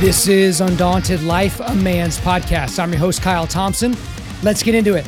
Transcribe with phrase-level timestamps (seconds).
[0.00, 2.78] This is Undaunted Life, a Man's Podcast.
[2.78, 3.94] I'm your host, Kyle Thompson.
[4.42, 5.06] Let's get into it.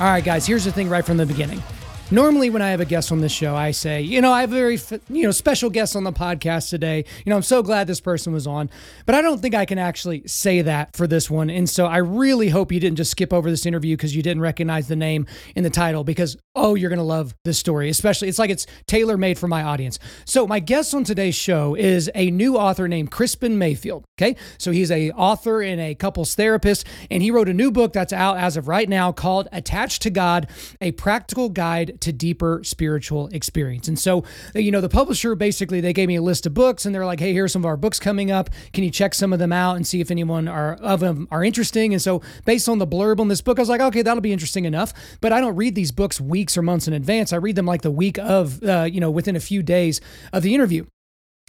[0.00, 1.62] All right, guys, here's the thing right from the beginning.
[2.10, 4.52] Normally, when I have a guest on this show, I say, you know, I have
[4.52, 4.78] a very,
[5.08, 7.06] you know, special guest on the podcast today.
[7.24, 8.68] You know, I'm so glad this person was on,
[9.06, 11.48] but I don't think I can actually say that for this one.
[11.48, 14.42] And so I really hope you didn't just skip over this interview because you didn't
[14.42, 18.28] recognize the name in the title because, oh, you're going to love this story, especially
[18.28, 19.98] it's like it's tailor made for my audience.
[20.26, 24.04] So my guest on today's show is a new author named Crispin Mayfield.
[24.20, 24.36] Okay.
[24.58, 28.12] So he's a author and a couples therapist, and he wrote a new book that's
[28.12, 30.48] out as of right now called Attached to God,
[30.82, 33.88] a practical guide to deeper spiritual experience.
[33.88, 36.94] And so, you know, the publisher basically they gave me a list of books and
[36.94, 38.50] they're like, "Hey, here's some of our books coming up.
[38.72, 41.44] Can you check some of them out and see if anyone are of them are
[41.44, 44.20] interesting?" And so, based on the blurb on this book, I was like, "Okay, that'll
[44.20, 47.32] be interesting enough." But I don't read these books weeks or months in advance.
[47.32, 50.00] I read them like the week of, uh, you know, within a few days
[50.32, 50.86] of the interview.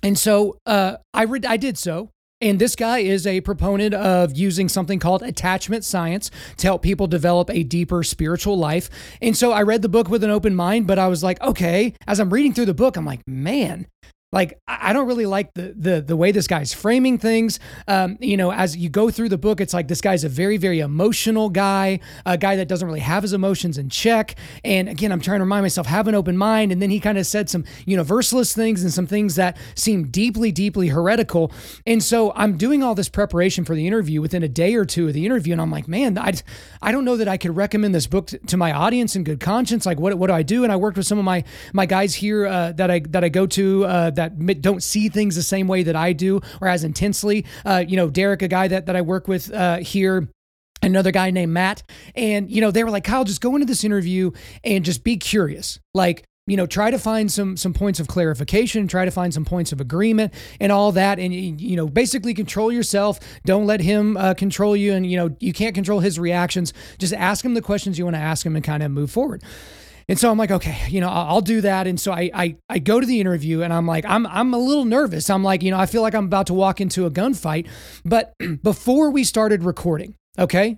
[0.03, 4.35] And so uh, I read, I did so, and this guy is a proponent of
[4.35, 8.89] using something called attachment science to help people develop a deeper spiritual life.
[9.21, 11.93] And so I read the book with an open mind, but I was like, okay,
[12.07, 13.87] as I'm reading through the book, I'm like, man,
[14.31, 17.59] like I don't really like the the the way this guy's framing things.
[17.87, 20.57] Um, you know, as you go through the book, it's like this guy's a very
[20.57, 24.35] very emotional guy, a guy that doesn't really have his emotions in check.
[24.63, 26.71] And again, I'm trying to remind myself have an open mind.
[26.71, 30.51] And then he kind of said some universalist things and some things that seem deeply
[30.51, 31.51] deeply heretical.
[31.85, 35.07] And so I'm doing all this preparation for the interview within a day or two
[35.07, 36.33] of the interview, and I'm like, man, I
[36.81, 39.85] I don't know that I could recommend this book to my audience in good conscience.
[39.85, 40.63] Like, what what do I do?
[40.63, 43.29] And I worked with some of my my guys here uh, that I that I
[43.29, 46.83] go to uh, that don't see things the same way that I do or as
[46.83, 47.45] intensely.
[47.65, 50.27] Uh, you know, Derek, a guy that, that I work with uh, here
[50.81, 51.83] another guy named Matt.
[52.15, 54.31] And, you know, they were like, Kyle, just go into this interview
[54.63, 55.79] and just be curious.
[55.93, 59.45] Like, you know, try to find some some points of clarification, try to find some
[59.45, 63.19] points of agreement, and all that, and you know, basically control yourself.
[63.45, 66.71] Don't let him uh, control you, and you know, you can't control his reactions.
[66.99, 69.41] Just ask him the questions you want to ask him, and kind of move forward.
[70.07, 71.87] And so I'm like, okay, you know, I'll, I'll do that.
[71.87, 74.57] And so I, I, I go to the interview and I'm like, I'm, I'm a
[74.57, 75.29] little nervous.
[75.29, 77.67] I'm like, you know, I feel like I'm about to walk into a gunfight.
[78.03, 78.33] But
[78.63, 80.77] before we started recording, okay,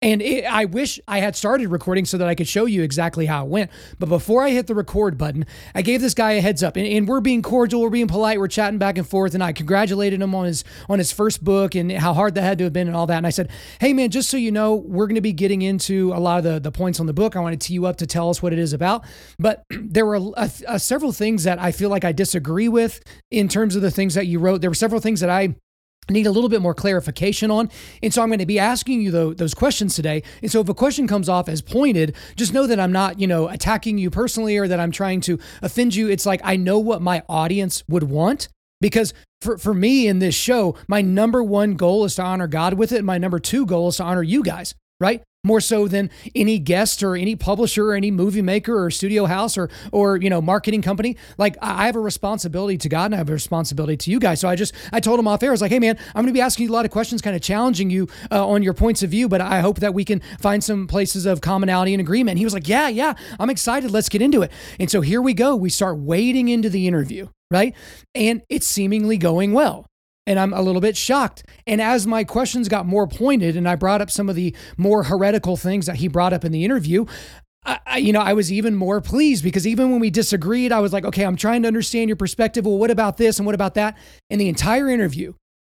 [0.00, 3.26] and it, I wish I had started recording so that I could show you exactly
[3.26, 3.70] how it went.
[3.98, 5.44] But before I hit the record button,
[5.74, 8.38] I gave this guy a heads up, and, and, we're being cordial, we're being polite,
[8.38, 11.74] we're chatting back and forth, and I congratulated him on his on his first book
[11.74, 13.16] and how hard that had to have been and all that.
[13.16, 13.50] And I said,
[13.80, 16.44] "Hey man, just so you know, we're going to be getting into a lot of
[16.44, 17.34] the the points on the book.
[17.34, 19.04] I want to tee you up to tell us what it is about,
[19.38, 23.48] but there were a, a, several things that I feel like I disagree with in
[23.48, 24.60] terms of the things that you wrote.
[24.60, 25.56] There were several things that I."
[26.10, 27.70] need a little bit more clarification on.
[28.02, 30.22] And so I'm going to be asking you those questions today.
[30.42, 33.26] And so if a question comes off as pointed, just know that I'm not, you
[33.26, 36.08] know, attacking you personally or that I'm trying to offend you.
[36.08, 38.48] It's like I know what my audience would want
[38.80, 42.74] because for, for me in this show, my number one goal is to honor God
[42.74, 42.98] with it.
[42.98, 45.22] And my number two goal is to honor you guys, right?
[45.48, 49.58] More so than any guest or any publisher or any movie maker or studio house
[49.58, 51.16] or or you know marketing company.
[51.38, 54.40] Like i have a responsibility to god and i have a responsibility to you guys.
[54.40, 55.50] So i just i told him off air.
[55.50, 57.22] I was like hey man i'm going to be asking you a lot of questions
[57.22, 60.04] kind of challenging you uh, on your points of view but i hope that we
[60.04, 62.32] can find some places of commonality and agreement.
[62.32, 63.90] And he was like yeah yeah i'm excited.
[63.90, 64.52] Let's get into it.
[64.78, 65.56] And so here we go.
[65.56, 67.74] We start wading into the interview right?
[68.14, 69.87] And it's seemingly going well
[70.28, 71.42] and I'm a little bit shocked.
[71.66, 75.04] And as my questions got more pointed and I brought up some of the more
[75.04, 77.06] heretical things that he brought up in the interview,
[77.64, 80.92] I, you know, I was even more pleased because even when we disagreed, I was
[80.92, 82.66] like, okay, I'm trying to understand your perspective.
[82.66, 83.96] Well, what about this and what about that?
[84.28, 85.32] In the entire interview,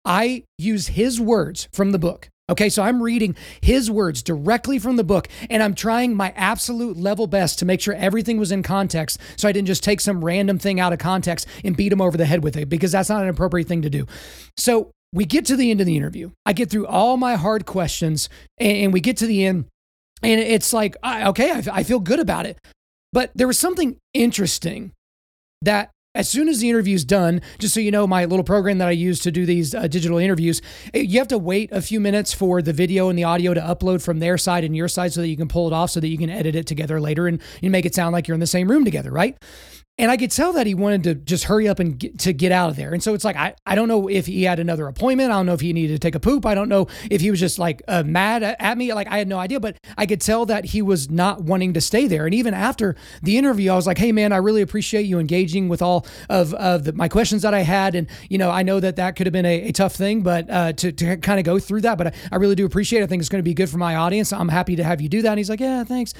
[0.04, 2.28] I used his words from the book.
[2.50, 6.96] Okay, so I'm reading his words directly from the book, and I'm trying my absolute
[6.96, 10.24] level best to make sure everything was in context so I didn't just take some
[10.24, 13.08] random thing out of context and beat him over the head with it because that's
[13.08, 14.06] not an appropriate thing to do.
[14.56, 16.30] So we get to the end of the interview.
[16.44, 19.66] I get through all my hard questions, and, we get to the end,
[20.22, 22.58] and it's like, okay, I feel good about it.
[23.12, 24.92] But there was something interesting
[25.62, 28.88] that as soon as the interview's done, just so you know, my little program that
[28.88, 30.60] I use to do these uh, digital interviews,
[30.92, 34.02] you have to wait a few minutes for the video and the audio to upload
[34.02, 36.08] from their side and your side so that you can pull it off so that
[36.08, 38.46] you can edit it together later and, and make it sound like you're in the
[38.46, 39.36] same room together, right?
[40.00, 42.52] And I could tell that he wanted to just hurry up and get, to get
[42.52, 42.94] out of there.
[42.94, 45.30] And so it's like, I, I don't know if he had another appointment.
[45.30, 46.46] I don't know if he needed to take a poop.
[46.46, 48.94] I don't know if he was just like uh, mad at me.
[48.94, 51.82] Like I had no idea, but I could tell that he was not wanting to
[51.82, 52.24] stay there.
[52.24, 55.68] And even after the interview, I was like, hey, man, I really appreciate you engaging
[55.68, 57.94] with all of, of the, my questions that I had.
[57.94, 60.48] And, you know, I know that that could have been a, a tough thing, but
[60.48, 63.04] uh, to, to kind of go through that, but I, I really do appreciate it.
[63.04, 64.32] I think it's going to be good for my audience.
[64.32, 65.30] I'm happy to have you do that.
[65.30, 66.14] And he's like, yeah, thanks.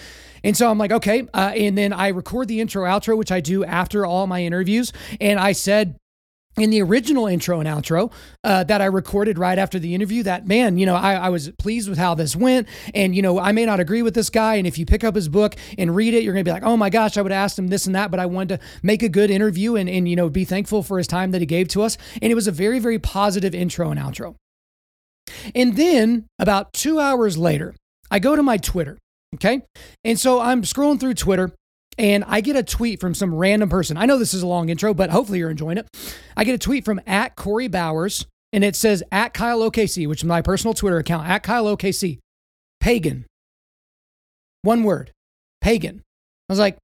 [0.44, 1.26] And so I'm like, okay.
[1.32, 4.92] Uh, and then I record the intro outro, which I do after all my interviews.
[5.20, 5.96] And I said,
[6.56, 10.46] in the original intro and outro uh, that I recorded right after the interview, that
[10.46, 12.68] man, you know, I, I, was pleased with how this went.
[12.92, 14.56] And, you know, I may not agree with this guy.
[14.56, 16.64] And if you pick up his book and read it, you're going to be like,
[16.64, 18.10] oh my gosh, I would have asked him this and that.
[18.10, 20.98] But I wanted to make a good interview and, and, you know, be thankful for
[20.98, 21.96] his time that he gave to us.
[22.20, 24.34] And it was a very, very positive intro and outro.
[25.54, 27.74] And then about two hours later,
[28.10, 28.98] I go to my Twitter
[29.34, 29.62] Okay.
[30.04, 31.52] And so I'm scrolling through Twitter
[31.98, 33.96] and I get a tweet from some random person.
[33.96, 35.88] I know this is a long intro, but hopefully you're enjoying it.
[36.36, 40.20] I get a tweet from at Corey Bowers and it says at Kyle OKC, which
[40.20, 42.18] is my personal Twitter account, at Kyle OKC,
[42.80, 43.26] pagan.
[44.62, 45.12] One word,
[45.60, 46.02] pagan.
[46.48, 46.76] I was like,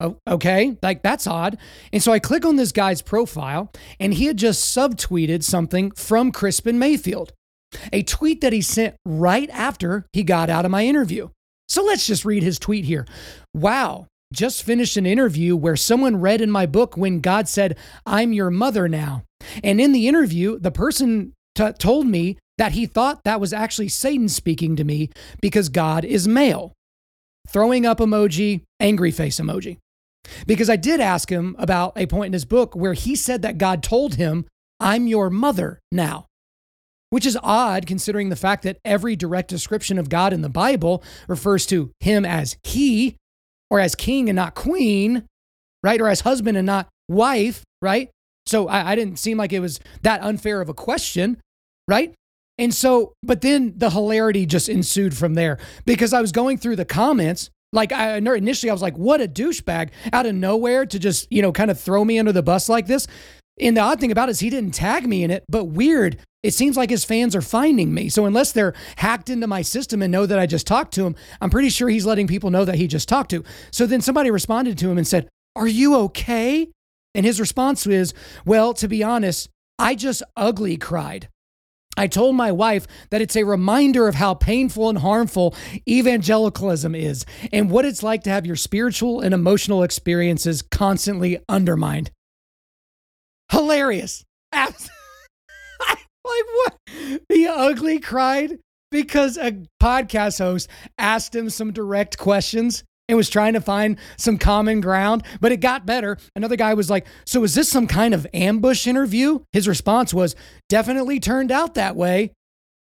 [0.00, 1.58] oh, okay, like that's odd.
[1.92, 3.70] And so I click on this guy's profile
[4.00, 7.32] and he had just subtweeted something from Crispin Mayfield,
[7.92, 11.28] a tweet that he sent right after he got out of my interview.
[11.68, 13.06] So let's just read his tweet here.
[13.54, 17.76] Wow, just finished an interview where someone read in my book when God said,
[18.06, 19.24] I'm your mother now.
[19.62, 23.88] And in the interview, the person t- told me that he thought that was actually
[23.88, 25.10] Satan speaking to me
[25.40, 26.72] because God is male.
[27.48, 29.78] Throwing up emoji, angry face emoji.
[30.46, 33.58] Because I did ask him about a point in his book where he said that
[33.58, 34.46] God told him,
[34.80, 36.26] I'm your mother now
[37.10, 41.02] which is odd considering the fact that every direct description of God in the Bible
[41.26, 43.16] refers to him as he
[43.70, 45.24] or as king and not queen,
[45.82, 46.00] right?
[46.00, 48.10] Or as husband and not wife, right?
[48.46, 51.38] So I, I didn't seem like it was that unfair of a question,
[51.86, 52.14] right?
[52.58, 56.76] And so, but then the hilarity just ensued from there because I was going through
[56.76, 57.50] the comments.
[57.72, 61.42] Like I initially, I was like, "What a douchebag!" Out of nowhere to just you
[61.42, 63.06] know kind of throw me under the bus like this.
[63.60, 66.18] And the odd thing about it is he didn't tag me in it, but weird.
[66.42, 68.08] It seems like his fans are finding me.
[68.08, 71.16] So unless they're hacked into my system and know that I just talked to him,
[71.40, 73.42] I'm pretty sure he's letting people know that he just talked to.
[73.72, 76.68] So then somebody responded to him and said, Are you okay?
[77.14, 78.14] And his response is,
[78.44, 79.48] Well, to be honest,
[79.80, 81.28] I just ugly cried.
[81.96, 85.56] I told my wife that it's a reminder of how painful and harmful
[85.88, 92.12] evangelicalism is and what it's like to have your spiritual and emotional experiences constantly undermined.
[93.50, 94.24] Hilarious.
[94.52, 94.97] Absolutely.
[96.28, 97.22] Like what?
[97.28, 98.58] The ugly cried
[98.90, 104.38] because a podcast host asked him some direct questions and was trying to find some
[104.38, 106.18] common ground, but it got better.
[106.36, 109.40] Another guy was like, So is this some kind of ambush interview?
[109.52, 110.36] His response was,
[110.68, 112.32] Definitely turned out that way.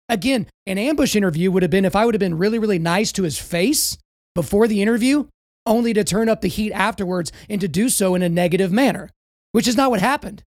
[0.10, 3.12] Again, an ambush interview would have been if I would have been really, really nice
[3.14, 3.98] to his face
[4.36, 5.28] before the interview,
[5.66, 9.10] only to turn up the heat afterwards and to do so in a negative manner,
[9.52, 10.44] which is not what happened.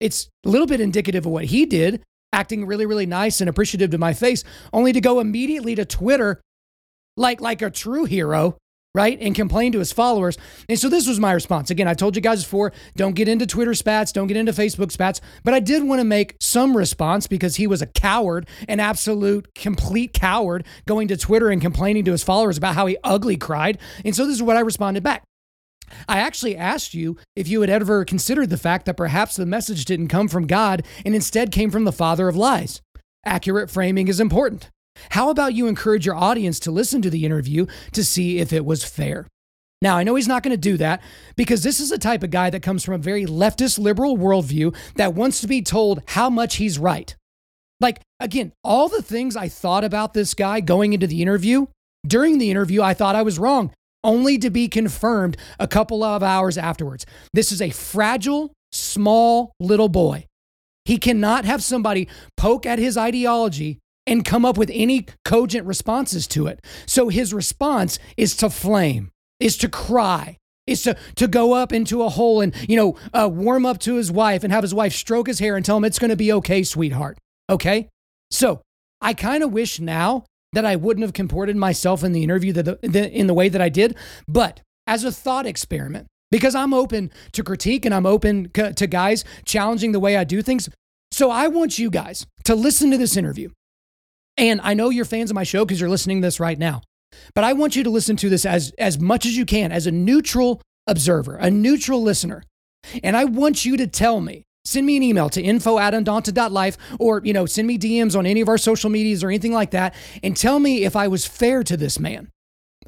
[0.00, 2.02] It's a little bit indicative of what he did,
[2.38, 6.40] acting really, really nice and appreciative to my face, only to go immediately to Twitter
[7.16, 8.56] like, like a true hero,
[8.94, 9.18] right?
[9.20, 10.38] And complain to his followers.
[10.68, 11.70] And so this was my response.
[11.70, 14.92] Again, I told you guys before, don't get into Twitter spats, don't get into Facebook
[14.92, 18.78] spats, but I did want to make some response because he was a coward, an
[18.78, 23.36] absolute complete coward, going to Twitter and complaining to his followers about how he ugly
[23.36, 23.78] cried.
[24.04, 25.24] And so this is what I responded back.
[26.08, 29.84] I actually asked you if you had ever considered the fact that perhaps the message
[29.84, 32.80] didn't come from God and instead came from the father of lies.
[33.24, 34.70] Accurate framing is important.
[35.10, 38.64] How about you encourage your audience to listen to the interview to see if it
[38.64, 39.26] was fair?
[39.80, 41.02] Now, I know he's not going to do that
[41.36, 44.74] because this is a type of guy that comes from a very leftist liberal worldview
[44.96, 47.14] that wants to be told how much he's right.
[47.80, 51.66] Like, again, all the things I thought about this guy going into the interview,
[52.04, 53.72] during the interview, I thought I was wrong
[54.04, 57.06] only to be confirmed a couple of hours afterwards.
[57.32, 60.26] This is a fragile, small little boy.
[60.84, 66.26] He cannot have somebody poke at his ideology and come up with any cogent responses
[66.28, 66.64] to it.
[66.86, 72.02] So his response is to flame, is to cry, is to, to go up into
[72.02, 74.94] a hole and, you know, uh, warm up to his wife and have his wife
[74.94, 77.18] stroke his hair and tell him it's going to be okay, sweetheart.
[77.50, 77.88] Okay?
[78.30, 78.62] So
[79.00, 82.78] I kind of wish now that I wouldn't have comported myself in the interview the,
[82.82, 87.10] the, in the way that I did, but as a thought experiment, because I'm open
[87.32, 90.68] to critique and I'm open to guys challenging the way I do things.
[91.10, 93.50] So I want you guys to listen to this interview.
[94.36, 96.82] And I know you're fans of my show because you're listening to this right now.
[97.34, 99.86] But I want you to listen to this as, as much as you can, as
[99.86, 102.42] a neutral observer, a neutral listener.
[103.02, 106.76] And I want you to tell me, send me an email to info at undaunted.life
[106.98, 109.70] or, you know, send me DMs on any of our social medias or anything like
[109.70, 112.30] that and tell me if I was fair to this man.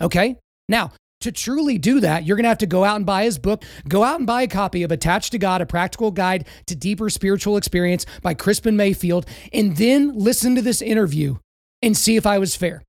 [0.01, 0.37] Okay?
[0.69, 3.39] Now, to truly do that, you're going to have to go out and buy his
[3.39, 3.63] book.
[3.89, 7.11] Go out and buy a copy of Attached to God, a practical guide to deeper
[7.11, 11.37] spiritual experience by Crispin Mayfield, and then listen to this interview
[11.83, 12.83] and see if I was fair.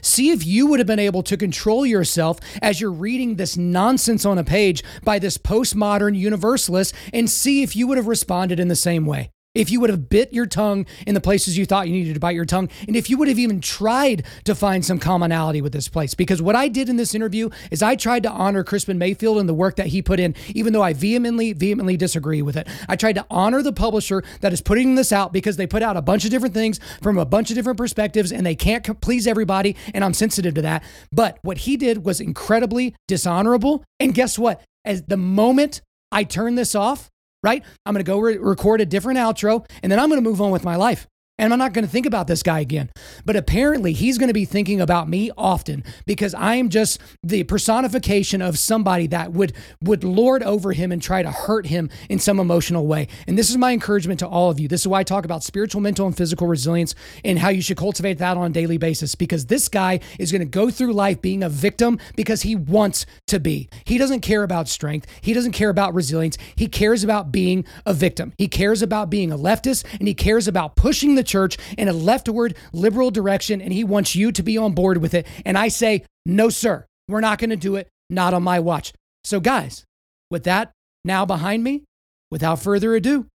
[0.00, 4.24] See if you would have been able to control yourself as you're reading this nonsense
[4.24, 8.68] on a page by this postmodern universalist and see if you would have responded in
[8.68, 11.88] the same way if you would have bit your tongue in the places you thought
[11.88, 14.84] you needed to bite your tongue, and if you would have even tried to find
[14.84, 16.14] some commonality with this place.
[16.14, 19.48] Because what I did in this interview is I tried to honor Crispin Mayfield and
[19.48, 22.68] the work that he put in, even though I vehemently, vehemently disagree with it.
[22.88, 25.96] I tried to honor the publisher that is putting this out because they put out
[25.96, 29.26] a bunch of different things from a bunch of different perspectives and they can't please
[29.26, 30.84] everybody, and I'm sensitive to that.
[31.12, 33.84] But what he did was incredibly dishonorable.
[33.98, 34.62] And guess what?
[34.84, 35.80] As the moment
[36.12, 37.10] I turn this off,
[37.42, 37.64] right?
[37.84, 40.40] I'm going to go re- record a different outro and then I'm going to move
[40.40, 41.06] on with my life
[41.38, 42.90] and I'm not going to think about this guy again.
[43.24, 47.44] But apparently, he's going to be thinking about me often because I am just the
[47.44, 49.52] personification of somebody that would
[49.82, 53.08] would lord over him and try to hurt him in some emotional way.
[53.26, 54.68] And this is my encouragement to all of you.
[54.68, 57.76] This is why I talk about spiritual, mental, and physical resilience and how you should
[57.76, 61.20] cultivate that on a daily basis because this guy is going to go through life
[61.20, 63.68] being a victim because he wants to be.
[63.84, 65.06] He doesn't care about strength.
[65.20, 66.38] He doesn't care about resilience.
[66.54, 68.32] He cares about being a victim.
[68.38, 71.92] He cares about being a leftist and he cares about pushing the church in a
[71.92, 75.26] leftward liberal direction and he wants you to be on board with it.
[75.44, 77.88] And I say, no, sir, we're not going to do it.
[78.08, 78.92] Not on my watch.
[79.24, 79.84] So, guys,
[80.30, 80.72] with that
[81.04, 81.84] now behind me,
[82.30, 83.26] without further ado,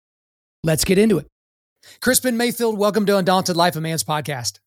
[0.63, 1.27] let's get into it.
[1.99, 4.59] Crispin Mayfield, welcome to Undaunted Life of Man's podcast.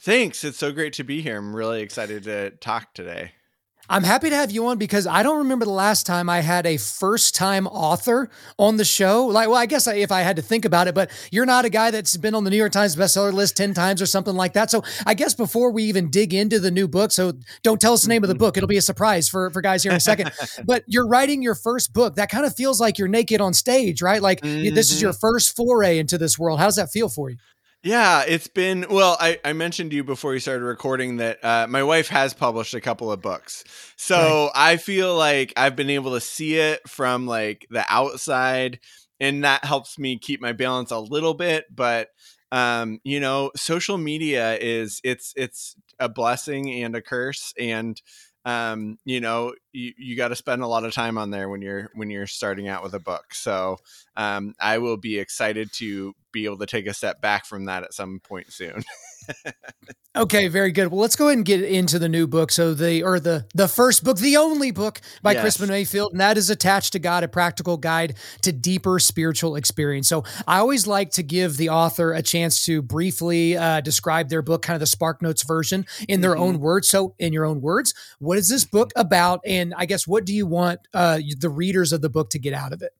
[0.00, 0.44] Thanks.
[0.44, 1.36] It's so great to be here.
[1.36, 3.32] I'm really excited to talk today.
[3.90, 6.66] I'm happy to have you on because I don't remember the last time I had
[6.66, 8.28] a first time author
[8.58, 9.26] on the show.
[9.26, 11.70] Like, well, I guess if I had to think about it, but you're not a
[11.70, 14.52] guy that's been on the New York Times bestseller list 10 times or something like
[14.52, 14.70] that.
[14.70, 18.02] So I guess before we even dig into the new book, so don't tell us
[18.02, 18.56] the name of the book.
[18.56, 20.32] It'll be a surprise for, for guys here in a second.
[20.66, 22.16] but you're writing your first book.
[22.16, 24.20] That kind of feels like you're naked on stage, right?
[24.20, 24.74] Like mm-hmm.
[24.74, 25.20] this is your mm-hmm.
[25.20, 26.58] first foray into this world.
[26.58, 27.36] How does that feel for you?
[27.88, 29.16] Yeah, it's been well.
[29.18, 32.74] I, I mentioned to you before you started recording that uh, my wife has published
[32.74, 33.64] a couple of books,
[33.96, 34.74] so right.
[34.74, 38.80] I feel like I've been able to see it from like the outside,
[39.20, 41.64] and that helps me keep my balance a little bit.
[41.74, 42.10] But
[42.52, 47.98] um, you know, social media is it's it's a blessing and a curse, and
[48.48, 51.60] um, you know, you, you got to spend a lot of time on there when
[51.60, 53.34] you're when you're starting out with a book.
[53.34, 53.76] So
[54.16, 57.82] um, I will be excited to be able to take a step back from that
[57.82, 58.82] at some point soon.
[60.16, 60.88] okay, very good.
[60.88, 62.50] Well, let's go ahead and get into the new book.
[62.50, 65.42] So the or the the first book, the only book by yes.
[65.42, 70.08] Crispin Mayfield, and that is attached to God, a practical guide to deeper spiritual experience.
[70.08, 74.42] So I always like to give the author a chance to briefly uh, describe their
[74.42, 76.42] book, kind of the Spark Notes version, in their mm-hmm.
[76.42, 76.88] own words.
[76.88, 79.40] So in your own words, what is this book about?
[79.46, 82.54] And I guess what do you want uh, the readers of the book to get
[82.54, 82.92] out of it?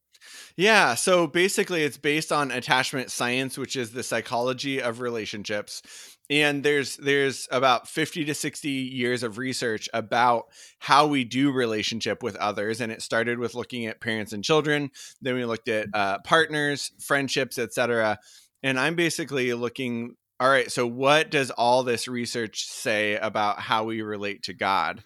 [0.59, 5.83] Yeah, so basically it's based on attachment science, which is the psychology of relationships.
[6.31, 10.47] And there's there's about 50 to 60 years of research about
[10.79, 14.91] how we do relationship with others and it started with looking at parents and children,
[15.23, 18.19] then we looked at uh, partners, friendships, etc.
[18.63, 23.85] And I'm basically looking all right, so what does all this research say about how
[23.85, 25.03] we relate to God?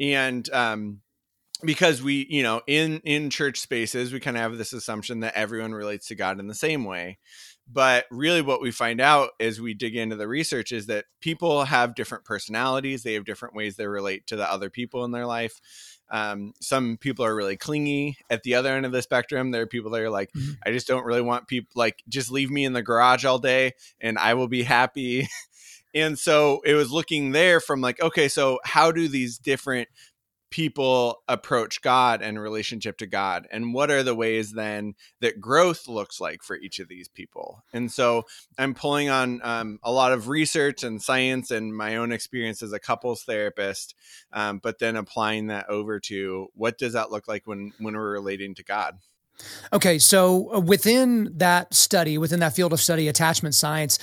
[0.00, 1.00] And um
[1.64, 5.34] because we you know in in church spaces we kind of have this assumption that
[5.34, 7.18] everyone relates to god in the same way
[7.70, 11.64] but really what we find out as we dig into the research is that people
[11.64, 15.26] have different personalities they have different ways they relate to the other people in their
[15.26, 15.60] life.
[16.10, 19.50] Um, some people are really clingy at the other end of the spectrum.
[19.50, 20.52] There are people that are like mm-hmm.
[20.64, 23.72] i just don't really want people like just leave me in the garage all day
[24.00, 25.28] and i will be happy.
[25.96, 29.88] And so it was looking there from like okay so how do these different
[30.54, 33.48] people approach God and relationship to God?
[33.50, 37.64] And what are the ways then that growth looks like for each of these people?
[37.72, 38.22] And so
[38.56, 42.72] I'm pulling on um, a lot of research and science and my own experience as
[42.72, 43.96] a couples therapist,
[44.32, 48.12] um, but then applying that over to what does that look like when when we're
[48.12, 49.00] relating to God?
[49.72, 53.98] Okay, so uh, within that study, within that field of study, attachment science,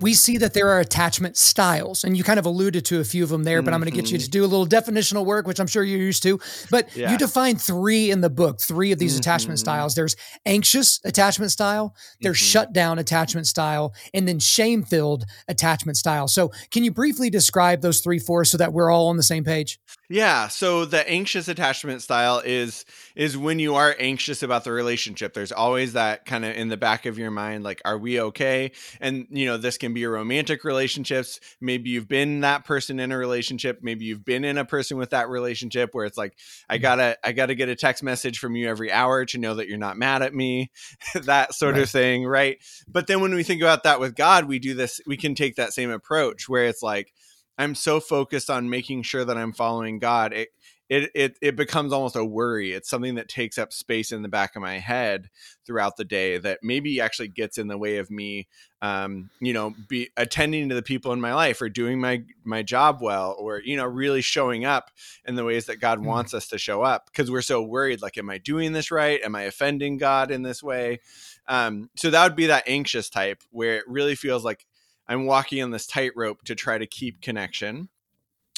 [0.00, 3.24] we see that there are attachment styles, and you kind of alluded to a few
[3.24, 3.60] of them there.
[3.60, 4.30] But I'm going to get you to mm-hmm.
[4.30, 6.38] do a little definitional work, which I'm sure you're used to.
[6.70, 7.10] But yeah.
[7.10, 9.20] you define three in the book, three of these mm-hmm.
[9.20, 9.94] attachment styles.
[9.94, 10.16] There's
[10.46, 12.46] anxious attachment style, there's mm-hmm.
[12.46, 16.28] shutdown attachment style, and then shame-filled attachment style.
[16.28, 19.22] So, can you briefly describe those three for us so that we're all on the
[19.22, 19.78] same page?
[20.10, 25.34] Yeah, so the anxious attachment style is is when you are anxious about the relationship.
[25.34, 28.72] There's always that kind of in the back of your mind like are we okay?
[29.02, 31.40] And you know, this can be a romantic relationships.
[31.60, 35.10] Maybe you've been that person in a relationship, maybe you've been in a person with
[35.10, 36.38] that relationship where it's like
[36.70, 36.82] I mm-hmm.
[36.82, 39.56] got to I got to get a text message from you every hour to know
[39.56, 40.70] that you're not mad at me.
[41.14, 41.82] that sort right.
[41.82, 42.56] of thing, right?
[42.88, 45.56] But then when we think about that with God, we do this we can take
[45.56, 47.12] that same approach where it's like
[47.58, 50.48] I'm so focused on making sure that I'm following God, it
[50.88, 52.72] it it it becomes almost a worry.
[52.72, 55.28] It's something that takes up space in the back of my head
[55.66, 58.48] throughout the day that maybe actually gets in the way of me,
[58.80, 62.62] um, you know, be attending to the people in my life or doing my my
[62.62, 64.90] job well, or you know, really showing up
[65.26, 66.04] in the ways that God mm.
[66.04, 68.00] wants us to show up because we're so worried.
[68.00, 69.20] Like, am I doing this right?
[69.22, 71.00] Am I offending God in this way?
[71.48, 74.64] Um, so that would be that anxious type where it really feels like
[75.08, 77.88] I'm walking on this tightrope to try to keep connection.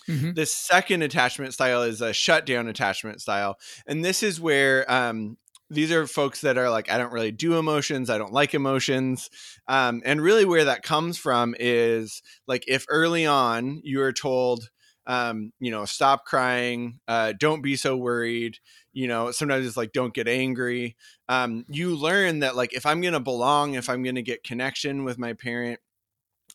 [0.08, 0.32] Mm-hmm.
[0.32, 3.58] The second attachment style is a shutdown attachment style.
[3.86, 5.36] And this is where um,
[5.68, 8.10] these are folks that are like, I don't really do emotions.
[8.10, 9.30] I don't like emotions.
[9.68, 14.70] Um, and really, where that comes from is like if early on you are told,
[15.06, 18.58] um, you know, stop crying, uh, don't be so worried.
[18.92, 20.96] You know, sometimes it's like, don't get angry.
[21.28, 24.42] Um, you learn that, like, if I'm going to belong, if I'm going to get
[24.42, 25.78] connection with my parent,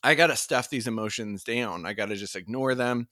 [0.06, 1.84] I got to stuff these emotions down.
[1.84, 3.08] I got to just ignore them.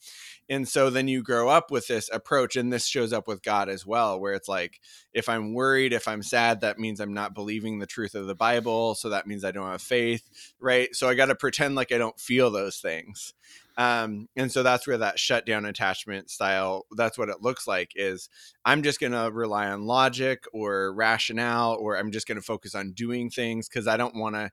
[0.49, 2.55] And so then you grow up with this approach.
[2.55, 4.81] And this shows up with God as well, where it's like,
[5.13, 8.37] if I'm worried, if I'm sad, that means I'm not believing the truth of the
[8.37, 8.95] Bible.
[8.95, 10.55] So that means I don't have faith.
[10.61, 10.95] Right.
[10.95, 13.35] So I got to pretend like I don't feel those things.
[13.77, 18.29] Um, and so that's where that shutdown attachment style, that's what it looks like is
[18.65, 22.77] I'm just going to rely on logic or rationale, or I'm just going to focus
[22.77, 24.53] on doing things because I don't want to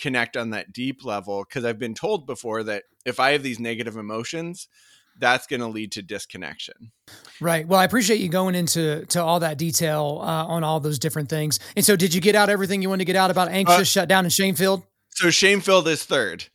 [0.00, 3.60] connect on that deep level because I've been told before that if I have these
[3.60, 4.68] negative emotions,
[5.18, 6.92] that's going to lead to disconnection.
[7.40, 7.66] Right.
[7.66, 11.28] Well, I appreciate you going into to all that detail uh, on all those different
[11.28, 11.58] things.
[11.76, 13.84] And so, did you get out everything you wanted to get out about anxious, uh,
[13.84, 14.82] shutdown, and shame filled?
[15.10, 16.46] So, shame filled is third.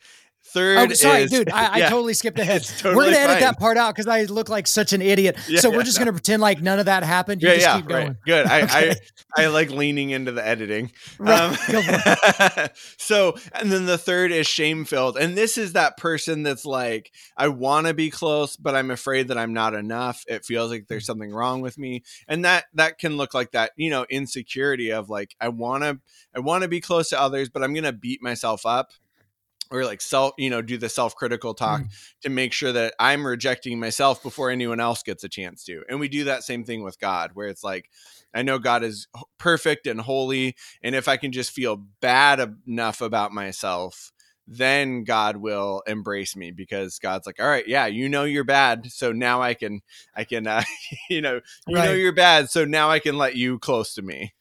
[0.55, 1.50] Third, oh, sorry, is, dude.
[1.50, 2.63] I, yeah, I, totally skipped ahead.
[2.63, 5.38] Totally we're gonna edit that part out because I look like such an idiot.
[5.50, 6.05] Yeah, so we're just yeah.
[6.05, 7.41] gonna pretend like none of that happened.
[7.41, 8.07] You yeah, just keep going.
[8.07, 8.17] Right.
[8.25, 8.47] Good.
[8.47, 8.95] I, okay.
[9.35, 10.91] I, I like leaning into the editing.
[11.17, 11.39] Right.
[11.39, 16.65] Um, so, and then the third is shame filled, and this is that person that's
[16.65, 20.24] like, I want to be close, but I'm afraid that I'm not enough.
[20.27, 23.72] It feels like there's something wrong with me, and that that can look like that,
[23.75, 26.00] you know, insecurity of like, I want to,
[26.35, 28.91] I want to be close to others, but I'm gonna beat myself up
[29.72, 31.90] or like self you know do the self-critical talk mm.
[32.22, 36.00] to make sure that i'm rejecting myself before anyone else gets a chance to and
[36.00, 37.90] we do that same thing with god where it's like
[38.34, 43.01] i know god is perfect and holy and if i can just feel bad enough
[43.01, 44.12] about myself
[44.48, 48.92] then god will embrace me because god's like all right yeah you know you're bad
[48.92, 49.82] so now i can
[50.16, 50.64] i can uh,
[51.10, 51.86] you know you right.
[51.86, 54.34] know you're bad so now i can let you close to me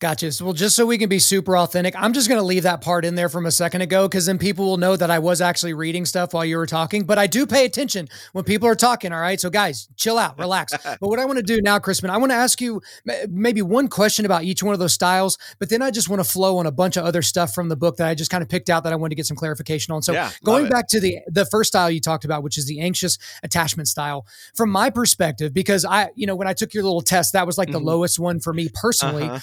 [0.00, 0.32] Gotcha.
[0.32, 2.80] So, well, just so we can be super authentic, I'm just going to leave that
[2.80, 5.40] part in there from a second ago because then people will know that I was
[5.40, 7.04] actually reading stuff while you were talking.
[7.04, 9.12] But I do pay attention when people are talking.
[9.12, 9.40] All right.
[9.40, 10.74] So, guys, chill out, relax.
[10.84, 12.82] but what I want to do now, Crispin, I want to ask you
[13.28, 16.28] maybe one question about each one of those styles, but then I just want to
[16.28, 18.48] flow on a bunch of other stuff from the book that I just kind of
[18.48, 20.02] picked out that I wanted to get some clarification on.
[20.02, 22.80] So, yeah, going back to the the first style you talked about, which is the
[22.80, 27.00] anxious attachment style, from my perspective, because I, you know, when I took your little
[27.00, 27.78] test, that was like mm-hmm.
[27.78, 29.24] the lowest one for me personally.
[29.24, 29.38] Uh-huh.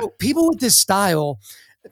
[0.00, 1.40] So, people with this style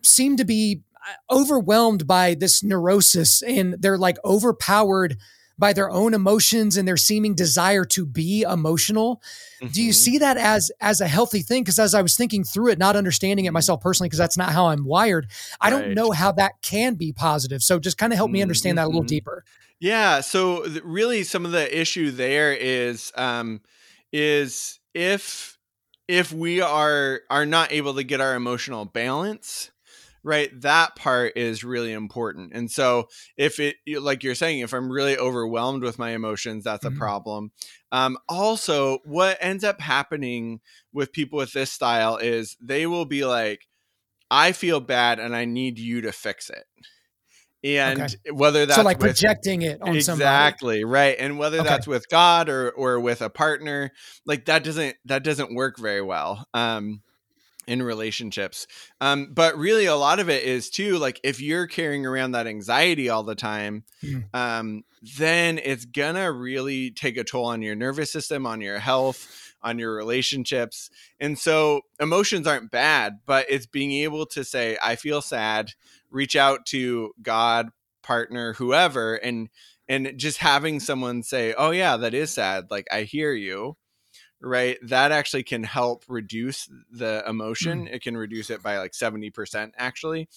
[0.03, 5.17] seem to be uh, overwhelmed by this neurosis and they're like overpowered
[5.59, 9.23] by their own emotions and their seeming desire to be emotional.
[9.63, 9.73] Mm-hmm.
[9.73, 9.95] Do you mm-hmm.
[9.95, 11.63] see that as as a healthy thing?
[11.63, 14.51] Because as I was thinking through it, not understanding it myself personally, because that's not
[14.51, 15.79] how I'm wired, I right.
[15.79, 17.63] don't know how that can be positive.
[17.63, 19.07] So just kind of help me understand that a little mm-hmm.
[19.07, 19.45] deeper.
[19.79, 20.21] Yeah.
[20.21, 23.61] So really, some of the issue there is um,
[24.13, 25.52] is if
[26.13, 29.71] if we are are not able to get our emotional balance
[30.23, 32.53] right that part is really important.
[32.53, 36.85] And so if it like you're saying if i'm really overwhelmed with my emotions that's
[36.85, 36.95] mm-hmm.
[36.95, 37.51] a problem.
[37.93, 40.61] Um, also what ends up happening
[40.93, 43.67] with people with this style is they will be like
[44.31, 46.67] i feel bad and i need you to fix it
[47.65, 48.15] and okay.
[48.33, 50.85] whether that's so like with, projecting it on exactly somebody.
[50.85, 51.69] right and whether okay.
[51.69, 53.91] that's with god or or with a partner
[54.27, 57.03] like that doesn't that doesn't work very well um
[57.69, 58.67] in relationships
[59.01, 62.49] um but really a lot of it is too like if you're carrying around that
[62.49, 64.25] anxiety all the time mm.
[64.35, 64.83] um
[65.19, 69.79] then it's gonna really take a toll on your nervous system on your health on
[69.79, 75.23] your relationships and so emotions aren't bad but it's being able to say i feel
[75.23, 75.73] sad
[76.13, 77.71] reach out to God,
[78.03, 79.49] partner, whoever, and
[79.89, 83.77] and just having someone say oh yeah that is sad like i hear you
[84.45, 84.77] right?
[84.83, 87.87] That actually can help reduce the emotion.
[87.87, 87.95] Mm.
[87.95, 90.29] it can reduce it by like 70% actually.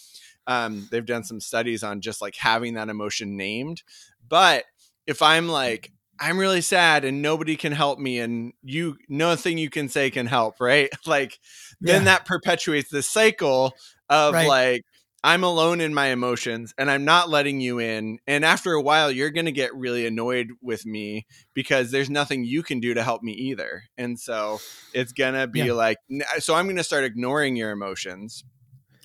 [0.45, 3.81] Um, they've done some studies on just like having that emotion named
[4.27, 4.65] but
[5.07, 9.69] if i'm like i'm really sad and nobody can help me and you nothing you
[9.69, 11.39] can say can help right like
[11.81, 12.05] then yeah.
[12.05, 13.73] that perpetuates the cycle
[14.09, 14.47] of right.
[14.47, 14.85] like
[15.25, 18.19] I'm alone in my emotions and I'm not letting you in.
[18.27, 21.25] And after a while, you're going to get really annoyed with me
[21.55, 23.85] because there's nothing you can do to help me either.
[23.97, 24.59] And so
[24.93, 25.73] it's going to be yeah.
[25.73, 28.43] like, uh, so I'm going to start ignoring your emotions,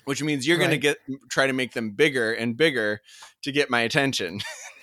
[0.05, 0.67] which means you're right.
[0.67, 0.99] going to get,
[1.31, 3.01] try to make them bigger and bigger
[3.41, 4.41] to get my attention.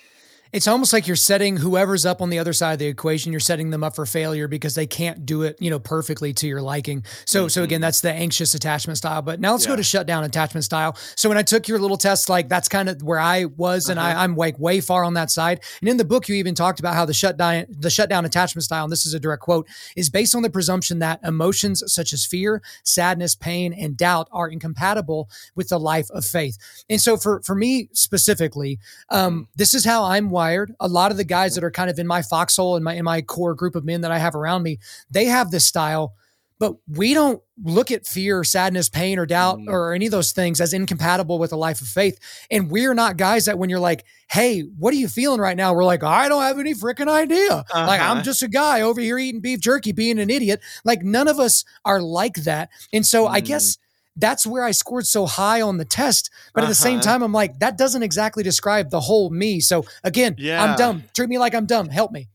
[0.51, 3.39] it's almost like you're setting whoever's up on the other side of the equation you're
[3.39, 6.61] setting them up for failure because they can't do it you know perfectly to your
[6.61, 7.49] liking so mm-hmm.
[7.49, 9.71] so again that's the anxious attachment style but now let's yeah.
[9.71, 12.89] go to shutdown attachment style so when i took your little test like that's kind
[12.89, 14.19] of where i was and uh-huh.
[14.19, 16.79] I, i'm like way far on that side and in the book you even talked
[16.79, 20.09] about how the shutdown the shutdown attachment style and this is a direct quote is
[20.09, 25.29] based on the presumption that emotions such as fear sadness pain and doubt are incompatible
[25.55, 26.57] with the life of faith
[26.89, 28.79] and so for for me specifically
[29.11, 29.47] um, mm.
[29.55, 30.73] this is how i'm wired.
[30.79, 33.03] A lot of the guys that are kind of in my foxhole and my in
[33.03, 34.79] my core group of men that I have around me,
[35.11, 36.13] they have this style,
[36.59, 39.67] but we don't look at fear, sadness, pain, or doubt, mm.
[39.67, 42.17] or any of those things as incompatible with a life of faith.
[42.49, 45.73] And we're not guys that when you're like, "Hey, what are you feeling right now?"
[45.73, 47.51] We're like, "I don't have any freaking idea.
[47.51, 47.85] Uh-huh.
[47.85, 51.27] Like I'm just a guy over here eating beef jerky, being an idiot." Like none
[51.27, 52.69] of us are like that.
[52.93, 53.31] And so mm.
[53.31, 53.77] I guess
[54.15, 56.29] that's where I scored so high on the test.
[56.53, 56.65] But uh-huh.
[56.65, 57.03] at the same uh-huh.
[57.03, 59.59] time, I'm like, that doesn't exactly describe the whole me.
[59.59, 60.63] So again, yeah.
[60.63, 61.03] I'm dumb.
[61.15, 61.89] Treat me like I'm dumb.
[61.89, 62.29] Help me.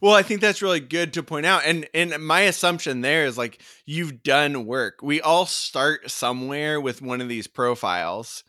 [0.00, 1.62] Well, I think that's really good to point out.
[1.64, 5.00] And and my assumption there is like you've done work.
[5.02, 8.44] We all start somewhere with one of these profiles,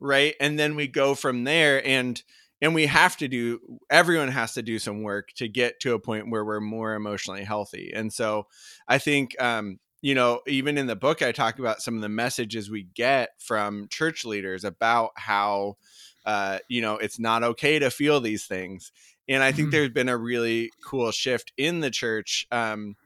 [0.00, 0.34] right?
[0.40, 2.22] And then we go from there and
[2.60, 3.60] and we have to do
[3.90, 7.44] everyone has to do some work to get to a point where we're more emotionally
[7.44, 7.92] healthy.
[7.94, 8.46] And so
[8.88, 12.10] I think um you know, even in the book, I talk about some of the
[12.10, 15.78] messages we get from church leaders about how,
[16.26, 18.92] uh, you know, it's not okay to feel these things.
[19.30, 19.70] And I think mm-hmm.
[19.70, 22.46] there's been a really cool shift in the church.
[22.52, 22.96] Um,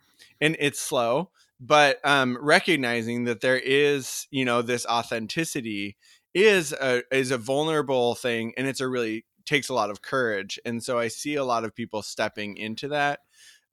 [0.40, 1.30] and it's slow,
[1.60, 5.96] but um, recognizing that there is, you know, this authenticity
[6.34, 10.58] is a is a vulnerable thing, and it's a really takes a lot of courage.
[10.64, 13.20] And so I see a lot of people stepping into that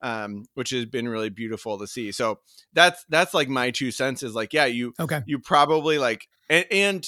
[0.02, 2.12] um, which has been really beautiful to see.
[2.12, 2.40] So
[2.72, 6.66] that's that's like my two cents is like, yeah, you okay, you probably like, and,
[6.70, 7.06] and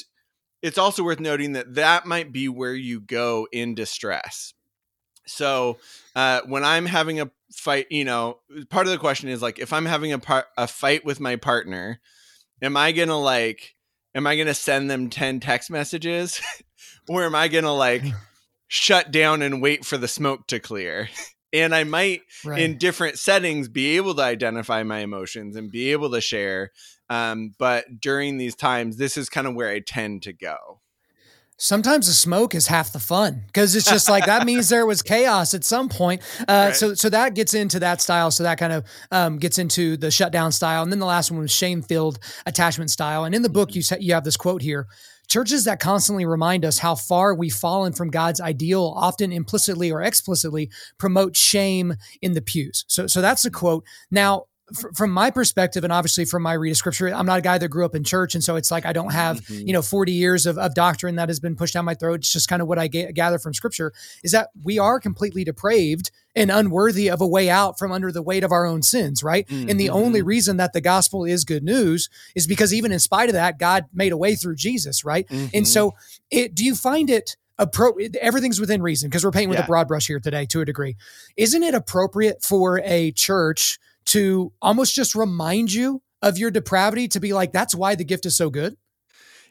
[0.62, 4.54] it's also worth noting that that might be where you go in distress.
[5.26, 5.78] So
[6.16, 8.38] uh, when I'm having a fight, you know,
[8.70, 11.36] part of the question is like, if I'm having a part a fight with my
[11.36, 12.00] partner,
[12.62, 13.76] am I gonna like,
[14.14, 16.40] am I gonna send them ten text messages,
[17.08, 18.02] or am I gonna like
[18.68, 21.08] shut down and wait for the smoke to clear?
[21.52, 22.60] and I might right.
[22.60, 26.72] in different settings be able to identify my emotions and be able to share.
[27.10, 30.80] Um, but during these times, this is kind of where I tend to go.
[31.60, 35.02] Sometimes the smoke is half the fun because it's just like that means there was
[35.02, 36.22] chaos at some point.
[36.42, 36.76] Uh, right.
[36.76, 38.30] So, so that gets into that style.
[38.30, 41.40] So that kind of um, gets into the shutdown style, and then the last one
[41.40, 43.24] was shame filled attachment style.
[43.24, 44.86] And in the book, you you have this quote here:
[45.28, 50.02] Churches that constantly remind us how far we've fallen from God's ideal, often implicitly or
[50.02, 52.84] explicitly, promote shame in the pews.
[52.88, 53.84] So, so that's a quote.
[54.10, 54.46] Now,
[54.94, 57.68] from my perspective, and obviously from my read of scripture, I'm not a guy that
[57.68, 58.34] grew up in church.
[58.34, 59.66] And so it's like I don't have, mm-hmm.
[59.66, 62.20] you know, 40 years of, of doctrine that has been pushed down my throat.
[62.20, 65.44] It's just kind of what I ga- gather from scripture is that we are completely
[65.44, 69.22] depraved and unworthy of a way out from under the weight of our own sins,
[69.22, 69.46] right?
[69.48, 69.70] Mm-hmm.
[69.70, 70.28] And the only mm-hmm.
[70.28, 73.86] reason that the gospel is good news is because even in spite of that, God
[73.92, 75.26] made a way through Jesus, right?
[75.28, 75.46] Mm-hmm.
[75.54, 75.94] And so
[76.30, 79.64] it, do you find it appro- everything's within reason because we're painting with yeah.
[79.64, 80.96] a broad brush here today to a degree.
[81.36, 87.20] Isn't it appropriate for a church to almost just remind you of your depravity to
[87.20, 88.76] be like, that's why the gift is so good?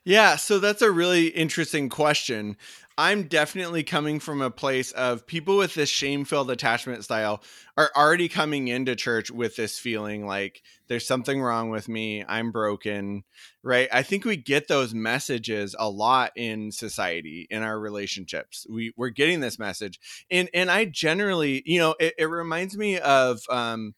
[0.04, 2.56] Yeah, so that's a really interesting question.
[2.98, 7.44] I'm definitely coming from a place of people with this shame filled attachment style
[7.78, 12.24] are already coming into church with this feeling like there's something wrong with me.
[12.28, 13.24] I'm broken,
[13.64, 13.88] right?
[13.92, 18.66] I think we get those messages a lot in society, in our relationships.
[18.68, 20.00] We, we're getting this message.
[20.32, 23.94] And, and I generally, you know, it, it reminds me of, um,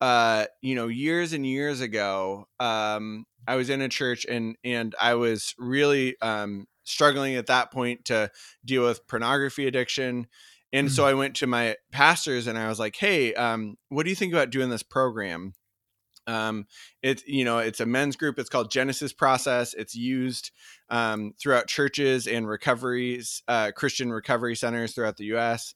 [0.00, 4.94] uh, you know, years and years ago, um, I was in a church and and
[5.00, 8.30] I was really um, struggling at that point to
[8.64, 10.26] deal with pornography addiction.
[10.72, 10.94] And mm-hmm.
[10.94, 14.16] so I went to my pastors and I was like, "Hey, um, what do you
[14.16, 15.54] think about doing this program?"
[16.26, 16.66] Um,
[17.02, 18.38] it's you know it's a men's group.
[18.38, 19.74] It's called Genesis Process.
[19.74, 20.50] It's used
[20.88, 25.74] um, throughout churches and recoveries, uh, Christian recovery centers throughout the U.S.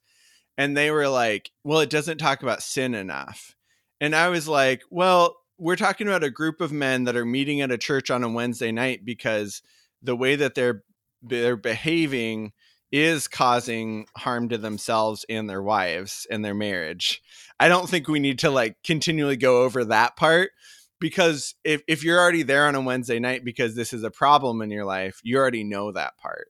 [0.57, 3.54] And they were like, "Well, it doesn't talk about sin enough."
[4.01, 7.61] And I was like, "Well, we're talking about a group of men that are meeting
[7.61, 9.61] at a church on a Wednesday night because
[10.01, 10.83] the way that they're
[11.21, 12.51] they're behaving
[12.91, 17.21] is causing harm to themselves and their wives and their marriage.
[17.59, 20.51] I don't think we need to like continually go over that part
[20.99, 24.61] because if, if you're already there on a Wednesday night because this is a problem
[24.61, 26.47] in your life, you already know that part.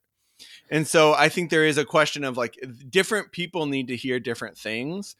[0.69, 2.57] And so I think there is a question of like
[2.89, 5.15] different people need to hear different things.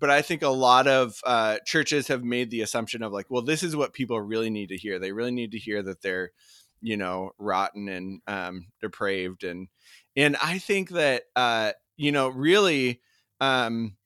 [0.00, 3.42] But I think a lot of uh, churches have made the assumption of like, well,
[3.42, 4.98] this is what people really need to hear.
[4.98, 6.32] They really need to hear that they're,
[6.80, 9.68] you know, rotten and um, depraved and
[10.16, 13.00] and I think that uh, you know, really,
[13.40, 13.96] um,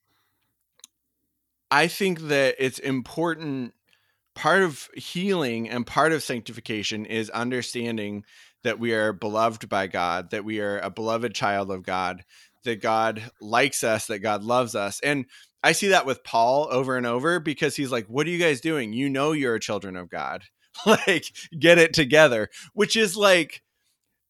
[1.71, 3.73] I think that it's important.
[4.35, 8.25] Part of healing and part of sanctification is understanding
[8.65, 12.25] that we are beloved by God, that we are a beloved child of God,
[12.65, 14.99] that God likes us, that God loves us.
[15.05, 15.27] And
[15.64, 18.61] I see that with Paul over and over because he's like, What are you guys
[18.61, 18.92] doing?
[18.92, 20.44] You know, you're a children of God.
[20.87, 21.27] like,
[21.59, 23.62] get it together, which is like,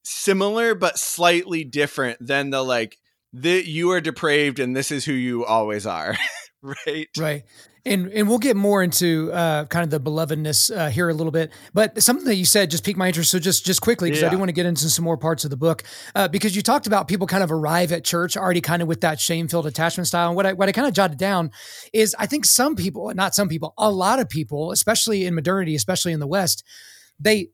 [0.05, 2.99] similar but slightly different than the like
[3.33, 6.17] that you are depraved and this is who you always are
[6.87, 7.45] right right
[7.87, 11.31] and and we'll get more into uh, kind of the belovedness uh, here a little
[11.31, 11.53] bit.
[11.73, 13.31] But something that you said just piqued my interest.
[13.31, 14.29] So just just quickly, because yeah.
[14.29, 15.83] I do want to get into some more parts of the book,
[16.15, 19.03] uh, because you talked about people kind of arrive at church already kind of with
[19.03, 20.29] that shame filled attachment style.
[20.29, 21.51] And what I what I kind of jotted down
[21.93, 25.75] is I think some people, not some people, a lot of people, especially in modernity,
[25.75, 26.65] especially in the West,
[27.21, 27.49] they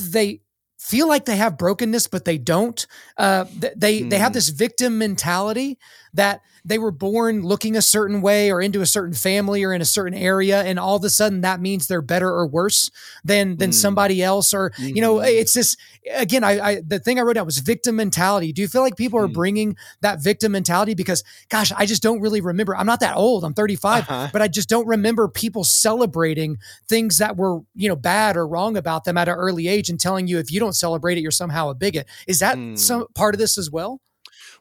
[0.00, 0.40] they
[0.78, 2.86] feel like they have brokenness, but they don't.
[3.16, 3.44] Uh,
[3.76, 4.34] they they have hmm.
[4.34, 5.78] this victim mentality
[6.14, 9.80] that they were born looking a certain way or into a certain family or in
[9.80, 12.90] a certain area and all of a sudden that means they're better or worse
[13.24, 13.74] than than mm.
[13.74, 14.94] somebody else or mm.
[14.94, 15.26] you know mm-hmm.
[15.28, 15.76] it's this
[16.14, 18.96] again I, I, the thing i wrote down was victim mentality do you feel like
[18.96, 19.32] people are mm.
[19.32, 23.44] bringing that victim mentality because gosh i just don't really remember i'm not that old
[23.44, 24.28] i'm 35 uh-huh.
[24.32, 28.76] but i just don't remember people celebrating things that were you know bad or wrong
[28.76, 31.30] about them at an early age and telling you if you don't celebrate it you're
[31.30, 33.14] somehow a bigot is that some mm.
[33.14, 34.00] part of this as well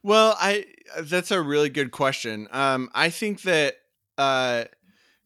[0.04, 0.66] well, I
[1.00, 2.48] that's a really good question.
[2.52, 3.76] Um, I think that
[4.18, 4.66] uh,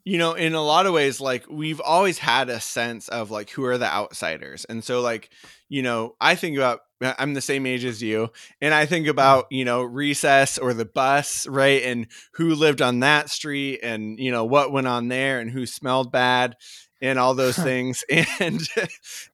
[0.03, 3.49] you know, in a lot of ways, like we've always had a sense of like
[3.51, 5.29] who are the outsiders, and so like
[5.69, 8.29] you know, I think about I'm the same age as you,
[8.61, 9.11] and I think mm-hmm.
[9.11, 14.19] about you know recess or the bus, right, and who lived on that street, and
[14.19, 16.55] you know what went on there, and who smelled bad,
[17.01, 18.03] and all those things
[18.39, 18.61] and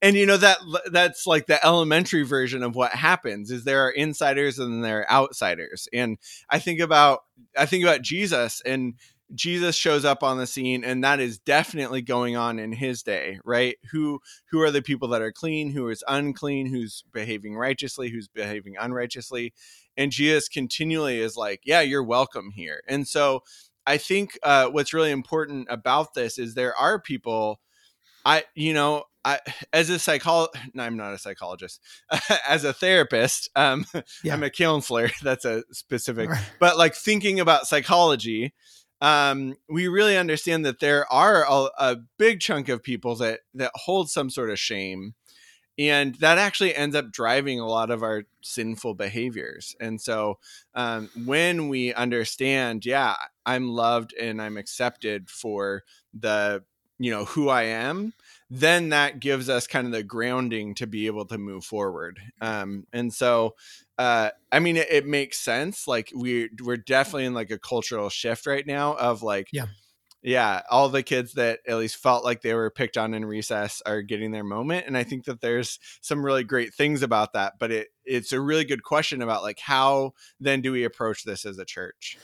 [0.02, 0.58] and you know that
[0.92, 5.12] that's like the elementary version of what happens is there are insiders and there are
[5.12, 6.18] outsiders and
[6.50, 7.24] i think about
[7.58, 8.94] i think about jesus and
[9.36, 13.40] jesus shows up on the scene and that is definitely going on in his day
[13.44, 13.76] right?
[13.92, 18.30] Who who are the people that are clean who is unclean who's behaving righteously who's
[18.30, 19.54] behaving unrighteously
[19.98, 23.44] and jesus continually is like yeah you're welcome here and so
[23.88, 27.60] I think uh, what's really important about this is there are people.
[28.26, 29.40] I you know I
[29.74, 31.82] as a psychol no, I'm not a psychologist
[32.48, 33.86] as a therapist um
[34.24, 34.34] yeah.
[34.34, 36.44] I'm a counselor that's a specific right.
[36.60, 38.54] but like thinking about psychology
[39.02, 43.72] um we really understand that there are a, a big chunk of people that that
[43.76, 45.14] hold some sort of shame
[45.78, 49.76] and that actually ends up driving a lot of our sinful behaviors.
[49.80, 50.40] And so
[50.74, 56.64] um, when we understand yeah i'm loved and i'm accepted for the
[57.00, 58.14] you know who i am
[58.50, 62.18] then that gives us kind of the grounding to be able to move forward.
[62.40, 63.56] Um, and so
[63.98, 65.88] uh, i mean it, it makes sense.
[65.88, 69.66] Like we we're definitely in like a cultural shift right now of like yeah
[70.22, 73.82] yeah, all the kids that at least felt like they were picked on in recess
[73.86, 77.54] are getting their moment, and I think that there's some really great things about that.
[77.60, 81.46] But it it's a really good question about like how then do we approach this
[81.46, 82.18] as a church?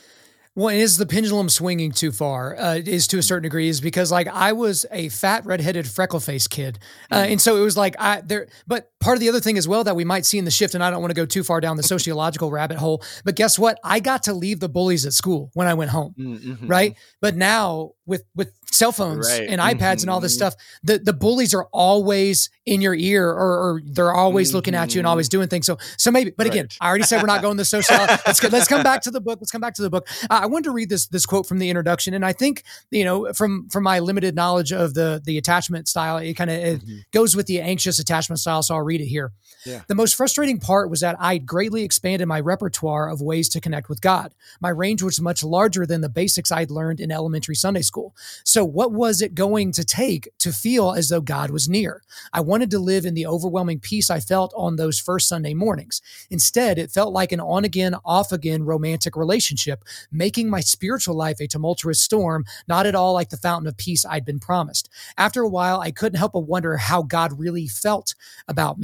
[0.56, 2.56] Well, is the pendulum swinging too far?
[2.56, 6.20] Uh, is to a certain degree is because like I was a fat redheaded freckle
[6.20, 6.78] faced kid,
[7.10, 7.32] uh, mm.
[7.32, 8.46] and so it was like I there.
[8.66, 10.74] But part of the other thing as well that we might see in the shift,
[10.74, 13.58] and I don't want to go too far down the sociological rabbit hole, but guess
[13.58, 13.78] what?
[13.84, 16.66] I got to leave the bullies at school when I went home, mm, mm-hmm.
[16.66, 16.96] right?
[17.20, 19.48] But now with with cell phones right.
[19.48, 20.00] and iPads mm-hmm.
[20.02, 20.48] and all this mm-hmm.
[20.48, 24.56] stuff, the the bullies are always in your ear or, or they're always mm-hmm.
[24.56, 25.38] looking at you and always mm-hmm.
[25.38, 25.66] doing things.
[25.66, 26.54] So so maybe, but right.
[26.54, 27.96] again, I already said we're not going the social.
[28.26, 29.38] let's go, let's come back to the book.
[29.40, 30.08] Let's come back to the book.
[30.30, 33.04] Uh, I wanted to read this this quote from the introduction, and I think you
[33.04, 36.98] know from from my limited knowledge of the the attachment style, it kind of mm-hmm.
[37.12, 38.62] goes with the anxious attachment style.
[38.62, 39.32] So I'll read read it here.
[39.66, 39.82] Yeah.
[39.88, 43.88] The most frustrating part was that I'd greatly expanded my repertoire of ways to connect
[43.88, 44.34] with God.
[44.60, 48.14] My range was much larger than the basics I'd learned in elementary Sunday school.
[48.44, 52.02] So, what was it going to take to feel as though God was near?
[52.32, 56.00] I wanted to live in the overwhelming peace I felt on those first Sunday mornings.
[56.30, 61.40] Instead, it felt like an on again, off again romantic relationship, making my spiritual life
[61.40, 64.88] a tumultuous storm, not at all like the fountain of peace I'd been promised.
[65.16, 68.14] After a while, I couldn't help but wonder how God really felt
[68.46, 68.83] about me.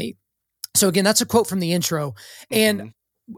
[0.74, 2.14] So again, that's a quote from the intro.
[2.50, 2.92] And Mhm.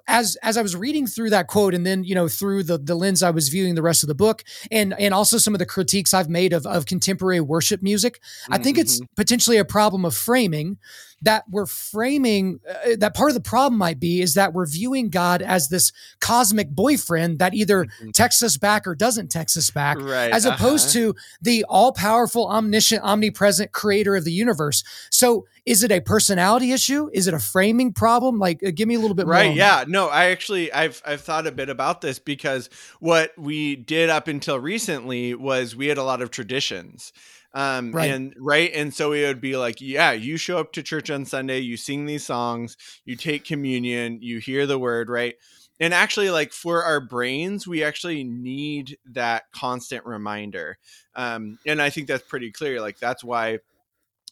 [0.09, 2.95] as as I was reading through that quote and then you know through the the
[2.95, 5.67] lens I was viewing the rest of the book and and also some of the
[5.67, 8.19] critiques I've made of of contemporary worship music
[8.51, 9.07] I think it's Mhm.
[9.17, 10.79] potentially a problem of framing
[11.23, 15.09] that we're framing uh, that part of the problem might be is that we're viewing
[15.09, 18.13] God as this cosmic boyfriend that either Mhm.
[18.13, 21.13] texts us back or doesn't text us back right as opposed uh-huh.
[21.13, 24.85] to the all-powerful omniscient omnipresent creator of the universe.
[25.11, 27.09] So is it a personality issue?
[27.13, 28.39] Is it a framing problem?
[28.39, 29.85] Like uh, give me a little bit more right yeah.
[29.87, 32.69] no i actually i've i've thought a bit about this because
[33.01, 37.13] what we did up until recently was we had a lot of traditions
[37.55, 38.11] um Right.
[38.11, 41.25] and right and so it would be like yeah you show up to church on
[41.25, 45.35] sunday you sing these songs you take communion you hear the word right
[45.81, 50.79] and actually like for our brains we actually need that constant reminder
[51.15, 53.59] um and i think that's pretty clear like that's why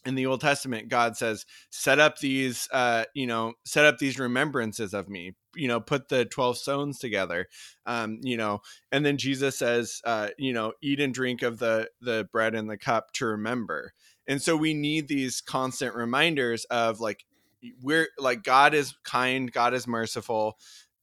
[0.05, 4.19] in the Old Testament, God says, "Set up these, uh, you know, set up these
[4.19, 5.35] remembrances of me.
[5.55, 7.47] You know, put the twelve stones together.
[7.85, 8.61] Um, you know."
[8.91, 12.69] And then Jesus says, uh, "You know, eat and drink of the the bread and
[12.69, 13.93] the cup to remember."
[14.27, 17.25] And so we need these constant reminders of like
[17.81, 20.57] we're like God is kind, God is merciful,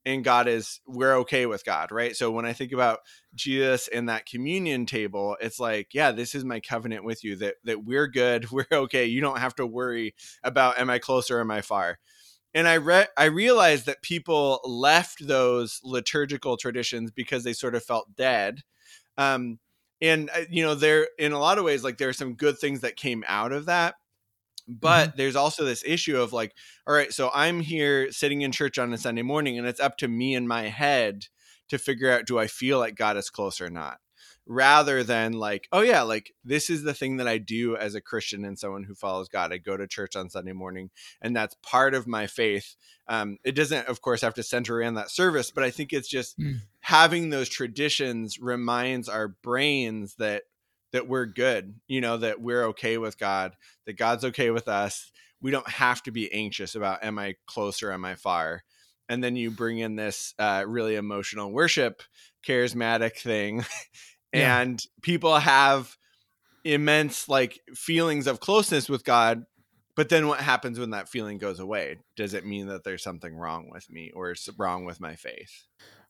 [0.08, 2.16] and God is we're okay with God, right?
[2.16, 3.00] So when I think about
[3.34, 7.56] Jesus and that communion table, it's like, yeah, this is my covenant with you that
[7.64, 9.04] that we're good, we're okay.
[9.04, 11.98] You don't have to worry about am I close or am I far.
[12.54, 17.84] And I re- I realized that people left those liturgical traditions because they sort of
[17.84, 18.62] felt dead.
[19.18, 19.58] Um,
[20.00, 22.58] and uh, you know, there in a lot of ways, like there are some good
[22.58, 23.96] things that came out of that
[24.68, 26.54] but there's also this issue of like
[26.86, 29.96] all right so i'm here sitting in church on a sunday morning and it's up
[29.96, 31.24] to me in my head
[31.68, 33.98] to figure out do i feel like god is close or not?
[34.50, 38.00] Rather than like oh yeah like this is the thing that i do as a
[38.00, 39.52] christian and someone who follows god.
[39.52, 40.88] I go to church on sunday morning
[41.20, 42.74] and that's part of my faith.
[43.08, 46.08] Um, it doesn't of course have to center around that service but i think it's
[46.08, 46.60] just Mm.
[46.80, 50.44] having those traditions reminds our brains that
[50.92, 53.54] that we're good you know that we're okay with god
[53.88, 55.10] that God's okay with us.
[55.40, 58.62] We don't have to be anxious about am I close or am I far.
[59.08, 62.02] And then you bring in this uh, really emotional worship,
[62.46, 63.64] charismatic thing,
[64.34, 64.60] Yeah.
[64.60, 65.96] and people have
[66.64, 69.44] immense like feelings of closeness with God.
[69.96, 71.96] But then what happens when that feeling goes away?
[72.14, 75.64] Does it mean that there's something wrong with me or wrong with my faith?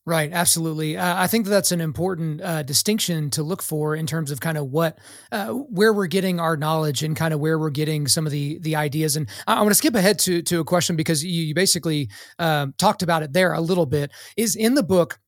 [0.09, 0.97] Right, absolutely.
[0.97, 4.57] Uh, I think that's an important uh, distinction to look for in terms of kind
[4.57, 4.99] of what,
[5.31, 8.59] uh, where we're getting our knowledge and kind of where we're getting some of the
[8.61, 9.17] the ideas.
[9.17, 12.09] And I, I want to skip ahead to to a question because you, you basically
[12.39, 14.11] um, talked about it there a little bit.
[14.39, 15.21] Is in the book,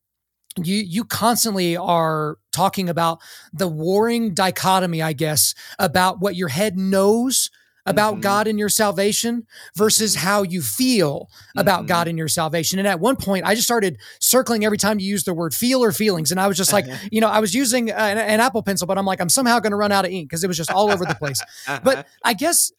[0.57, 3.19] you you constantly are talking about
[3.53, 7.51] the warring dichotomy, I guess, about what your head knows
[7.87, 8.21] about Mhm.
[8.23, 10.19] God and your salvation versus Mhm.
[10.21, 11.88] how you feel about Mhm.
[11.88, 12.79] God and your salvation.
[12.79, 15.83] And at one point, I just started circling every time you use the word feel
[15.83, 16.31] or feelings.
[16.31, 18.99] And I was just like, you know, I was using an, an Apple pencil, but
[18.99, 20.90] I'm like, I'm somehow going to run out of ink because it was just all
[20.90, 21.40] over the place.
[21.83, 22.73] But I guess,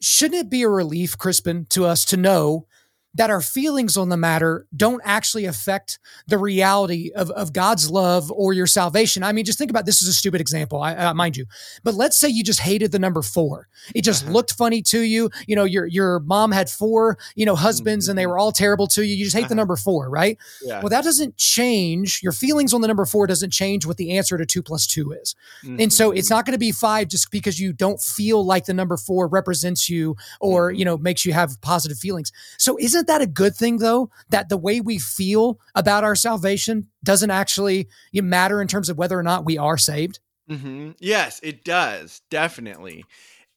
[0.00, 2.66] shouldn't it be a relief, Crispin, to us to know
[3.14, 8.30] that our feelings on the matter don't actually affect the reality of, of God's love
[8.32, 9.22] or your salvation.
[9.22, 11.46] I mean, just think about this is a stupid example, I, uh, mind you.
[11.84, 13.68] But let's say you just hated the number four.
[13.94, 14.32] It just Uh-huh.
[14.32, 15.30] looked funny to you.
[15.46, 18.28] You know, your your mom had four, you know, husbands and they Mhm.
[18.28, 19.14] were all terrible to you.
[19.14, 19.54] You just hate the Uh-huh.
[19.54, 20.38] number four, right?
[20.64, 20.80] yeah.
[20.80, 22.20] Well, that doesn't change.
[22.22, 25.12] Your feelings on the number four doesn't change what the answer to two plus two
[25.12, 25.34] is.
[25.62, 28.74] And so it's not going to be five just because you don't feel like the
[28.74, 30.78] number four represents you or, Mhm.
[30.78, 32.32] you know, makes you have positive feelings.
[32.58, 34.10] So isn't that a good thing though?
[34.30, 39.18] That the way we feel about our salvation doesn't actually matter in terms of whether
[39.18, 40.20] or not we are saved?
[40.48, 42.20] hmm Yes, it does.
[42.30, 43.04] Definitely.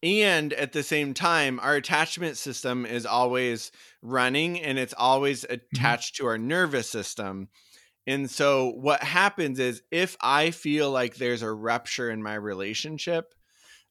[0.03, 6.17] And at the same time, our attachment system is always running and it's always attached
[6.17, 7.49] to our nervous system.
[8.05, 13.33] And so what happens is if I feel like there's a rupture in my relationship,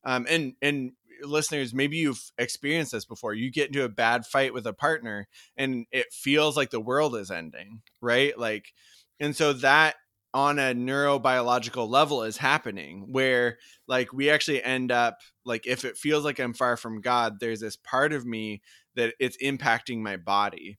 [0.04, 3.34] um, and and listeners, maybe you've experienced this before.
[3.34, 7.16] You get into a bad fight with a partner and it feels like the world
[7.16, 8.38] is ending, right?
[8.38, 8.72] Like,
[9.20, 9.96] and so that
[10.34, 13.56] on a neurobiological level is happening where
[13.88, 17.60] like we actually end up like if it feels like I'm far from God, there's
[17.60, 18.60] this part of me
[18.96, 20.78] that it's impacting my body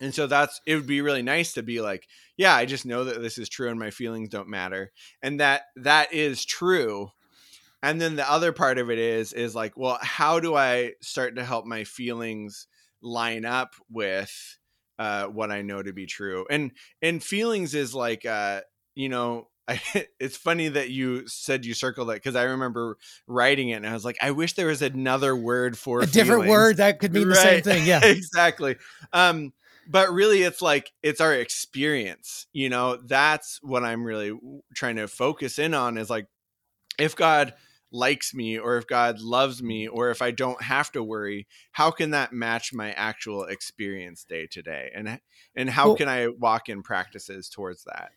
[0.00, 2.06] and so that's it would be really nice to be like
[2.36, 4.92] yeah i just know that this is true and my feelings don't matter
[5.22, 7.10] and that that is true
[7.82, 11.36] and then the other part of it is is like well how do i start
[11.36, 12.66] to help my feelings
[13.00, 14.58] line up with
[14.98, 16.72] uh, what i know to be true and
[17.02, 18.60] and feelings is like uh
[18.94, 19.80] you know I,
[20.18, 23.92] it's funny that you said you circled it because I remember writing it and I
[23.92, 27.28] was like, I wish there was another word for a different word that could mean
[27.28, 27.34] right.
[27.34, 27.84] the same thing.
[27.86, 28.76] Yeah, exactly.
[29.12, 29.52] Um,
[29.88, 34.38] but really it's like it's our experience you know that's what i'm really
[34.74, 36.26] trying to focus in on is like
[36.98, 37.54] if god
[37.90, 41.90] likes me or if god loves me or if i don't have to worry how
[41.90, 44.90] can that match my actual experience day to day?
[44.94, 45.20] And
[45.54, 48.10] and how well, can i walk in practices towards that?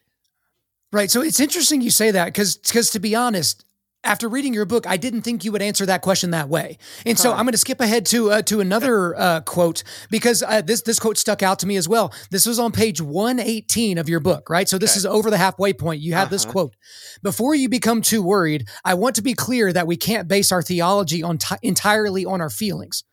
[0.92, 3.66] Right so it's interesting you say that because because to be honest
[4.04, 7.18] after reading your book, I didn't think you would answer that question that way, and
[7.18, 7.24] huh.
[7.24, 10.82] so I'm going to skip ahead to uh, to another uh, quote because uh, this
[10.82, 12.14] this quote stuck out to me as well.
[12.30, 14.68] This was on page 118 of your book, right?
[14.68, 15.00] So this okay.
[15.00, 16.02] is over the halfway point.
[16.02, 16.32] You have uh-huh.
[16.32, 16.76] this quote:
[17.22, 20.62] "Before you become too worried, I want to be clear that we can't base our
[20.62, 23.04] theology on t- entirely on our feelings."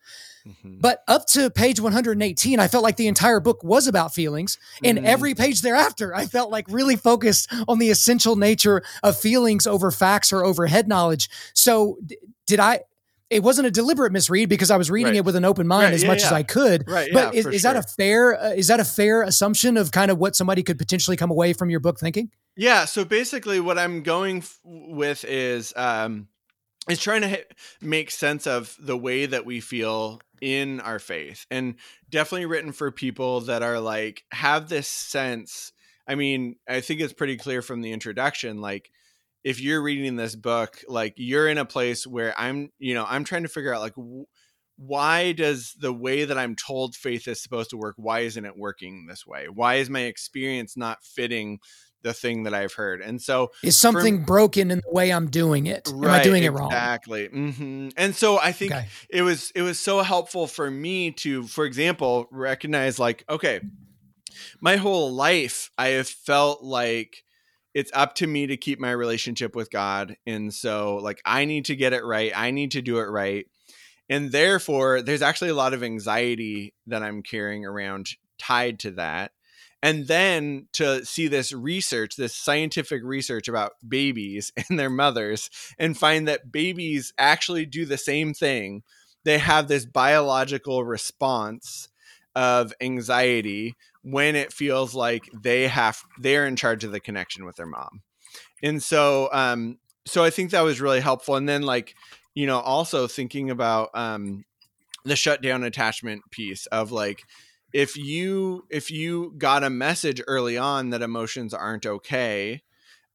[0.47, 0.79] Mm-hmm.
[0.79, 4.57] But up to page 118, I felt like the entire book was about feelings.
[4.83, 5.07] And mm-hmm.
[5.07, 9.91] every page thereafter, I felt like really focused on the essential nature of feelings over
[9.91, 11.29] facts or over head knowledge.
[11.53, 12.81] So, d- did I?
[13.29, 15.17] It wasn't a deliberate misread because I was reading right.
[15.17, 15.93] it with an open mind right.
[15.93, 16.25] as yeah, much yeah.
[16.25, 16.89] as I could.
[16.89, 17.11] Right.
[17.13, 17.73] But yeah, is, is sure.
[17.73, 20.79] that a fair uh, is that a fair assumption of kind of what somebody could
[20.79, 22.31] potentially come away from your book thinking?
[22.57, 22.85] Yeah.
[22.85, 26.27] So basically, what I'm going f- with is um,
[26.89, 27.45] is trying to
[27.81, 31.75] make sense of the way that we feel in our faith and
[32.09, 35.73] definitely written for people that are like have this sense
[36.07, 38.89] i mean i think it's pretty clear from the introduction like
[39.43, 43.25] if you're reading this book like you're in a place where i'm you know i'm
[43.25, 43.95] trying to figure out like
[44.79, 48.57] why does the way that i'm told faith is supposed to work why isn't it
[48.57, 49.47] working this way?
[49.49, 51.59] Why is my experience not fitting
[52.01, 53.01] the thing that I've heard.
[53.01, 55.89] And so is something broken in the way I'm doing it?
[55.93, 56.67] Right, Am I doing it wrong?
[56.71, 57.27] Exactly.
[57.27, 57.89] Mm-hmm.
[57.97, 58.87] And so I think okay.
[59.09, 63.61] it was it was so helpful for me to, for example, recognize like, okay,
[64.61, 67.23] my whole life I have felt like
[67.73, 70.15] it's up to me to keep my relationship with God.
[70.25, 72.31] And so like I need to get it right.
[72.35, 73.45] I need to do it right.
[74.11, 79.31] And therefore, there's actually a lot of anxiety that I'm carrying around tied to that
[79.81, 85.97] and then to see this research this scientific research about babies and their mothers and
[85.97, 88.83] find that babies actually do the same thing.
[89.25, 91.89] They have this biological response
[92.35, 97.55] of anxiety when it feels like they have they're in charge of the connection with
[97.55, 98.01] their mom.
[98.63, 101.35] And so um so i think that was really helpful.
[101.35, 101.95] And then like
[102.33, 104.45] you know also thinking about um
[105.05, 107.23] the shutdown attachment piece of like
[107.73, 112.61] if you if you got a message early on that emotions aren't okay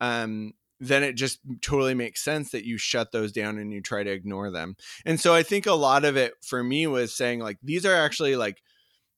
[0.00, 4.02] um then it just totally makes sense that you shut those down and you try
[4.02, 4.76] to ignore them.
[5.06, 7.94] And so i think a lot of it for me was saying like these are
[7.94, 8.62] actually like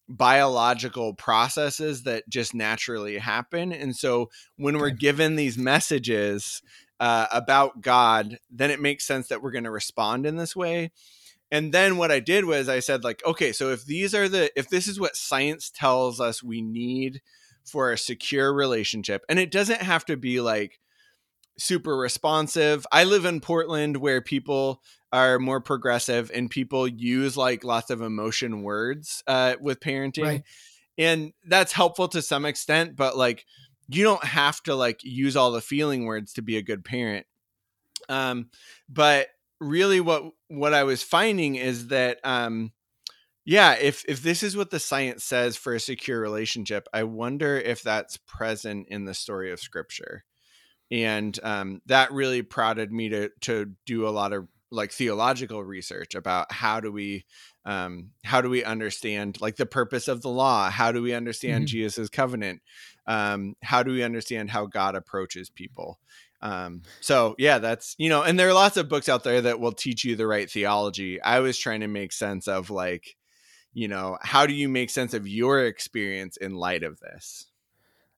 [0.09, 3.73] biological processes that just naturally happen.
[3.73, 6.63] And so when we're given these messages
[6.99, 10.91] uh, about god then it makes sense that we're going to respond in this way
[11.51, 14.51] and then what i did was i said like okay so if these are the
[14.59, 17.21] if this is what science tells us we need
[17.65, 20.79] for a secure relationship and it doesn't have to be like
[21.59, 24.83] super responsive i live in portland where people
[25.13, 30.43] are more progressive and people use like lots of emotion words uh, with parenting right.
[30.99, 33.47] and that's helpful to some extent but like
[33.89, 37.25] you don't have to like use all the feeling words to be a good parent
[38.09, 38.51] um
[38.89, 39.29] but
[39.61, 42.73] really what what I was finding is that um
[43.45, 47.57] yeah, if if this is what the science says for a secure relationship, I wonder
[47.57, 50.25] if that's present in the story of scripture.
[50.91, 56.15] And um that really prodded me to to do a lot of like theological research
[56.15, 57.25] about how do we
[57.65, 61.63] um how do we understand like the purpose of the law how do we understand
[61.67, 61.79] mm-hmm.
[61.79, 62.61] jesus' covenant
[63.07, 66.01] um how do we understand how god approaches people
[66.47, 69.59] um, so yeah, that's you know, and there are lots of books out there that
[69.59, 71.21] will teach you the right theology.
[71.21, 73.17] I was trying to make sense of like,
[73.73, 77.47] you know, how do you make sense of your experience in light of this?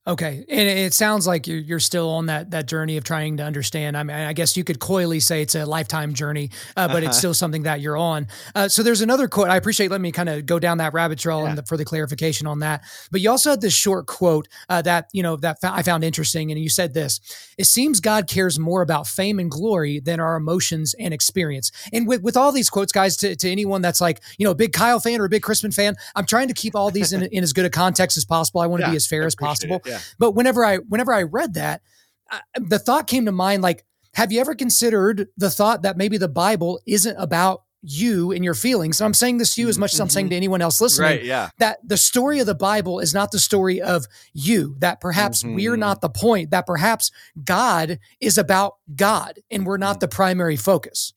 [0.09, 3.43] Okay, and it sounds like you're you're still on that that journey of trying to
[3.43, 3.95] understand.
[3.95, 7.09] I mean, I guess you could coyly say it's a lifetime journey, uh, but uh-huh.
[7.09, 8.25] it's still something that you're on.
[8.55, 9.49] Uh, so there's another quote.
[9.49, 11.49] I appreciate letting me kind of go down that rabbit trail yeah.
[11.49, 12.81] and the, for the clarification on that.
[13.11, 16.51] But you also had this short quote uh, that you know that I found interesting,
[16.51, 17.19] and you said this:
[17.59, 22.07] "It seems God cares more about fame and glory than our emotions and experience." And
[22.07, 24.73] with with all these quotes, guys, to, to anyone that's like you know a big
[24.73, 27.43] Kyle fan or a big Crispin fan, I'm trying to keep all these in, in
[27.43, 28.61] as good a context as possible.
[28.61, 29.75] I want to yeah, be as fair as possible.
[29.75, 29.98] It, yeah.
[30.17, 31.81] But whenever I whenever I read that,
[32.29, 36.17] I, the thought came to mind like, have you ever considered the thought that maybe
[36.17, 38.99] the Bible isn't about you and your feelings.
[38.99, 40.37] And I'm saying this to you as much as I'm saying to mm-hmm.
[40.37, 41.11] anyone else listening.
[41.11, 41.49] Right, yeah.
[41.59, 45.55] That the story of the Bible is not the story of you, that perhaps mm-hmm.
[45.55, 47.11] we're not the point, that perhaps
[47.43, 51.13] God is about God and we're not the primary focus.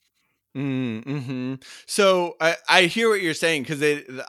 [0.57, 1.55] Mm-hmm.
[1.87, 3.83] So I, I hear what you're saying because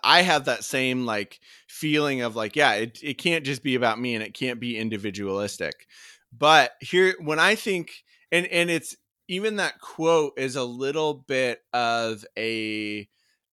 [0.04, 4.00] I have that same like feeling of like yeah it, it can't just be about
[4.00, 5.86] me and it can't be individualistic
[6.32, 8.96] but here when I think and and it's
[9.28, 13.08] even that quote is a little bit of a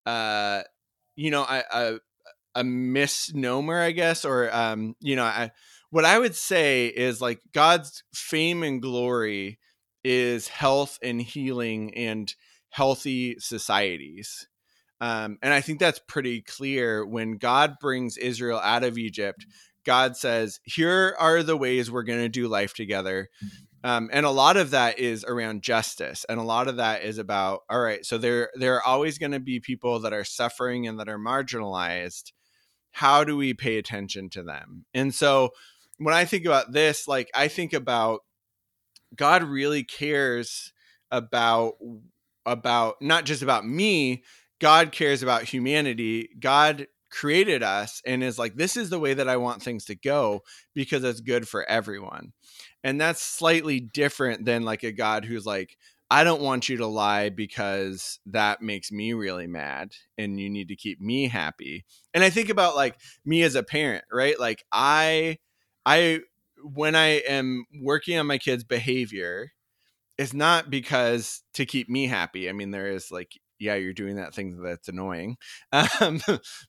[0.05, 0.61] uh
[1.17, 1.99] you know a, a,
[2.55, 5.51] a misnomer I guess or um you know I
[5.89, 9.59] what I would say is like God's fame and glory
[10.05, 12.33] is health and healing and
[12.71, 14.47] healthy societies.
[14.99, 19.45] Um, and I think that's pretty clear when God brings Israel out of Egypt.
[19.85, 23.29] God says, Here are the ways we're going to do life together.
[23.83, 26.23] Um, and a lot of that is around justice.
[26.29, 29.31] And a lot of that is about, all right, so there, there are always going
[29.31, 32.31] to be people that are suffering and that are marginalized.
[32.91, 34.85] How do we pay attention to them?
[34.93, 35.49] And so
[35.97, 38.21] when I think about this, like I think about
[39.15, 40.73] God really cares
[41.09, 41.73] about
[42.45, 44.23] about not just about me
[44.61, 46.29] god cares about humanity.
[46.39, 49.95] God created us and is like this is the way that i want things to
[49.95, 50.41] go
[50.73, 52.31] because it's good for everyone.
[52.85, 55.77] And that's slightly different than like a god who's like
[56.09, 60.69] i don't want you to lie because that makes me really mad and you need
[60.69, 61.83] to keep me happy.
[62.13, 64.39] And i think about like me as a parent right?
[64.39, 65.37] Like i
[65.85, 66.19] i
[66.63, 69.51] when i am working on my kids behavior
[70.21, 72.47] it's not because to keep me happy.
[72.47, 75.37] I mean, there is like, yeah, you're doing that thing that's annoying.
[75.99, 76.21] Um,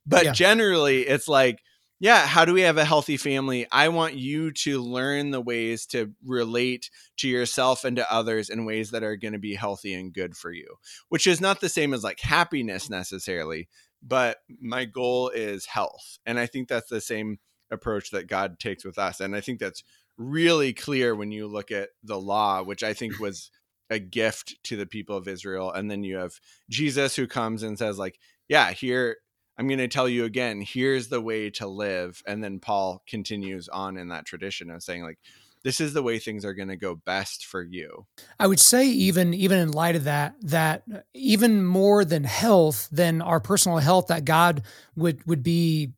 [0.07, 0.31] but yeah.
[0.31, 1.59] generally, it's like,
[1.99, 3.67] yeah, how do we have a healthy family?
[3.71, 8.65] I want you to learn the ways to relate to yourself and to others in
[8.65, 10.65] ways that are going to be healthy and good for you,
[11.09, 13.69] which is not the same as like happiness necessarily,
[14.01, 16.17] but my goal is health.
[16.25, 17.37] And I think that's the same
[17.69, 19.19] approach that God takes with us.
[19.19, 19.83] And I think that's
[20.17, 23.49] really clear when you look at the law, which I think was
[23.89, 25.71] a gift to the people of Israel.
[25.71, 26.39] And then you have
[26.69, 29.17] Jesus who comes and says, like, yeah, here,
[29.57, 32.21] I'm going to tell you again, here's the way to live.
[32.25, 35.19] And then Paul continues on in that tradition of saying, like,
[35.63, 38.05] this is the way things are going to go best for you.
[38.39, 42.89] I would say even even in light of that that uh, even more than health
[42.91, 44.63] than our personal health that God
[44.95, 45.93] would would be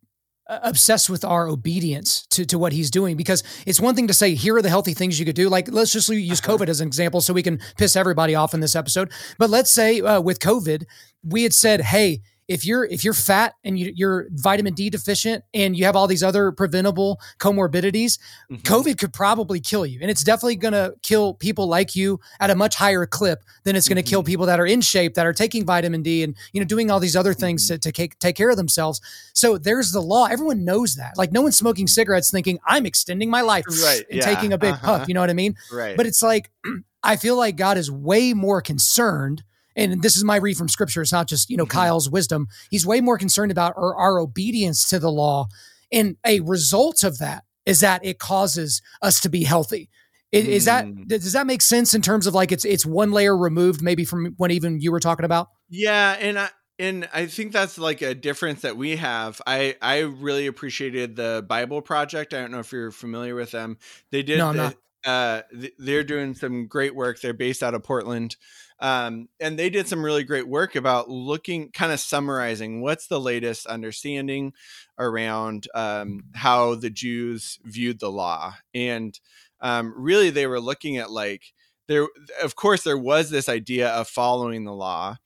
[0.47, 3.17] obsessed with our obedience to, to what he's doing.
[3.17, 5.49] Because it's one thing to say here are the healthy things you could do.
[5.49, 6.57] Like let's just use uh-huh.
[6.57, 9.11] covid as an example so we can piss everybody off in this episode.
[9.37, 10.85] But let's say uh, with covid
[11.23, 15.43] we had said hey if you're if you're fat and you, are vitamin D deficient
[15.53, 18.19] and you have all these other preventable comorbidities,
[18.51, 18.55] mm-hmm.
[18.57, 22.49] COVID could probably kill you, and it's definitely going to kill people like you at
[22.49, 24.09] a much higher clip than it's going to mm-hmm.
[24.09, 26.91] kill people that are in shape that are taking vitamin D and you know doing
[26.91, 27.75] all these other things mm-hmm.
[27.75, 29.01] to, to take, take care of themselves.
[29.33, 30.25] So there's the law.
[30.25, 31.17] Everyone knows that.
[31.17, 34.25] Like no one's smoking cigarettes thinking I'm extending my life right, and yeah.
[34.25, 34.99] taking a big uh-huh.
[34.99, 35.07] puff.
[35.07, 35.55] You know what I mean?
[35.71, 35.97] Right.
[35.97, 36.51] But it's like
[37.03, 39.43] I feel like God is way more concerned
[39.75, 41.01] and this is my read from scripture.
[41.01, 41.77] It's not just, you know, mm-hmm.
[41.77, 42.47] Kyle's wisdom.
[42.69, 45.47] He's way more concerned about our, our obedience to the law.
[45.91, 49.89] And a result of that is that it causes us to be healthy.
[50.31, 50.49] Is, mm.
[50.49, 51.07] is that mm.
[51.07, 54.33] does that make sense in terms of like it's it's one layer removed maybe from
[54.37, 55.49] what even you were talking about?
[55.69, 56.49] Yeah, and I
[56.79, 59.41] and I think that's like a difference that we have.
[59.45, 62.33] I I really appreciated the Bible Project.
[62.33, 63.77] I don't know if you're familiar with them.
[64.11, 65.41] They did no, the, uh,
[65.77, 67.21] they're doing some great work.
[67.21, 68.35] They're based out of Portland.
[68.79, 73.19] Um, and they did some really great work about looking, kind of summarizing what's the
[73.19, 74.53] latest understanding
[74.99, 78.55] around um, how the Jews viewed the law.
[78.73, 79.17] And
[79.61, 81.53] um, really, they were looking at like,
[81.87, 82.07] there,
[82.43, 85.17] of course, there was this idea of following the law,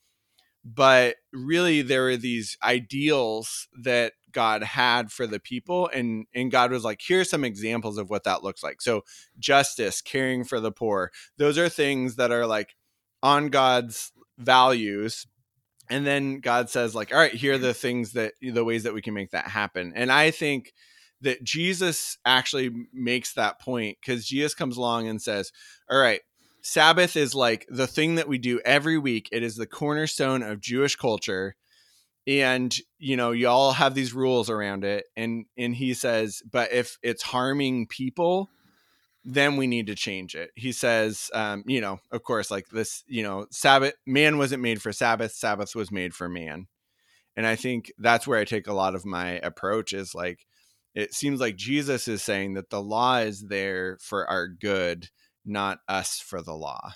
[0.63, 6.71] but really, there were these ideals that God had for the people and and God
[6.71, 8.81] was like here's some examples of what that looks like.
[8.81, 9.03] So
[9.39, 11.11] justice, caring for the poor.
[11.37, 12.75] Those are things that are like
[13.21, 15.27] on God's values
[15.89, 17.61] and then God says like all right here are mm.
[17.61, 20.71] the things that the ways that we can make that happen and I think
[21.21, 25.51] that Jesus actually makes that point because Jesus comes along and says,
[25.89, 26.21] All right,
[26.61, 29.29] Sabbath is like the thing that we do every week.
[29.31, 31.55] It is the cornerstone of Jewish culture.
[32.27, 35.05] And you know, you all have these rules around it.
[35.17, 38.49] And and he says, but if it's harming people,
[39.23, 40.51] then we need to change it.
[40.55, 44.81] He says, um, you know, of course, like this, you know, Sabbath, man wasn't made
[44.81, 46.67] for Sabbath, Sabbath was made for man.
[47.35, 50.45] And I think that's where I take a lot of my approach is like,
[50.95, 55.09] it seems like Jesus is saying that the law is there for our good,
[55.45, 56.93] not us for the law.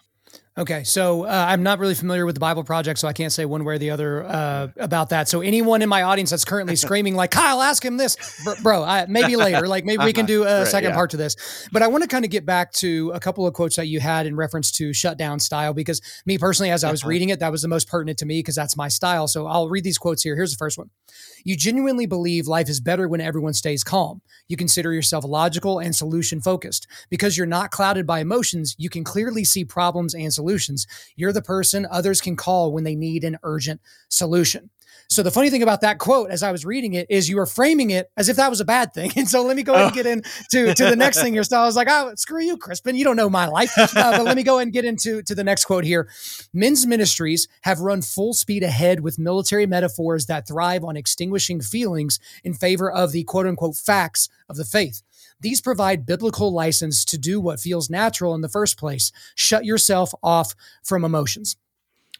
[0.56, 3.44] Okay, so uh, I'm not really familiar with the Bible Project, so I can't say
[3.44, 5.28] one way or the other uh, about that.
[5.28, 8.18] So anyone in my audience that's currently screaming like Kyle, ask him this,
[8.62, 8.84] bro.
[8.84, 10.96] I, maybe later, like maybe we can do a right, second yeah.
[10.96, 11.68] part to this.
[11.72, 14.00] But I want to kind of get back to a couple of quotes that you
[14.00, 17.10] had in reference to shutdown style, because me personally, as I was uh-huh.
[17.10, 19.28] reading it, that was the most pertinent to me because that's my style.
[19.28, 20.36] So I'll read these quotes here.
[20.36, 20.92] Here's the first one:
[21.44, 24.22] You genuinely believe life is better when everyone stays calm.
[24.48, 28.76] You consider yourself logical and solution focused because you're not clouded by emotions.
[28.78, 30.43] You can clearly see problems and solutions.
[31.16, 34.70] You're the person others can call when they need an urgent solution.
[35.10, 37.46] So the funny thing about that quote, as I was reading it, is you were
[37.46, 39.12] framing it as if that was a bad thing.
[39.24, 41.44] And so let me go ahead and get into to the next thing here.
[41.44, 42.96] So I was like, oh, screw you, Crispin.
[42.96, 43.72] You don't know my life.
[44.04, 46.10] Uh, but let me go ahead and get into to the next quote here.
[46.52, 52.20] Men's ministries have run full speed ahead with military metaphors that thrive on extinguishing feelings
[52.44, 55.04] in favor of the quote unquote facts of the faith.
[55.44, 59.12] These provide biblical license to do what feels natural in the first place.
[59.36, 61.58] Shut yourself off from emotions.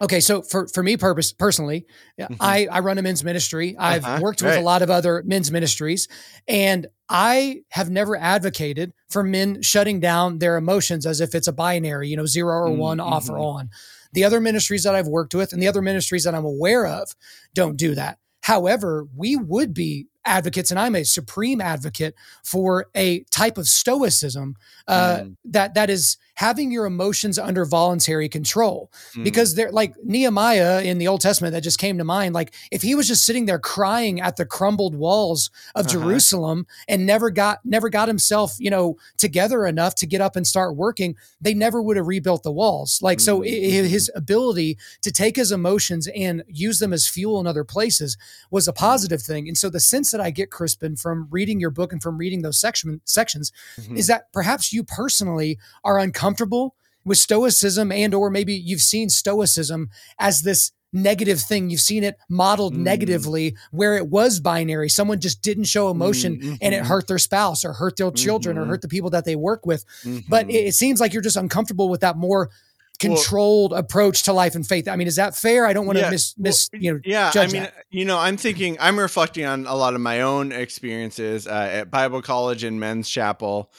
[0.02, 1.86] Okay, so for for me, purpose personally,
[2.20, 2.34] mm-hmm.
[2.40, 3.76] I I run a men's ministry.
[3.78, 6.10] I've uh-huh, worked with a lot of other men's ministries,
[6.48, 11.54] and I have never advocated for men shutting down their emotions as if it's a
[11.54, 13.14] binary, you know, zero or one, mm-hmm.
[13.14, 13.60] off or mm-hmm.
[13.60, 13.70] on.
[14.12, 17.16] The other ministries that I've worked with and the other ministries that I'm aware of
[17.54, 18.18] don't do that.
[18.42, 24.56] However, we would be advocates, and I'm a supreme advocate for a type of stoicism
[24.88, 25.36] uh, mm.
[25.46, 29.24] that that is having your emotions under voluntary control mm.
[29.24, 32.34] because they're like Nehemiah in the Old Testament that just came to mind.
[32.34, 35.94] Like if he was just sitting there crying at the crumbled walls of uh-huh.
[35.94, 40.48] Jerusalem and never got never got himself, you know, together enough to get up and
[40.48, 43.00] start working, they never would have rebuilt the walls.
[43.02, 43.22] Like mm.
[43.22, 48.18] so his ability to take his emotions and use them as fuel in other places
[48.50, 49.48] was a positive thing.
[49.48, 52.42] And so the sense that I get Crispin from reading your book and from reading
[52.42, 53.98] those section sections mm-hmm.
[53.98, 59.10] is that perhaps you personally are uncomfortable comfortable with stoicism and or maybe you've seen
[59.10, 62.78] stoicism as this negative thing you've seen it modeled mm.
[62.78, 66.54] negatively where it was binary someone just didn't show emotion mm-hmm.
[66.62, 66.88] and it mm-hmm.
[66.88, 68.66] hurt their spouse or hurt their children mm-hmm.
[68.66, 70.20] or hurt the people that they work with mm-hmm.
[70.30, 72.52] but it, it, seems like you're just uncomfortable with that more
[73.00, 75.98] controlled well, approach to life and faith i mean is that fair i don't want
[75.98, 77.74] to yeah, miss miss well, you know yeah i mean that.
[77.90, 81.90] you know i'm thinking i'm reflecting on a lot of my own experiences uh, at
[81.90, 83.72] bible college and men's chapel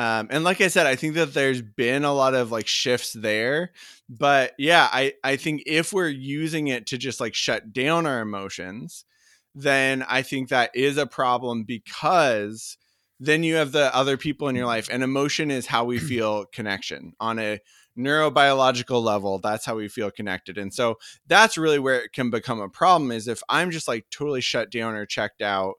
[0.00, 3.12] um, and like I said, I think that there's been a lot of like shifts
[3.12, 3.72] there.
[4.08, 8.22] But yeah, I, I think if we're using it to just like shut down our
[8.22, 9.04] emotions,
[9.54, 12.78] then I think that is a problem because
[13.18, 16.46] then you have the other people in your life and emotion is how we feel
[16.46, 17.60] connection on a
[17.98, 20.94] neurobiological level that's how we feel connected and so
[21.26, 24.70] that's really where it can become a problem is if i'm just like totally shut
[24.70, 25.74] down or checked out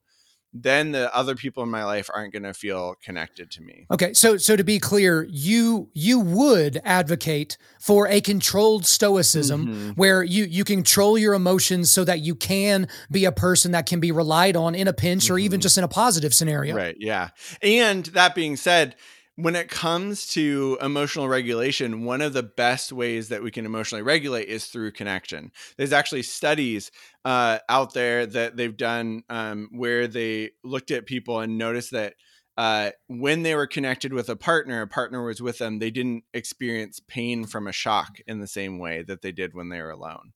[0.53, 3.85] then the other people in my life aren't going to feel connected to me.
[3.89, 9.89] Okay, so so to be clear, you you would advocate for a controlled stoicism mm-hmm.
[9.91, 13.99] where you you control your emotions so that you can be a person that can
[13.99, 15.35] be relied on in a pinch mm-hmm.
[15.35, 15.63] or even mm-hmm.
[15.63, 16.75] just in a positive scenario.
[16.75, 17.29] Right, yeah.
[17.61, 18.95] And that being said,
[19.35, 24.01] when it comes to emotional regulation, one of the best ways that we can emotionally
[24.01, 25.51] regulate is through connection.
[25.77, 26.91] There's actually studies
[27.23, 32.15] uh, out there that they've done um, where they looked at people and noticed that
[32.57, 36.23] uh, when they were connected with a partner, a partner was with them, they didn't
[36.33, 39.91] experience pain from a shock in the same way that they did when they were
[39.91, 40.33] alone.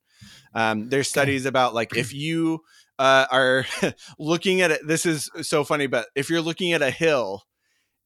[0.53, 2.61] Um, there's studies about like if you
[2.97, 3.65] uh, are
[4.17, 7.43] looking at it, this is so funny, but if you're looking at a hill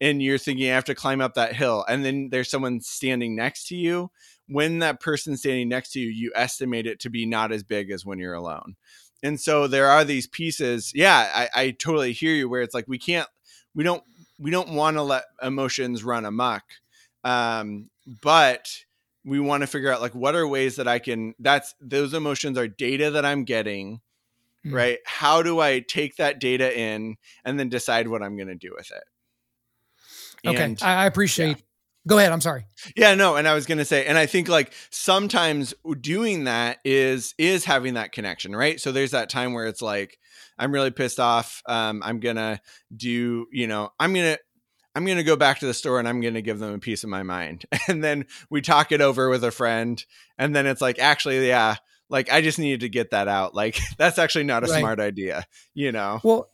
[0.02, 3.36] and you're thinking you have to climb up that hill and then there's someone standing
[3.36, 4.10] next to you
[4.48, 7.92] when that person standing next to you you estimate it to be not as big
[7.92, 8.76] as when you're alone.
[9.22, 12.88] And so there are these pieces yeah i, I totally hear you where it's like
[12.88, 13.28] we can't
[13.76, 14.04] we don't
[14.40, 16.64] we don't want to let emotions run amok
[17.26, 17.90] um,
[18.22, 18.70] but
[19.26, 22.58] we want to figure out like what are ways that i can that's those emotions
[22.58, 24.00] are data that i'm getting
[24.66, 24.74] mm.
[24.74, 25.00] right?
[25.06, 28.74] How do i take that data in and then decide what i'm going to do
[28.76, 29.04] with it
[30.46, 31.58] Okay, and, I appreciate.
[31.58, 31.64] Yeah.
[32.08, 32.32] Go ahead.
[32.32, 32.66] I'm sorry.
[32.96, 37.36] Yeah, no, and I was gonna say, and I think like sometimes doing that is
[37.38, 38.80] is having that connection, right?
[38.80, 40.18] So there's that time where it's like,
[40.58, 41.62] I'm really pissed off.
[41.66, 42.62] Um, I'm gonna
[42.96, 44.38] do, you know, I'm gonna
[44.96, 46.80] I'm going to go back to the store and I'm going to give them a
[46.80, 47.66] piece of my mind.
[47.88, 50.04] And then we talk it over with a friend.
[50.38, 51.78] And then it's like, actually, yeah,
[52.08, 53.56] like I just needed to get that out.
[53.56, 54.80] Like that's actually not a right.
[54.80, 56.20] smart idea, you know?
[56.24, 56.50] Well,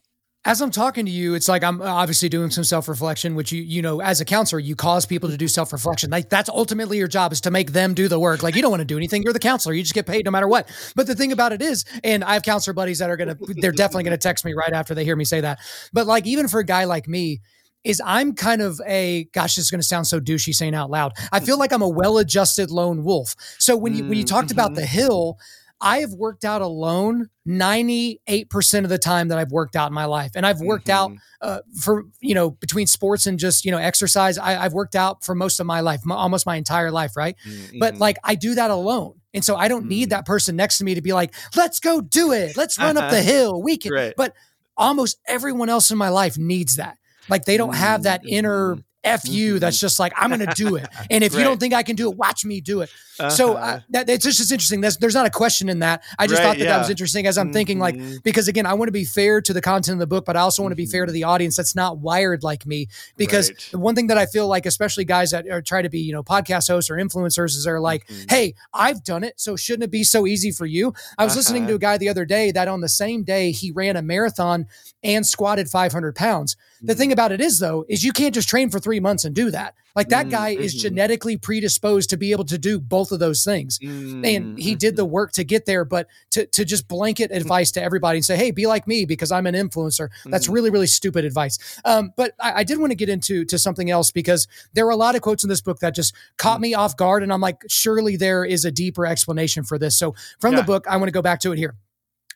[0.46, 3.64] as I'm talking to you, it's like I'm obviously doing some self reflection, which you
[3.64, 6.12] you know, as a counselor, you cause people to do self reflection.
[6.12, 8.43] Like that's ultimately your job is to make them do the work.
[8.43, 9.24] Like you don't want to do anything.
[9.24, 9.74] You're the counselor.
[9.74, 10.70] You just get paid no matter what.
[10.96, 13.72] But the thing about it is, and I have counselor buddies that are gonna, they're
[13.72, 15.60] definitely gonna text me right after they hear me say that.
[15.91, 17.41] But like even for a guy like me,
[17.84, 20.89] is I'm kind of a gosh, this is going to sound so douchey saying out
[20.89, 21.14] loud.
[21.32, 23.36] I feel like I'm a well-adjusted lone wolf.
[23.60, 24.98] So when you when you talked about the mm-hmm.
[24.98, 25.38] hill,
[25.82, 30.05] I have worked out alone 98% of the time that I've worked out in my
[30.05, 30.32] life.
[30.36, 31.13] And I've worked mm-hmm.
[31.13, 34.38] out uh, for, you know, between sports and just, you know, exercise.
[34.38, 37.17] I, have worked out for most of my life, m- almost my entire life.
[37.17, 37.36] Right.
[37.47, 37.80] Mm-hmm.
[37.80, 39.19] But like I do that alone.
[39.34, 39.89] And so I don't mm-hmm.
[39.89, 42.55] need that person next to me to be like, let's go do it.
[42.55, 43.61] Let's run up the hill.
[43.61, 43.93] We can.
[43.93, 44.13] Right.
[44.15, 44.34] But
[44.78, 46.97] almost everyone else in my life needs that.
[47.30, 49.60] Like they don't have that inner F you mm-hmm.
[49.60, 50.88] that's just like, I'm going to do it.
[51.12, 51.39] And if right.
[51.39, 52.89] you don't think I can do it, watch me do it.
[53.20, 53.30] Uh-huh.
[53.30, 54.82] So uh, that, it's just, interesting.
[54.82, 56.03] That's, there's not a question in that.
[56.18, 56.72] I just right, thought that yeah.
[56.72, 57.53] that was interesting as I'm mm-hmm.
[57.53, 58.18] thinking like, mm-hmm.
[58.24, 60.41] because again, I want to be fair to the content of the book, but I
[60.41, 61.14] also want to be fair to mm-hmm.
[61.14, 62.88] the audience that's not wired like me.
[63.18, 63.70] Because right.
[63.72, 66.12] the one thing that I feel like, especially guys that are try to be, you
[66.12, 68.24] know, podcast hosts or influencers is they're like, mm-hmm.
[68.30, 69.39] Hey, I've done it.
[69.39, 70.93] So shouldn't it be so easy for you?
[71.18, 71.39] I was uh-huh.
[71.39, 71.76] listening to uh-huh.
[71.76, 74.66] a guy the other day that on the same day he ran a marathon
[75.03, 76.58] and squatted 500 pounds.
[76.82, 79.36] The thing about it is, though, is you can't just train for three months and
[79.36, 79.76] do that.
[79.96, 80.64] Like that guy mm-hmm.
[80.64, 83.80] is genetically predisposed to be able to do both of those things.
[83.80, 84.26] Mm-hmm.
[84.26, 85.12] And he did the mm-hmm.
[85.14, 88.52] work to get there, but to, to just blanket advice to everybody and say, hey,
[88.52, 90.54] be like me because I'm an influencer, that's mm-hmm.
[90.54, 91.80] really, really stupid advice.
[91.86, 94.91] Um, but I, I, did want to get into to something else because there were
[94.91, 97.24] a lot of quotes in this book that just caught me off guard.
[97.24, 99.98] And I'm like, surely there is a deeper explanation for this.
[99.98, 100.60] So from yeah.
[100.60, 101.76] the book, I want to go back to it here.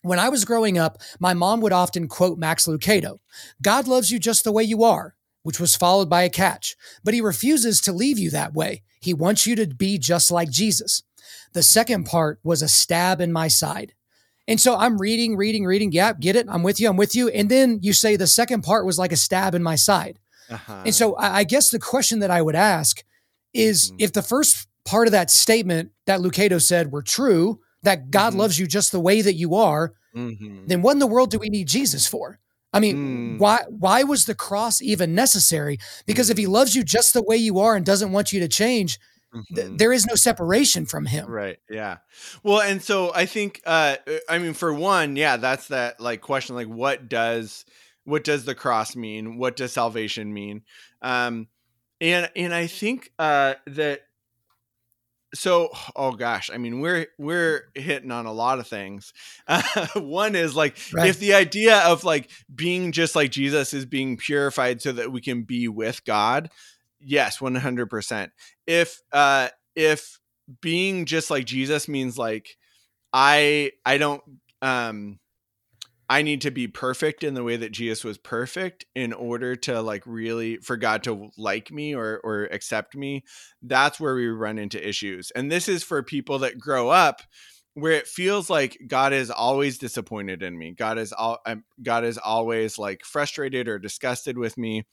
[0.02, 3.20] When I was growing up, my mom would often quote Max Lucado
[3.62, 5.16] God loves you just the way you are,
[5.50, 6.76] which was followed by a catch.
[7.04, 8.84] But he refuses to leave you that way.
[9.02, 11.02] He wants you to be just like Jesus.
[11.54, 13.96] The second part was a stab in my side.
[14.48, 15.92] And so I'm reading, reading, reading.
[15.92, 16.46] Yeah, get it.
[16.48, 16.88] I'm with you.
[16.88, 17.30] I'm with you.
[17.30, 20.20] And then you say the second part was like a stab in my side.
[20.52, 20.84] Uh-huh.
[20.86, 23.04] And so I guess the question that I would ask
[23.52, 23.96] is mm-hmm.
[24.02, 28.42] if the first part of that statement that Lucado said were true, that God mm-hmm.
[28.42, 30.68] loves you just the way that you are, mm-hmm.
[30.68, 32.38] then what in the world do we need Jesus for?
[32.72, 33.40] I mean, mm.
[33.40, 35.80] why why was the cross even necessary?
[36.06, 36.50] Because if he mm.
[36.50, 39.00] loves you just the way you are and doesn't want you to change,
[39.34, 39.56] mm-hmm.
[39.56, 41.28] th- there is no separation from him.
[41.28, 41.58] Right.
[41.70, 41.98] Yeah.
[42.44, 43.98] Well, and so I think uh
[44.28, 47.66] I mean for one, yeah, that's that like question like what does
[48.04, 49.38] what does the cross mean?
[49.38, 50.62] What does salvation mean?
[51.02, 51.48] Um
[52.00, 54.02] and and I think uh that
[55.34, 59.14] so oh gosh i mean we're we're hitting on a lot of things.
[59.48, 61.10] Uh, one is like right.
[61.10, 65.22] if the idea of like being just like jesus is being purified so that we
[65.22, 66.50] can be with god
[67.00, 68.32] yes 100%
[68.68, 70.20] if uh if
[70.62, 72.58] being just like jesus means like
[73.14, 74.24] i i don't
[74.62, 75.20] um
[76.10, 79.82] I need to be perfect in the way that Jesus was perfect in order to
[79.82, 83.24] like really for God to like me or or accept me.
[83.62, 85.32] That's where we run into issues.
[85.36, 87.22] And this is for people that grow up
[87.76, 90.72] where it feels like God is always disappointed in me.
[90.72, 91.40] God is all
[91.84, 94.86] God is always like frustrated or disgusted with me.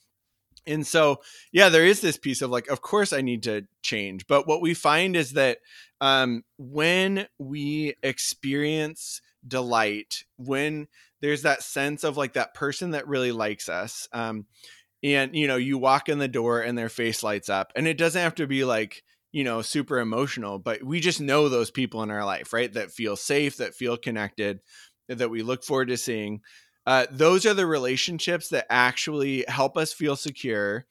[0.67, 1.19] And so,
[1.53, 4.27] yeah, there is this piece of like, of course I need to change.
[4.27, 5.59] But what we find is that
[6.01, 10.88] um, when we experience delight, when
[11.20, 14.44] there's that sense of like that person that really likes us um
[15.03, 17.99] and you know you walk in the door and their face lights up and it
[17.99, 22.03] doesn't have to be like you know super emotional but we just know those people
[22.03, 24.61] in our life right that feel safe that feel connected
[25.09, 26.40] that we look forward to seeing.
[26.86, 30.86] Uh, those are the relationships that actually help us feel secure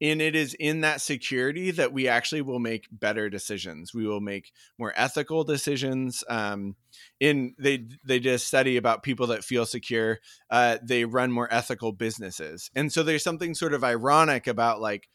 [0.00, 3.94] and it is in that security that we actually will make better decisions.
[3.94, 6.76] We will make more ethical decisions um,
[7.20, 10.18] in they they did a study about people that feel secure
[10.50, 12.70] uh, they run more ethical businesses.
[12.74, 15.08] And so there's something sort of ironic about like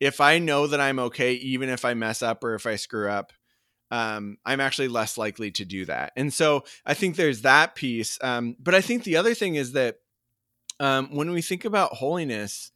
[0.00, 3.08] if i know that i'm okay even if i mess up or if i screw
[3.08, 3.32] up
[3.90, 6.12] um, i'm actually less likely to do that.
[6.16, 9.72] And so i think there's that piece um, but i think the other thing is
[9.72, 9.96] that
[10.78, 12.70] um, when we think about holiness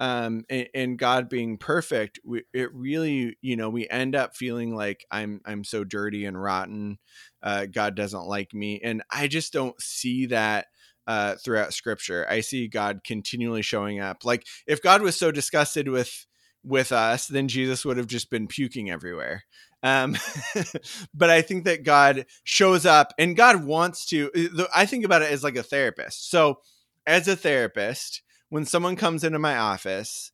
[0.00, 4.74] um, and, and, God being perfect, we, it really, you know, we end up feeling
[4.74, 6.98] like I'm I'm so dirty and rotten.
[7.42, 10.66] Uh, God doesn't like me, and I just don't see that
[11.06, 12.26] uh, throughout Scripture.
[12.30, 14.24] I see God continually showing up.
[14.24, 16.26] Like if God was so disgusted with
[16.64, 19.44] with us, then Jesus would have just been puking everywhere.
[19.82, 20.16] Um,
[21.14, 24.30] but I think that God shows up and God wants to.
[24.34, 26.30] Uh, I think about it as like a therapist.
[26.30, 26.60] So,
[27.06, 30.32] as a therapist, when someone comes into my office,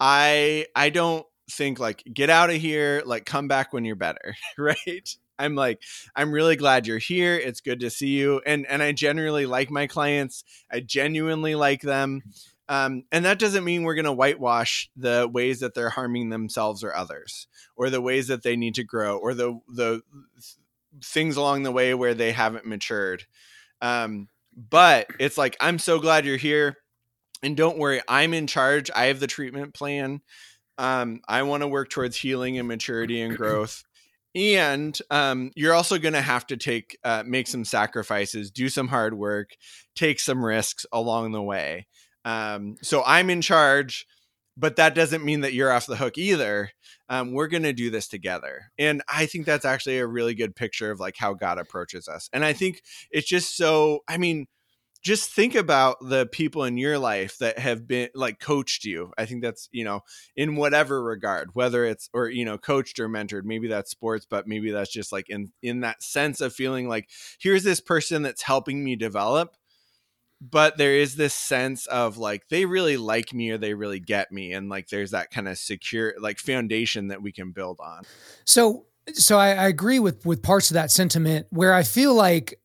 [0.00, 4.34] I I don't think like get out of here, like come back when you're better,
[4.58, 5.16] right?
[5.38, 5.80] I'm like,
[6.16, 7.36] I'm really glad you're here.
[7.36, 8.42] It's good to see you.
[8.44, 10.42] And and I generally like my clients.
[10.70, 12.22] I genuinely like them.
[12.70, 16.84] Um, and that doesn't mean we're going to whitewash the ways that they're harming themselves
[16.84, 17.46] or others,
[17.76, 20.02] or the ways that they need to grow, or the the
[21.02, 23.24] things along the way where they haven't matured.
[23.80, 26.76] Um, but it's like I'm so glad you're here,
[27.42, 28.90] and don't worry, I'm in charge.
[28.94, 30.20] I have the treatment plan.
[30.76, 33.82] Um, I want to work towards healing and maturity and growth
[34.34, 38.88] and um, you're also going to have to take uh, make some sacrifices do some
[38.88, 39.56] hard work
[39.94, 41.86] take some risks along the way
[42.24, 44.06] um, so i'm in charge
[44.56, 46.70] but that doesn't mean that you're off the hook either
[47.08, 50.54] um, we're going to do this together and i think that's actually a really good
[50.54, 54.46] picture of like how god approaches us and i think it's just so i mean
[55.08, 59.10] just think about the people in your life that have been like coached you.
[59.16, 60.00] I think that's you know
[60.36, 64.46] in whatever regard whether it's or you know coached or mentored maybe that's sports but
[64.46, 67.08] maybe that's just like in in that sense of feeling like
[67.40, 69.56] here's this person that's helping me develop
[70.42, 74.30] but there is this sense of like they really like me or they really get
[74.30, 78.02] me and like there's that kind of secure like foundation that we can build on.
[78.44, 78.84] So
[79.14, 82.60] so I, I agree with with parts of that sentiment where i feel like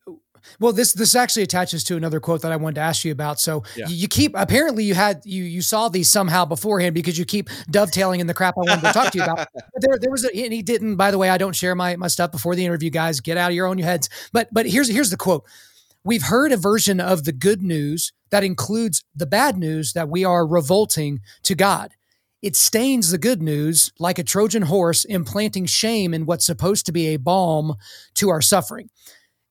[0.59, 3.39] well, this this actually attaches to another quote that I wanted to ask you about.
[3.39, 3.87] So yeah.
[3.87, 8.19] you, keep apparently you had you you saw these somehow beforehand because you keep dovetailing
[8.19, 9.47] in the crap I wanted to talk to you about.
[9.73, 10.95] But there there was a, and he didn't.
[10.97, 13.19] By the way, I don't share my my stuff before the interview, guys.
[13.19, 14.09] Get out of your own heads.
[14.31, 15.45] But but here's here's the quote.
[16.03, 20.25] We've heard a version of the good news that includes the bad news that we
[20.25, 21.91] are revolting to God.
[22.41, 26.91] It stains the good news like a Trojan horse implanting shame in what's supposed to
[26.91, 27.75] be a balm
[28.15, 28.89] to our suffering.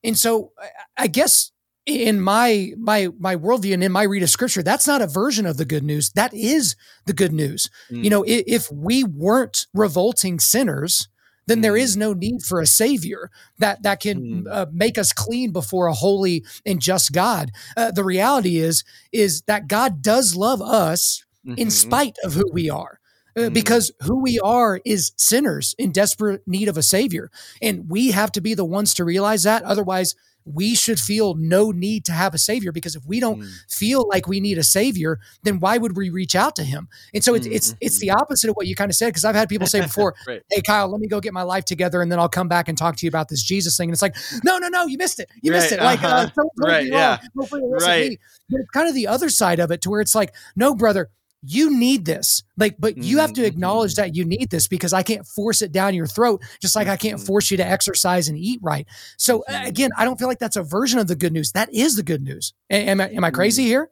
[0.05, 0.53] And so
[0.97, 1.53] I guess
[1.87, 5.47] in my my my worldview and in my read of scripture, that's not a version
[5.47, 6.11] of the good news.
[6.11, 6.77] That is
[7.07, 7.69] the good news.
[7.91, 8.05] Mm.
[8.05, 11.09] You know, if, if, we weren't revolting sinners,
[11.47, 11.63] then mm.
[11.63, 12.01] there is mm.
[12.01, 14.49] no need for a savior that that can mm.
[14.51, 17.51] uh, make us clean before a holy and just God.
[17.77, 21.59] Uh, the reality is is that God does love us mm-hmm.
[21.59, 23.01] in spite of who we are.
[23.37, 23.55] Uh, mm.
[23.55, 27.31] because who we are is sinners in desperate need of a savior.
[27.63, 29.63] And we have to be the ones to realize that.
[29.63, 30.15] Otherwise,
[30.45, 33.51] we should feel no need to have a savior because if we don't mm.
[33.69, 36.89] feel like we need a savior, then why would we reach out to him?
[37.15, 37.55] And so it's mm-hmm.
[37.55, 39.81] it's it's the opposite of what you kind of said because I've had people say
[39.81, 40.43] before, right.
[40.51, 42.77] "Hey Kyle, let me go get my life together and then I'll come back and
[42.77, 45.21] talk to you about this Jesus thing." And it's like, "No, no, no, you missed
[45.21, 45.31] it.
[45.43, 45.59] You right.
[45.59, 46.31] missed it." Like, uh, uh-huh.
[46.35, 47.19] don't right, yeah.
[47.35, 48.19] right.
[48.51, 51.11] But it's kind of the other side of it to where it's like, "No, brother,
[51.45, 53.49] you need this like but you have to mm-hmm.
[53.49, 56.89] acknowledge that you need this because i can't force it down your throat just like
[56.89, 57.27] i can't mm-hmm.
[57.27, 58.87] force you to exercise and eat right
[59.19, 61.97] so again i don't feel like that's a version of the good news that is
[61.97, 63.69] the good news am, I, am I crazy mm-hmm.
[63.69, 63.91] here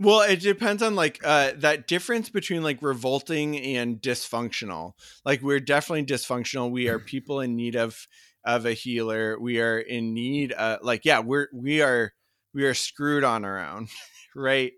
[0.00, 4.92] well, it depends on like uh, that difference between like revolting and dysfunctional.
[5.24, 6.70] Like we're definitely dysfunctional.
[6.70, 8.06] We are people in need of
[8.44, 9.38] of a healer.
[9.40, 10.52] We are in need.
[10.56, 12.12] Uh, like yeah, we're we are
[12.54, 13.88] we are screwed on our own,
[14.36, 14.72] right?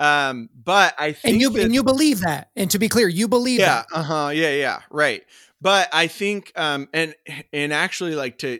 [0.00, 2.50] Um, but I think and you that, and you believe that.
[2.56, 5.22] And to be clear, you believe yeah, uh huh, yeah, yeah, right.
[5.60, 7.14] But I think, um, and
[7.52, 8.58] and actually, like to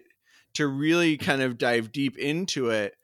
[0.55, 2.95] to really kind of dive deep into it,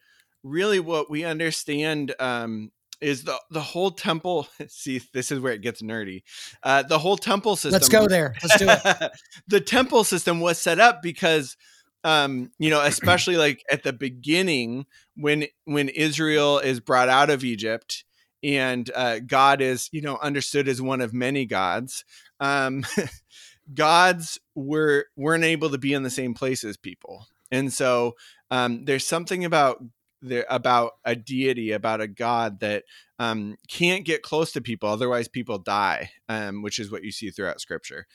[0.44, 2.70] really, what we understand um,
[3.00, 4.46] is the the whole temple.
[4.68, 6.22] See, this is where it gets nerdy.
[6.62, 7.72] Uh, the whole temple system.
[7.72, 8.34] Let's go there.
[8.42, 9.12] Let's do it.
[9.48, 11.56] the temple system was set up because
[12.04, 17.42] um you know especially like at the beginning when when israel is brought out of
[17.42, 18.04] egypt
[18.42, 22.04] and uh, God is, you know, understood as one of many gods.
[22.40, 22.84] Um,
[23.74, 28.14] gods were weren't able to be in the same place as people, and so
[28.50, 29.82] um, there's something about
[30.22, 32.84] the about a deity, about a god that
[33.18, 37.30] um, can't get close to people, otherwise people die, um, which is what you see
[37.30, 38.06] throughout Scripture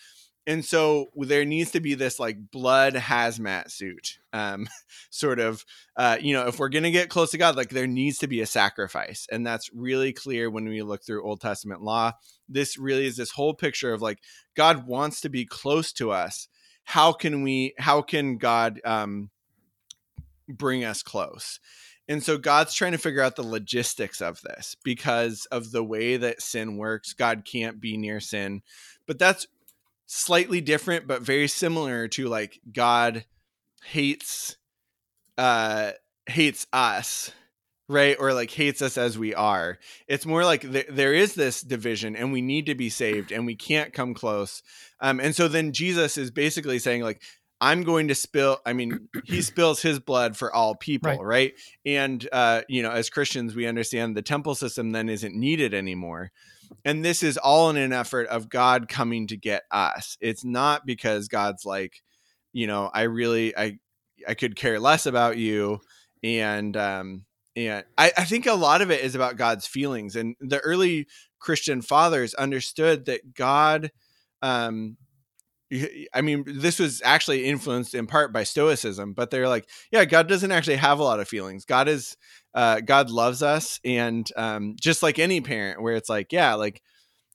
[0.46, 4.68] and so there needs to be this like blood hazmat suit um
[5.10, 5.66] sort of
[5.96, 8.42] uh you know if we're gonna get close to god like there needs to be
[8.42, 12.12] a sacrifice and that's really clear when we look through old testament law
[12.50, 14.20] this really is this whole picture of like
[14.56, 16.48] god wants to be close to us
[16.84, 19.30] how can we how can god um
[20.48, 21.60] bring us close
[22.08, 26.18] and so God's trying to figure out the logistics of this because of the way
[26.18, 27.14] that sin works.
[27.14, 28.62] God can't be near sin.
[29.08, 29.48] But that's
[30.06, 33.26] slightly different but very similar to like God
[33.84, 34.58] hates
[35.38, 35.92] uh
[36.28, 37.32] hates us
[37.90, 38.16] right?
[38.18, 39.78] Or like hates us as we are.
[40.08, 43.46] It's more like th- there is this division and we need to be saved and
[43.46, 44.64] we can't come close.
[45.02, 47.22] Um, and so then jesus is basically saying like
[47.60, 51.54] i'm going to spill i mean he spills his blood for all people right, right?
[51.86, 56.32] and uh, you know as christians we understand the temple system then isn't needed anymore
[56.86, 60.86] and this is all in an effort of god coming to get us it's not
[60.86, 62.02] because god's like
[62.52, 63.78] you know i really i
[64.28, 65.80] i could care less about you
[66.24, 70.16] and um and I, I think a lot of it is about God's feelings.
[70.16, 71.08] And the early
[71.40, 73.92] Christian fathers understood that God,
[74.42, 74.98] um,
[76.14, 80.28] I mean, this was actually influenced in part by Stoicism, but they're like, yeah, God
[80.28, 81.66] doesn't actually have a lot of feelings.
[81.66, 82.18] God is,
[82.54, 86.82] uh, God loves us, and um, just like any parent, where it's like, yeah, like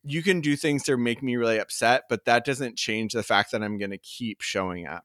[0.04, 3.52] you can do things to make me really upset, but that doesn't change the fact
[3.52, 5.04] that I'm going to keep showing up.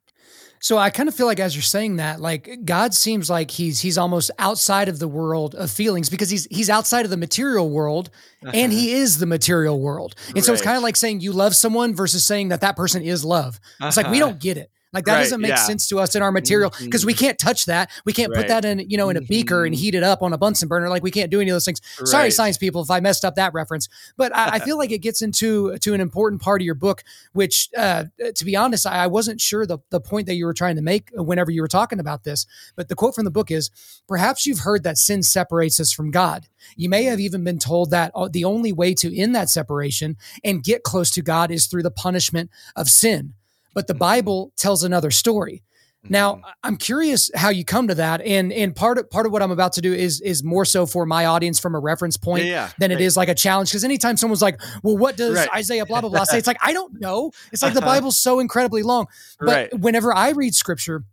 [0.60, 3.82] So I kind of feel like as you're saying that, like God seems like he's
[3.82, 7.70] he's almost outside of the world of feelings because he's he's outside of the material
[7.70, 8.10] world
[8.42, 8.54] uh-huh.
[8.56, 10.16] and he is the material world.
[10.28, 10.44] And right.
[10.46, 13.26] so it's kind of like saying you love someone versus saying that that person is
[13.26, 13.60] love.
[13.82, 14.04] It's uh-huh.
[14.04, 14.32] like we uh-huh.
[14.32, 14.72] don't get it.
[14.94, 15.56] Like that right, doesn't make yeah.
[15.56, 17.08] sense to us in our material because mm-hmm.
[17.08, 17.90] we can't touch that.
[18.06, 18.42] We can't right.
[18.42, 19.82] put that in, you know, in a beaker and mm-hmm.
[19.82, 20.88] heat it up on a Bunsen burner.
[20.88, 21.82] Like we can't do any of those things.
[22.00, 22.08] Right.
[22.08, 23.90] Sorry, science people, if I messed up that reference.
[24.18, 27.04] But I, I, feel like it gets into to an important part of your book,
[27.34, 30.54] which, uh, to be honest, I, I wasn't sure the the point that you were
[30.54, 32.46] trying to make whenever you were talking about this.
[32.76, 33.72] But the quote from the book is,
[34.08, 37.90] "Perhaps you've heard that sin separates us from God." You may have even been told
[37.92, 41.68] that uh, the only way to end that separation and get close to God is
[41.68, 43.34] through the punishment of sin
[43.74, 44.00] but the mm-hmm.
[44.00, 45.64] Bible tells another story.
[46.10, 46.50] Now, mm-hmm.
[46.64, 49.52] I'm curious how you come to that, and and part of part of what I'm
[49.52, 52.52] about to do is is more so for my audience from a reference point yeah,
[52.52, 53.00] yeah, than right.
[53.00, 53.70] it is like a challenge.
[53.70, 55.50] Because anytime someone's like, "Well, what does right.
[55.56, 57.32] Isaiah blah blah blah say?" It's like I don't know.
[57.54, 59.08] It's like the Bible's so incredibly long.
[59.40, 59.80] But right.
[59.80, 61.06] whenever I read Scripture,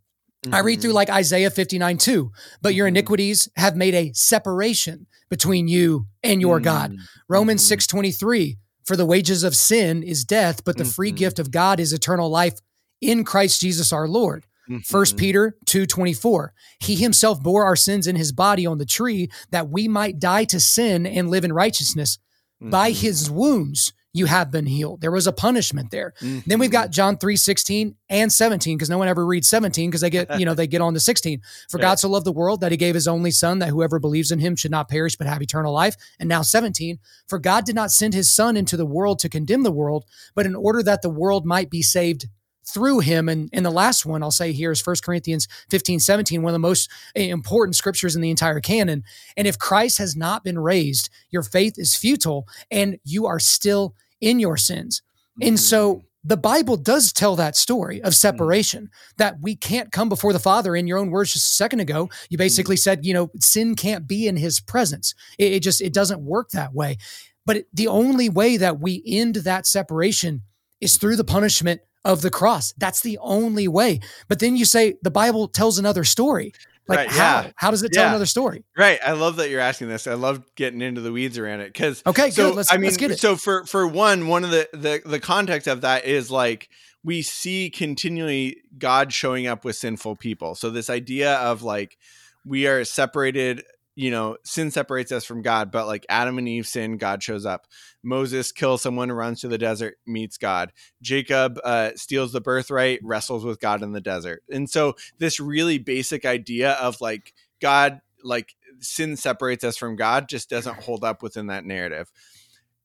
[0.44, 0.54] mm-hmm.
[0.54, 0.96] I read through mm-hmm.
[0.96, 2.32] like Isaiah 59 2.
[2.60, 2.96] But your mm-hmm.
[2.96, 6.64] iniquities have made a separation between you and your mm-hmm.
[6.64, 6.96] God.
[7.28, 10.90] Romans 6 23 for the wages of sin is death, but the mm-hmm.
[10.90, 12.58] free gift of God is eternal life
[13.00, 14.46] in Christ Jesus our Lord.
[14.84, 15.20] First mm-hmm.
[15.20, 19.88] Peter 2:24 He himself bore our sins in his body on the tree that we
[19.88, 22.18] might die to sin and live in righteousness
[22.62, 22.70] mm-hmm.
[22.70, 25.00] by his wounds you have been healed.
[25.00, 26.14] There was a punishment there.
[26.20, 26.48] Mm-hmm.
[26.48, 26.92] Then we've got mm-hmm.
[26.92, 30.44] John 3 16 and 17, because no one ever reads 17 because they get, you
[30.44, 31.40] know, they get on to 16.
[31.68, 31.82] For yeah.
[31.82, 34.40] God so loved the world that he gave his only son that whoever believes in
[34.40, 35.96] him should not perish but have eternal life.
[36.18, 36.98] And now 17,
[37.28, 40.04] for God did not send his son into the world to condemn the world,
[40.34, 42.26] but in order that the world might be saved
[42.72, 43.28] through him.
[43.28, 46.54] And, and the last one I'll say here is 1 Corinthians 15, 17, one of
[46.54, 49.04] the most important scriptures in the entire canon.
[49.36, 53.94] And if Christ has not been raised, your faith is futile and you are still
[54.20, 55.02] in your sins.
[55.40, 55.48] Mm-hmm.
[55.48, 56.02] And so mm.
[56.24, 58.16] the Bible does tell that story of mm.
[58.16, 59.14] separation mm-hmm.
[59.18, 60.76] that we can't come before the Father.
[60.76, 62.80] In your own words, just a second ago, you basically mm-hmm.
[62.80, 65.14] said, you know, sin can't be in his presence.
[65.38, 66.98] It, it just, it doesn't work that way.
[67.46, 70.42] But the only way that we end that separation
[70.80, 72.72] is through the punishment of the cross.
[72.78, 74.00] That's the only way.
[74.28, 76.52] But then you say the Bible tells another story.
[76.88, 77.40] Like right, how?
[77.42, 77.50] Yeah.
[77.54, 78.08] How does it tell yeah.
[78.08, 78.64] another story?
[78.76, 78.98] Right.
[79.04, 80.08] I love that you're asking this.
[80.08, 82.56] I love getting into the weeds around it because okay, so, good.
[82.56, 83.20] Let's, I mean, let's get it.
[83.20, 86.68] So for for one, one of the the the context of that is like
[87.04, 90.56] we see continually God showing up with sinful people.
[90.56, 91.96] So this idea of like
[92.44, 93.62] we are separated
[94.00, 97.44] you know, sin separates us from God, but like Adam and Eve sin, God shows
[97.44, 97.66] up.
[98.02, 100.72] Moses kills someone, runs to the desert, meets God.
[101.02, 104.42] Jacob uh, steals the birthright, wrestles with God in the desert.
[104.48, 110.30] And so, this really basic idea of like God, like sin separates us from God,
[110.30, 112.10] just doesn't hold up within that narrative.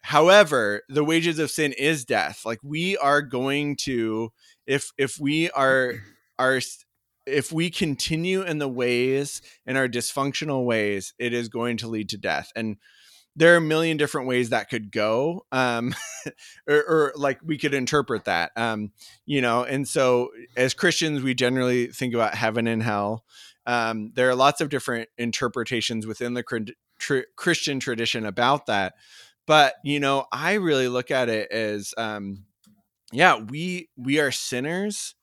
[0.01, 2.41] However, the wages of sin is death.
[2.43, 4.33] Like we are going to,
[4.67, 5.93] if if we are
[6.37, 6.59] are
[7.25, 12.09] if we continue in the ways in our dysfunctional ways it is going to lead
[12.09, 12.51] to death.
[12.55, 12.77] And
[13.35, 15.93] there are a million different ways that could go um,
[16.67, 18.91] or, or, like we could interpret that um,
[19.25, 19.63] you know?
[19.63, 23.25] And so as christians we generally think about heaven and hell.
[23.67, 26.43] Um, there are lots of different interpretations within the
[27.35, 28.93] christian tradition about that.
[29.47, 32.45] But you know i really look at it as um,
[33.11, 35.15] yeah we we are sinners.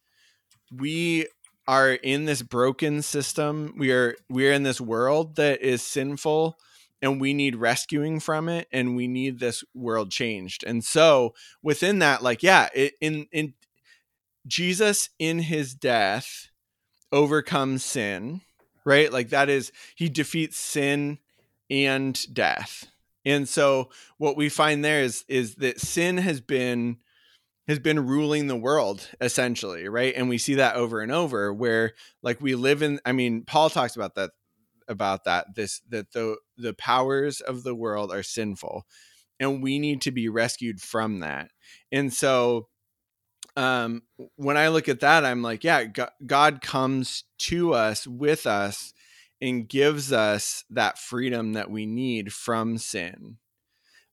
[0.75, 1.27] We
[1.67, 3.75] are in this broken system.
[3.79, 6.59] We are we are in this world that is sinful
[7.01, 10.65] and we need rescuing from it and we need this world changed.
[10.65, 13.55] And so within that like yeah, it, in in
[14.47, 16.49] Jesus in his death
[17.13, 18.41] overcomes sin,
[18.85, 19.13] right?
[19.13, 21.19] Like that is he defeats sin
[21.71, 22.87] and death.
[23.25, 26.99] And so what we find there is is that sin has been
[27.73, 30.15] has been ruling the world essentially right?
[30.17, 31.93] And we see that over and over where
[32.23, 34.31] like we live in i mean paul talks about that
[34.89, 38.87] about that this that the the powers of the world are sinful
[39.41, 41.51] and we need to be rescued from that.
[41.91, 42.69] And so
[43.57, 44.03] um
[44.37, 45.85] when i look at that i'm like yeah
[46.25, 48.95] god comes to us with us
[49.43, 53.37] and gives us that freedom that we need from sin.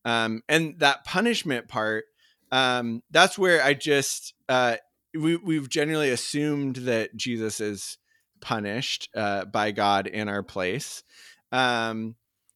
[0.03, 2.05] Um and that punishment part
[2.51, 4.75] um that's where i just uh
[5.13, 7.97] we we've generally assumed that jesus is
[8.39, 11.03] punished uh, by God in our place.
[11.51, 12.15] Um,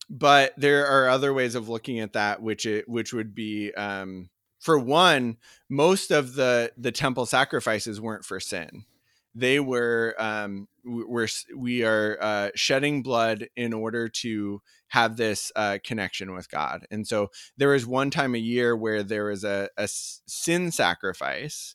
[0.09, 4.29] but there are other ways of looking at that, which it which would be um,
[4.59, 5.37] for one,
[5.69, 8.85] most of the the temple sacrifices weren't for sin.
[9.33, 14.61] They were um, we're we are uh, shedding blood in order to
[14.93, 16.85] have this uh, connection with God.
[16.91, 21.73] And so there was one time a year where there was a, a sin sacrifice,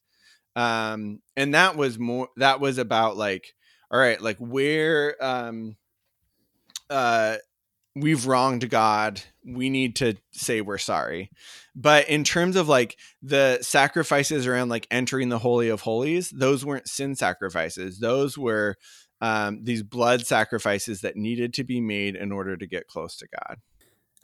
[0.55, 3.55] um, and that was more that was about like
[3.91, 5.77] all right, like where um
[6.91, 7.39] uh
[7.97, 11.33] we've wronged God, we need to say we're sorry.
[11.75, 16.65] But in terms of like the sacrifices around like entering the holy of holies, those
[16.65, 17.99] weren't sin sacrifices.
[17.99, 18.77] Those were
[19.21, 23.27] um, these blood sacrifices that needed to be made in order to get close to
[23.27, 23.57] God.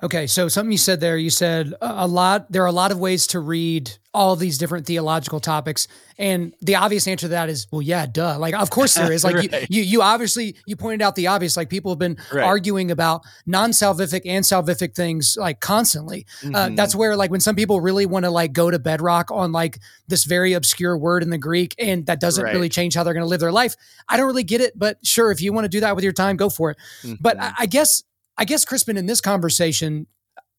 [0.03, 2.99] Okay, so something you said there, you said a lot, there are a lot of
[2.99, 5.89] ways to read all these different theological topics.
[6.19, 8.39] And the obvious answer to that is, well, yeah, duh.
[8.39, 9.25] Like, of course there is.
[9.25, 9.53] Like right.
[9.53, 12.45] you, you, you, obviously, you pointed out the obvious, like people have been right.
[12.45, 16.27] arguing about non-salvific and salvific things like constantly.
[16.43, 16.55] Uh, mm-hmm.
[16.55, 19.53] Uh, that's where like when some people really want to like go to bedrock on
[19.53, 19.79] like
[20.09, 22.53] this very obscure word in the Greek and that doesn't right.
[22.53, 23.75] really change how they're going to live their life.
[24.09, 26.13] I don't really get it, but sure, if you want to do that with your
[26.13, 26.77] time, go for it.
[27.03, 27.15] Mm-hmm.
[27.21, 28.03] But I, I guess
[28.37, 30.07] I guess, Crispin, in this conversation,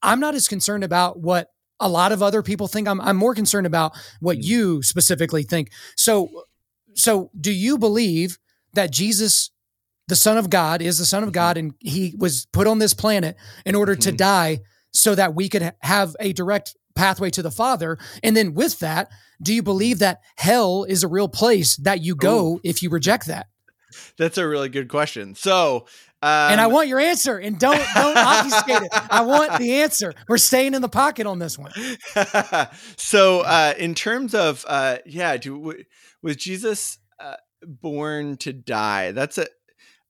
[0.02, 1.50] I'm not as concerned about what
[1.80, 2.88] a lot of other people think.
[2.88, 4.44] I'm, I'm more concerned about what mm.
[4.44, 5.70] you specifically think.
[5.96, 6.44] So,
[6.94, 8.38] so do you believe
[8.74, 9.50] that Jesus,
[10.08, 11.34] the Son of God, is the Son of mm-hmm.
[11.34, 14.16] God, and He was put on this planet in order to mm-hmm.
[14.16, 14.60] die
[14.92, 17.98] so that we could have a direct pathway to the Father?
[18.22, 19.10] And then with that,
[19.42, 22.60] do you believe that hell is a real place that you go Ooh.
[22.64, 23.48] if you reject that?
[24.18, 25.34] That's a really good question.
[25.34, 25.86] So,
[26.22, 28.88] um, and I want your answer, and don't don't obfuscate it.
[29.10, 30.14] I want the answer.
[30.28, 31.72] We're staying in the pocket on this one.
[32.96, 35.74] so, uh, in terms of, uh, yeah, do,
[36.22, 39.12] was Jesus uh, born to die?
[39.12, 39.46] That's a,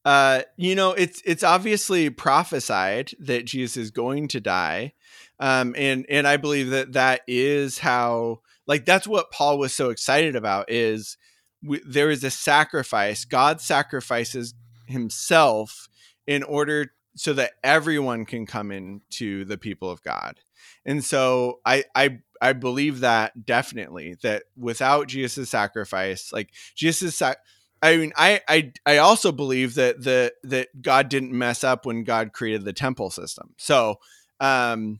[0.05, 4.93] uh, you know, it's it's obviously prophesied that Jesus is going to die,
[5.41, 9.89] um, and and I believe that that is how, like, that's what Paul was so
[9.89, 10.71] excited about.
[10.71, 11.17] Is
[11.61, 13.25] we, there is a sacrifice.
[13.25, 14.53] God sacrifices
[14.85, 15.89] Himself
[16.27, 20.39] in order so that everyone can come in to the people of God.
[20.85, 27.39] And so I I I believe that definitely that without Jesus' sacrifice, like Jesus' sac-
[27.81, 32.03] I mean, I, I I also believe that the that God didn't mess up when
[32.03, 33.53] God created the temple system.
[33.57, 33.99] So,
[34.39, 34.99] um,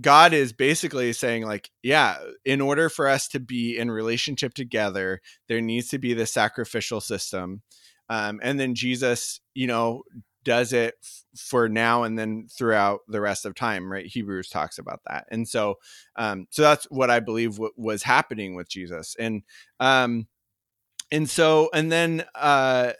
[0.00, 5.20] God is basically saying, like, yeah, in order for us to be in relationship together,
[5.48, 7.62] there needs to be the sacrificial system.
[8.08, 10.02] Um, and then Jesus, you know,
[10.44, 14.06] does it f- for now and then throughout the rest of time right?
[14.06, 15.26] Hebrews talks about that.
[15.30, 15.76] And so
[16.16, 19.16] um so that's what i believe w- was happening with jesus.
[19.18, 19.42] And
[19.80, 20.28] um
[21.12, 22.92] and so and then uh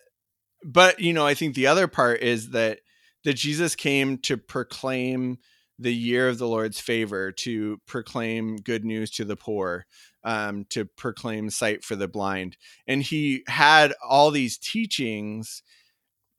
[0.65, 2.81] but you know i think the other part is that
[3.25, 5.39] that jesus came to proclaim
[5.79, 9.87] the year of the lord's favor to proclaim good news to the poor
[10.25, 12.57] um, to proclaim sight for the blind.
[12.87, 15.63] And he had all these teachings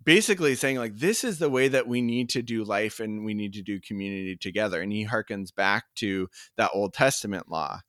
[0.03, 3.33] basically saying like this is the way that we need to do life and we
[3.33, 4.81] need to do community together.
[4.81, 7.79] And he harkens back to that old testament law.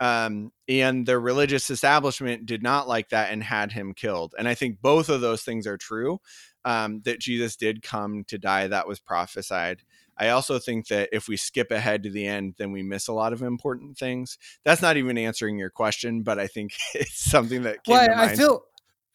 [0.00, 4.34] Um, and the religious establishment did not like that and had him killed.
[4.36, 6.20] And i think both of those things are true
[6.64, 9.82] um, that jesus did come to die that was prophesied.
[10.14, 13.12] I also think that if we skip ahead to the end then we miss a
[13.12, 14.38] lot of important things.
[14.64, 18.64] That's not even answering your question but i think it's something that well, i feel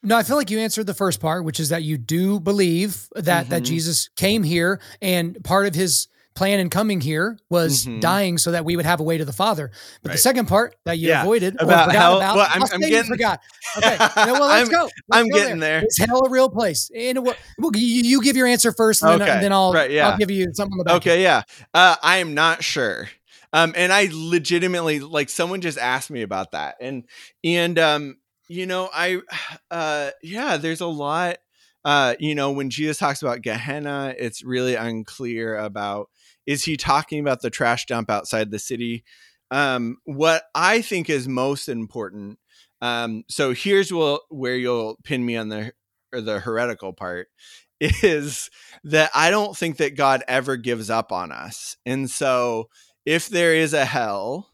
[0.03, 3.07] no, I feel like you answered the first part, which is that you do believe
[3.15, 3.49] that mm-hmm.
[3.51, 7.99] that Jesus came here and part of his plan in coming here was mm-hmm.
[7.99, 9.71] dying so that we would have a way to the Father.
[10.03, 10.13] But right.
[10.13, 11.23] the second part that you yeah.
[11.23, 13.41] avoided about hell, about, well, I'm, I'm getting forgot.
[13.77, 14.83] Okay, no, well, let's I'm, go.
[14.83, 15.81] Let's I'm go getting there.
[15.81, 15.87] there.
[15.87, 16.89] Is hell a real place?
[16.95, 17.35] And well,
[17.75, 19.25] you, you, give your answer first, and, okay.
[19.25, 20.09] then, and then, I'll right, yeah.
[20.09, 20.79] I'll give you something.
[20.79, 21.43] About okay, yeah.
[21.73, 23.09] Uh, I am not sure.
[23.53, 27.03] Um, and I legitimately like someone just asked me about that, and
[27.43, 28.17] and um,
[28.47, 29.21] you know, I,
[29.71, 31.37] uh, yeah, there's a lot.
[31.85, 36.09] Uh, you know, when Jesus talks about Gehenna, it's really unclear about
[36.45, 39.03] is he talking about the trash dump outside the city?
[39.51, 42.39] Um, what I think is most important.
[42.81, 45.73] Um, so here's will, where you'll pin me on the
[46.13, 47.27] or the heretical part
[47.79, 48.49] is
[48.83, 51.77] that I don't think that God ever gives up on us.
[51.85, 52.69] And so
[53.05, 54.51] if there is a hell,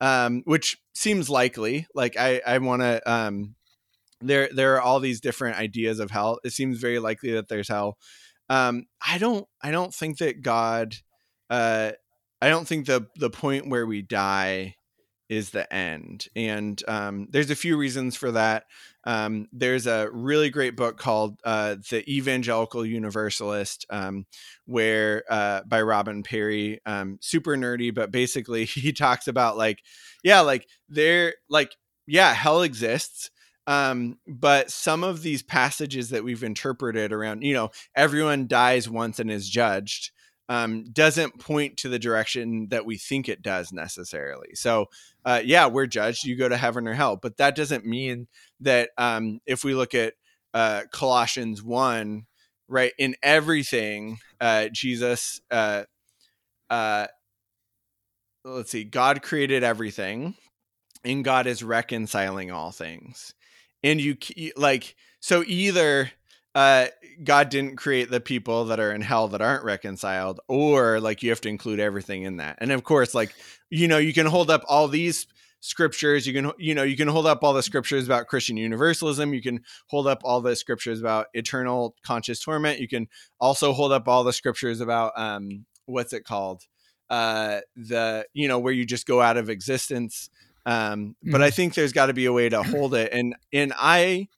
[0.00, 3.54] um, which seems likely, like I, I want to, um,
[4.20, 6.40] there, there are all these different ideas of hell.
[6.44, 7.96] It seems very likely that there's hell.
[8.48, 10.96] Um, I don't, I don't think that God,
[11.50, 11.92] uh,
[12.40, 14.74] I don't think the the point where we die
[15.28, 16.26] is the end.
[16.34, 18.64] And um, there's a few reasons for that.
[19.08, 24.26] Um, there's a really great book called uh, The Evangelical Universalist, um,
[24.66, 29.82] where uh, by Robin Parry, um, super nerdy, but basically he talks about like,
[30.22, 31.74] yeah, like there, like,
[32.06, 33.30] yeah, hell exists.
[33.66, 39.18] Um, but some of these passages that we've interpreted around, you know, everyone dies once
[39.18, 40.10] and is judged
[40.48, 44.54] um, doesn't point to the direction that we think it does necessarily.
[44.54, 44.86] So,
[45.24, 46.24] uh, yeah, we're judged.
[46.24, 48.28] You go to heaven or hell, but that doesn't mean
[48.60, 50.14] that um, if we look at
[50.54, 52.26] uh, Colossians one,
[52.66, 55.84] right, in everything, uh, Jesus, uh,
[56.70, 57.06] uh,
[58.44, 60.34] let's see, God created everything,
[61.04, 63.34] and God is reconciling all things,
[63.82, 64.16] and you
[64.56, 66.10] like so either
[66.54, 66.86] uh,
[67.22, 71.30] God didn't create the people that are in hell that aren't reconciled, or like you
[71.30, 72.58] have to include everything in that.
[72.60, 73.34] And of course, like
[73.70, 75.26] you know, you can hold up all these
[75.60, 76.26] scriptures.
[76.26, 79.34] You can you know you can hold up all the scriptures about Christian universalism.
[79.34, 82.80] You can hold up all the scriptures about eternal conscious torment.
[82.80, 83.08] You can
[83.40, 86.62] also hold up all the scriptures about um what's it called
[87.08, 90.30] uh the you know where you just go out of existence.
[90.66, 91.56] Um, but I mm-hmm.
[91.56, 94.28] think there's got to be a way to hold it, and and I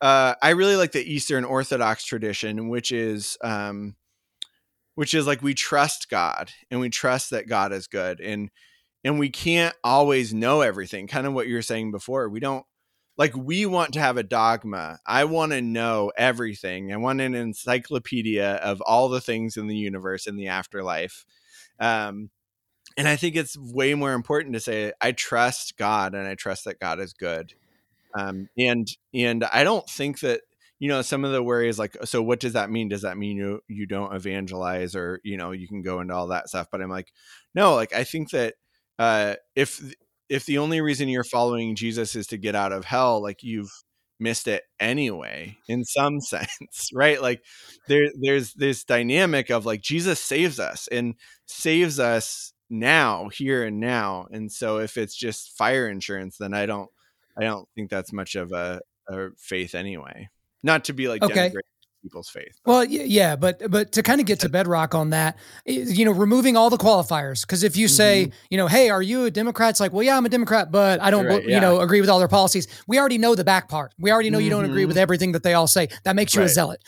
[0.00, 3.96] uh, I really like the Eastern Orthodox tradition, which is um,
[4.94, 8.50] which is like we trust God and we trust that God is good, and
[9.04, 11.08] and we can't always know everything.
[11.08, 12.28] Kind of what you were saying before.
[12.28, 12.64] We don't
[13.16, 14.98] like we want to have a dogma.
[15.04, 16.92] I want to know everything.
[16.92, 21.26] I want an encyclopedia of all the things in the universe in the afterlife.
[21.80, 22.30] Um,
[22.96, 26.64] and I think it's way more important to say I trust God and I trust
[26.64, 27.54] that God is good
[28.18, 30.42] um, and and I don't think that
[30.78, 32.88] you know some of the worries like so what does that mean?
[32.88, 36.28] Does that mean you you don't evangelize or you know you can go into all
[36.28, 36.68] that stuff?
[36.70, 37.12] But i'm like
[37.54, 38.54] no like i think that
[38.98, 39.82] uh if
[40.28, 43.70] if the only reason you're following jesus is to get out of hell like you've
[44.20, 47.22] missed it anyway in some sense right?
[47.22, 47.42] Like
[47.86, 51.14] there there's this dynamic of like jesus saves us and
[51.46, 54.26] saves us now here and now.
[54.30, 56.90] And so if it's just fire insurance then i don't
[57.38, 60.28] I don't think that's much of a, a faith anyway.
[60.62, 61.52] Not to be like okay.
[62.02, 62.58] people's faith.
[62.64, 62.70] But.
[62.70, 66.56] Well, yeah, but but to kind of get to bedrock on that, you know, removing
[66.56, 67.42] all the qualifiers.
[67.42, 68.36] Because if you say, mm-hmm.
[68.50, 69.70] you know, hey, are you a Democrat?
[69.70, 71.60] It's like, well, yeah, I'm a Democrat, but I don't, right, you yeah.
[71.60, 72.66] know, agree with all their policies.
[72.88, 73.94] We already know the back part.
[73.98, 74.44] We already know mm-hmm.
[74.44, 75.02] you don't agree with mm-hmm.
[75.02, 75.88] everything that they all say.
[76.04, 76.50] That makes you right.
[76.50, 76.82] a zealot.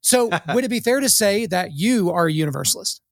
[0.00, 3.02] So, would it be fair to say that you are a universalist?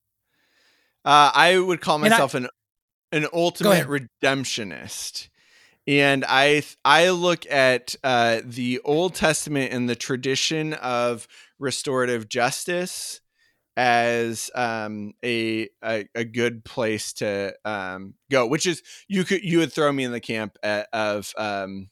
[1.04, 2.48] Uh, I would call myself I, an
[3.10, 5.27] an ultimate redemptionist
[5.88, 11.26] and I I look at uh, the Old Testament and the tradition of
[11.58, 13.22] restorative justice
[13.74, 18.46] as um, a, a, a good place to um, go.
[18.46, 21.88] Which is you could you would throw me in the camp at, of um,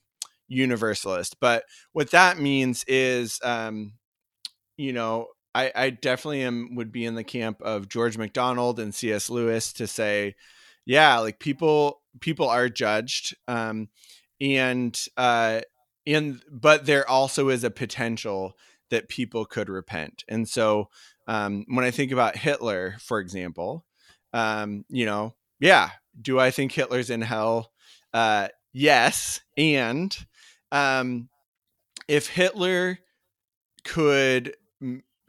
[0.47, 3.95] universalist, but what that means is um,
[4.77, 8.95] you know I, I definitely am would be in the camp of George MacDonald and
[8.95, 9.31] C.S.
[9.31, 10.35] Lewis to say,
[10.87, 13.89] yeah, like people people are judged um,
[14.41, 15.61] and uh,
[16.07, 18.55] and but there also is a potential
[18.91, 20.89] that people could repent and so
[21.27, 23.85] um, when i think about hitler for example
[24.33, 25.91] um, you know yeah
[26.21, 27.73] do i think hitler's in hell?
[28.15, 30.17] Uh, yes and
[30.73, 31.29] um,
[32.09, 32.99] if hitler
[33.85, 34.55] could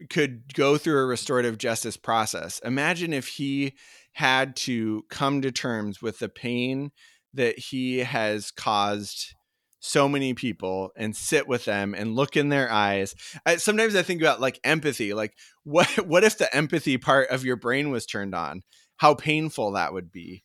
[0.09, 3.73] could go through a restorative justice process imagine if he
[4.17, 6.89] had to come to terms with the pain
[7.35, 9.35] that he has caused
[9.79, 13.13] so many people and sit with them and look in their eyes.
[13.45, 17.45] I, sometimes I think about like empathy, like what what if the empathy part of
[17.45, 18.63] your brain was turned on?
[18.95, 20.43] How painful that would be.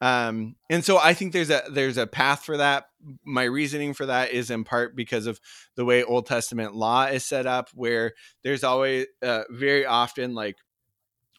[0.00, 2.86] Um, and so I think there's a there's a path for that.
[3.22, 5.38] My reasoning for that is in part because of
[5.76, 8.14] the way Old Testament law is set up, where
[8.44, 10.56] there's always uh, very often like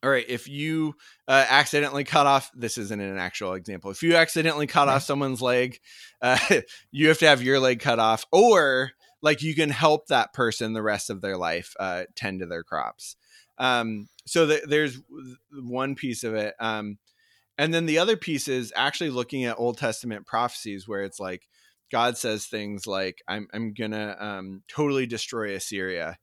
[0.03, 0.95] all right, if you
[1.28, 3.91] uh, accidentally cut off, this isn't an actual example.
[3.91, 5.80] If you accidentally cut off someone's leg,
[6.22, 6.38] uh,
[6.91, 8.91] you have to have your leg cut off, or
[9.22, 12.64] like you can help that person the rest of their life uh, tend to their
[12.64, 13.15] crops.
[13.60, 14.99] Um, so th- there's
[15.52, 16.56] one piece of it.
[16.60, 16.98] Um,
[17.57, 21.44] and then the other piece is actually looking at Old Testament prophecies where it's like
[21.91, 26.18] God says things like, I'm, I'm going to um, totally destroy Assyria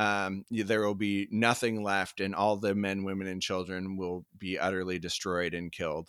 [0.00, 4.58] um, there will be nothing left, and all the men, women, and children will be
[4.58, 6.08] utterly destroyed and killed.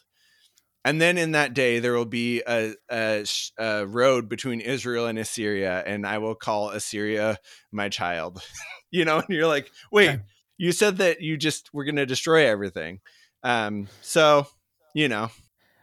[0.86, 3.26] And then in that day, there will be a, a,
[3.58, 7.38] a road between Israel and Assyria, and I will call Assyria
[7.74, 8.42] my child.
[8.92, 10.22] you know, and you're like, wait, okay.
[10.58, 13.02] you said that you just were going to destroy everything.
[13.44, 14.48] Um, so,
[14.96, 15.32] you know.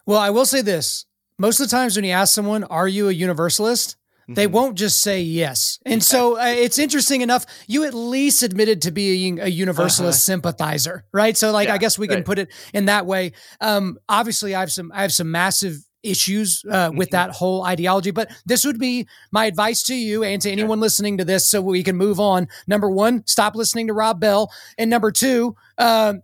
[0.07, 1.05] Well, I will say this
[1.39, 3.98] most of the times when you ask someone, Are you a universalist?
[4.29, 4.55] They mm-hmm.
[4.55, 5.79] won't just say yes.
[5.87, 7.47] And so uh, it's interesting enough.
[7.67, 10.33] You at least admitted to being a universalist uh-huh.
[10.33, 11.35] sympathizer, right?
[11.37, 12.17] So like, yeah, I guess we right.
[12.17, 13.33] can put it in that way.
[13.61, 17.17] Um, obviously I have some, I have some massive issues uh, with mm-hmm.
[17.17, 18.11] that whole ideology.
[18.11, 21.63] But this would be my advice to you and to anyone listening to this so
[21.63, 22.49] we can move on.
[22.67, 24.53] Number one, stop listening to Rob Bell.
[24.77, 26.15] And number two, uh,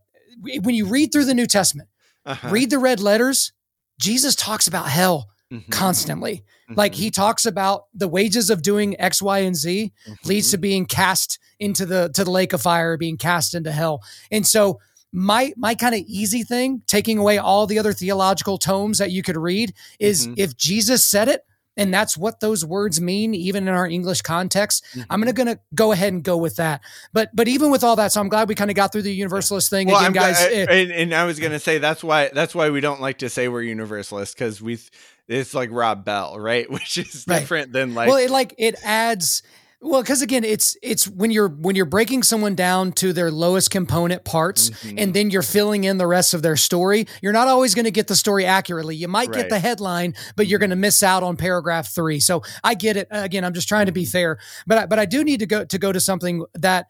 [0.42, 1.88] when you read through the New Testament,
[2.26, 2.48] uh-huh.
[2.50, 3.52] read the red letters,
[3.98, 5.70] Jesus talks about hell mm-hmm.
[5.70, 6.44] constantly.
[6.68, 6.74] Mm-hmm.
[6.78, 10.28] Like he talks about the wages of doing X, Y, and Z mm-hmm.
[10.28, 14.02] leads to being cast into the to the lake of fire, being cast into hell.
[14.30, 14.80] And so
[15.12, 19.22] my my kind of easy thing, taking away all the other theological tomes that you
[19.22, 20.34] could read, is mm-hmm.
[20.36, 21.42] if Jesus said it,
[21.76, 25.02] and that's what those words mean even in our english context mm-hmm.
[25.10, 26.80] i'm gonna gonna go ahead and go with that
[27.12, 29.12] but but even with all that so i'm glad we kind of got through the
[29.12, 32.30] universalist thing well, again I'm, guys I, and, and, i was gonna say that's why
[32.32, 34.78] that's why we don't like to say we're universalist because we
[35.28, 39.42] it's like rob bell right which is different than like well it like it adds
[39.84, 43.70] well, because again, it's it's when you're when you're breaking someone down to their lowest
[43.70, 44.98] component parts, mm-hmm.
[44.98, 47.06] and then you're filling in the rest of their story.
[47.20, 48.96] You're not always going to get the story accurately.
[48.96, 49.42] You might right.
[49.42, 52.18] get the headline, but you're going to miss out on paragraph three.
[52.18, 53.08] So I get it.
[53.10, 54.10] Again, I'm just trying to be mm-hmm.
[54.10, 56.86] fair, but I, but I do need to go to go to something that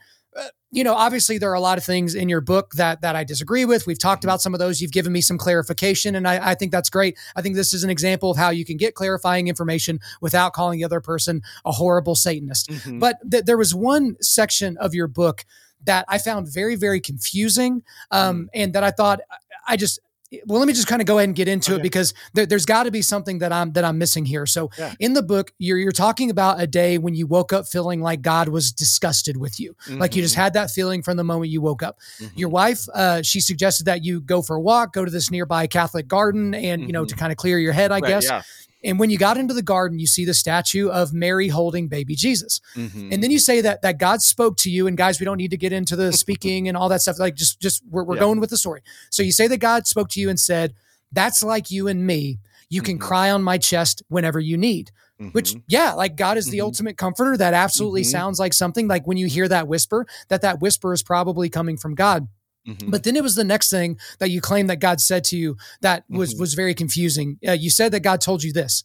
[0.70, 3.22] you know, obviously there are a lot of things in your book that that I
[3.22, 3.86] disagree with.
[3.86, 4.30] We've talked mm-hmm.
[4.30, 4.80] about some of those.
[4.80, 7.16] You've given me some clarification, and I, I, think that's great.
[7.36, 10.78] I think this is an example of how you can get clarifying information without calling
[10.78, 12.70] the other person a horrible Satanist.
[12.70, 12.98] Mm-hmm.
[12.98, 15.44] But th- there was one section of your book
[15.84, 18.46] that I found very, very confusing, um, mm-hmm.
[18.54, 19.20] and that I thought
[19.68, 20.00] I just
[20.46, 21.80] well let me just kind of go ahead and get into okay.
[21.80, 24.70] it because there, has got to be something that i'm that i'm missing here so
[24.78, 24.94] yeah.
[24.98, 28.22] in the book you're you're talking about a day when you woke up feeling like
[28.22, 29.98] god was disgusted with you mm-hmm.
[29.98, 30.42] like you just mm-hmm.
[30.42, 32.38] had that feeling from the moment you woke up mm-hmm.
[32.38, 35.66] your wife uh, she suggested that you go for a walk go to this nearby
[35.66, 36.86] catholic garden and mm-hmm.
[36.88, 37.20] you know to mm-hmm.
[37.20, 38.42] kind of clear your head i right, guess yeah.
[38.84, 42.14] And when you got into the garden, you see the statue of Mary holding baby
[42.14, 42.60] Jesus.
[42.76, 43.12] Mm-hmm.
[43.12, 44.86] And then you say that that God spoke to you.
[44.86, 47.18] And guys, we don't need to get into the speaking and all that stuff.
[47.18, 48.20] Like just just we're, we're yeah.
[48.20, 48.82] going with the story.
[49.10, 50.74] So you say that God spoke to you and said,
[51.12, 52.38] "That's like you and me.
[52.68, 53.06] You can mm-hmm.
[53.06, 54.90] cry on my chest whenever you need."
[55.20, 55.30] Mm-hmm.
[55.30, 56.64] Which, yeah, like God is the mm-hmm.
[56.64, 57.36] ultimate comforter.
[57.36, 58.10] That absolutely mm-hmm.
[58.10, 61.76] sounds like something like when you hear that whisper, that that whisper is probably coming
[61.76, 62.26] from God.
[62.66, 62.90] Mm-hmm.
[62.90, 65.56] But then it was the next thing that you claimed that God said to you
[65.82, 66.40] that was mm-hmm.
[66.40, 67.38] was very confusing.
[67.46, 68.84] Uh, you said that God told you this: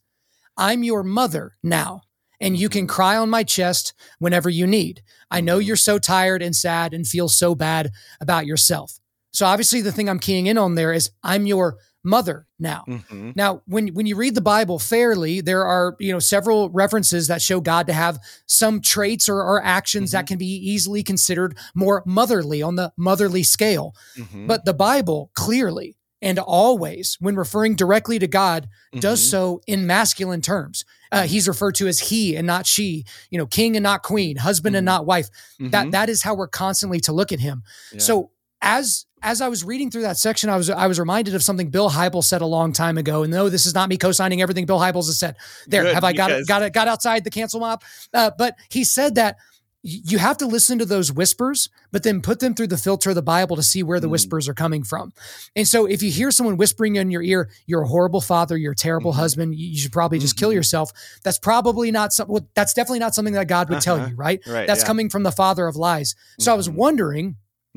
[0.57, 2.01] "I'm your mother now,
[2.41, 2.95] and you can mm-hmm.
[2.95, 5.01] cry on my chest whenever you need.
[5.31, 5.67] I know mm-hmm.
[5.67, 8.99] you're so tired and sad and feel so bad about yourself."
[9.31, 12.83] So obviously, the thing I'm keying in on there is I'm your mother now.
[12.87, 13.31] Mm-hmm.
[13.35, 17.41] Now, when when you read the Bible fairly, there are you know several references that
[17.41, 20.17] show God to have some traits or, or actions mm-hmm.
[20.17, 23.95] that can be easily considered more motherly on the motherly scale.
[24.17, 24.47] Mm-hmm.
[24.47, 29.29] But the Bible clearly and always, when referring directly to God, does mm-hmm.
[29.29, 30.85] so in masculine terms.
[31.11, 34.37] Uh, he's referred to as he and not she, you know, king and not queen,
[34.37, 34.97] husband and mm-hmm.
[34.97, 35.29] not wife.
[35.59, 35.89] That mm-hmm.
[35.91, 37.63] that is how we're constantly to look at him.
[37.91, 37.99] Yeah.
[37.99, 38.31] So
[38.61, 41.69] as as I was reading through that section, I was I was reminded of something
[41.69, 43.23] Bill Hybels said a long time ago.
[43.23, 45.35] And no, this is not me co-signing everything Bill Hybels has said.
[45.67, 47.83] There, Good, have I got it, got it, got outside the cancel mob?
[48.13, 49.37] Uh, but he said that
[49.81, 53.15] you have to listen to those whispers, but then put them through the filter of
[53.15, 54.11] the Bible to see where the mm.
[54.11, 55.13] whispers are coming from.
[55.55, 58.73] And so, if you hear someone whispering in your ear, "You're a horrible father, you're
[58.73, 59.21] a terrible mm-hmm.
[59.21, 60.45] husband, you should probably just mm-hmm.
[60.45, 60.91] kill yourself,"
[61.23, 62.33] that's probably not something.
[62.33, 63.97] Well, that's definitely not something that God would uh-huh.
[63.97, 64.41] tell you, right?
[64.47, 64.87] right that's yeah.
[64.87, 66.13] coming from the father of lies.
[66.39, 66.53] So, mm-hmm.
[66.53, 66.77] I was mm-hmm.
[66.77, 67.35] wondering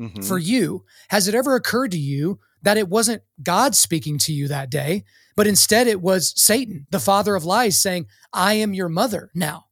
[0.09, 0.21] mm-hmm.
[0.21, 4.47] for you, has it ever occurred to you that it wasn't God speaking to you
[4.47, 5.03] that day,
[5.35, 9.65] but instead it was Satan, the father of lies, saying, I am your mother now?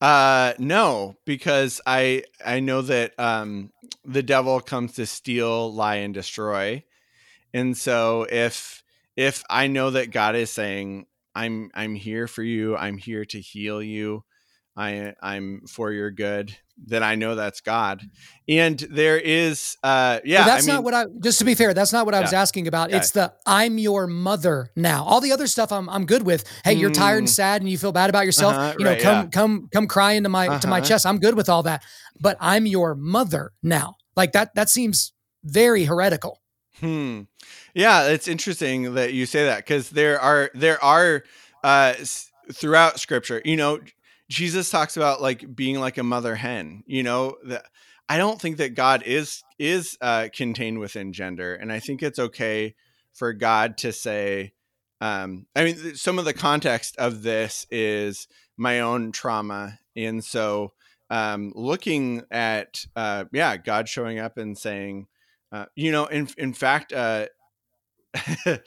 [0.00, 3.70] Uh no, because I I know that um
[4.04, 6.84] the devil comes to steal, lie and destroy.
[7.52, 8.82] And so if
[9.16, 13.40] if I know that God is saying I'm I'm here for you, I'm here to
[13.40, 14.24] heal you,
[14.76, 18.02] I I'm for your good, then I know that's God.
[18.48, 21.54] And there is uh yeah, well, that's I mean, not what I just to be
[21.54, 22.90] fair, that's not what I was asking about.
[22.90, 22.98] Yeah.
[22.98, 25.04] It's the I'm your mother now.
[25.04, 26.44] All the other stuff I'm I'm good with.
[26.64, 27.30] Hey, you're tired and mm.
[27.30, 28.54] sad and you feel bad about yourself.
[28.54, 29.30] Uh-huh, you know, right, come yeah.
[29.30, 30.60] come come cry into my uh-huh.
[30.60, 30.86] to my uh-huh.
[30.86, 31.06] chest.
[31.06, 31.82] I'm good with all that.
[32.20, 33.96] But I'm your mother now.
[34.16, 35.12] Like that that seems
[35.44, 36.40] very heretical.
[36.78, 37.22] Hmm.
[37.74, 41.24] Yeah, it's interesting that you say that because there are there are
[41.62, 41.94] uh
[42.52, 43.80] throughout scripture, you know,
[44.30, 47.66] Jesus talks about like being like a mother hen, you know, that
[48.08, 52.18] I don't think that God is is uh, contained within gender, and I think it's
[52.18, 52.74] okay
[53.12, 54.52] for God to say.
[55.00, 60.72] Um, I mean, some of the context of this is my own trauma, and so
[61.10, 65.08] um, looking at uh, yeah, God showing up and saying,
[65.50, 67.26] uh, you know, in in fact, uh,
[68.46, 68.58] uh,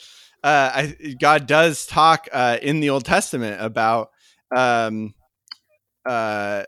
[0.44, 4.10] I, God does talk uh, in the Old Testament about,
[4.56, 5.14] um,
[6.05, 6.63] uh,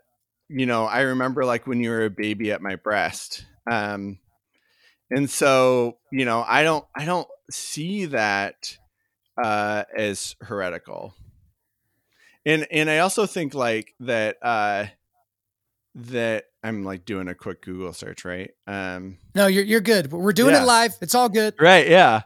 [0.49, 4.19] you know, I remember like when you were a baby at my breast, um,
[5.09, 8.77] and so you know, I don't, I don't see that
[9.43, 11.15] uh, as heretical,
[12.45, 14.37] and and I also think like that.
[14.41, 14.85] Uh,
[15.95, 18.51] that I'm like doing a quick Google search, right?
[18.67, 20.11] Um, no, you're you're good.
[20.11, 20.63] We're doing yeah.
[20.63, 20.93] it live.
[21.01, 21.55] It's all good.
[21.59, 21.87] Right?
[21.87, 22.23] Yeah.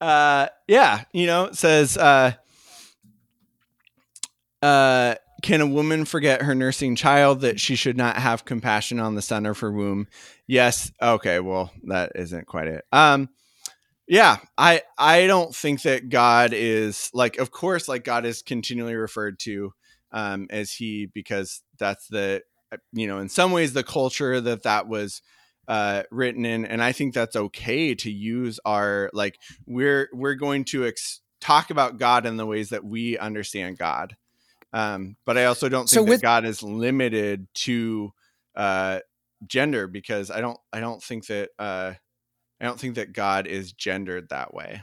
[0.00, 1.04] Uh, yeah.
[1.12, 2.32] You know, it says, uh,
[4.62, 5.14] uh,
[5.44, 9.20] can a woman forget her nursing child that she should not have compassion on the
[9.20, 10.08] son of her womb?
[10.46, 10.90] Yes.
[11.02, 11.38] Okay.
[11.38, 12.82] Well, that isn't quite it.
[12.90, 13.28] Um,
[14.08, 18.94] yeah, I I don't think that God is like, of course, like God is continually
[18.94, 19.74] referred to
[20.12, 22.42] um, as He because that's the
[22.72, 25.20] uh, you know in some ways the culture that that was
[25.68, 30.62] uh, written in and i think that's okay to use our like we're we're going
[30.62, 34.14] to ex- talk about god in the ways that we understand god
[34.74, 38.12] um, but i also don't think so with- that god is limited to
[38.56, 38.98] uh,
[39.46, 41.92] gender because i don't i don't think that uh,
[42.60, 44.82] i don't think that god is gendered that way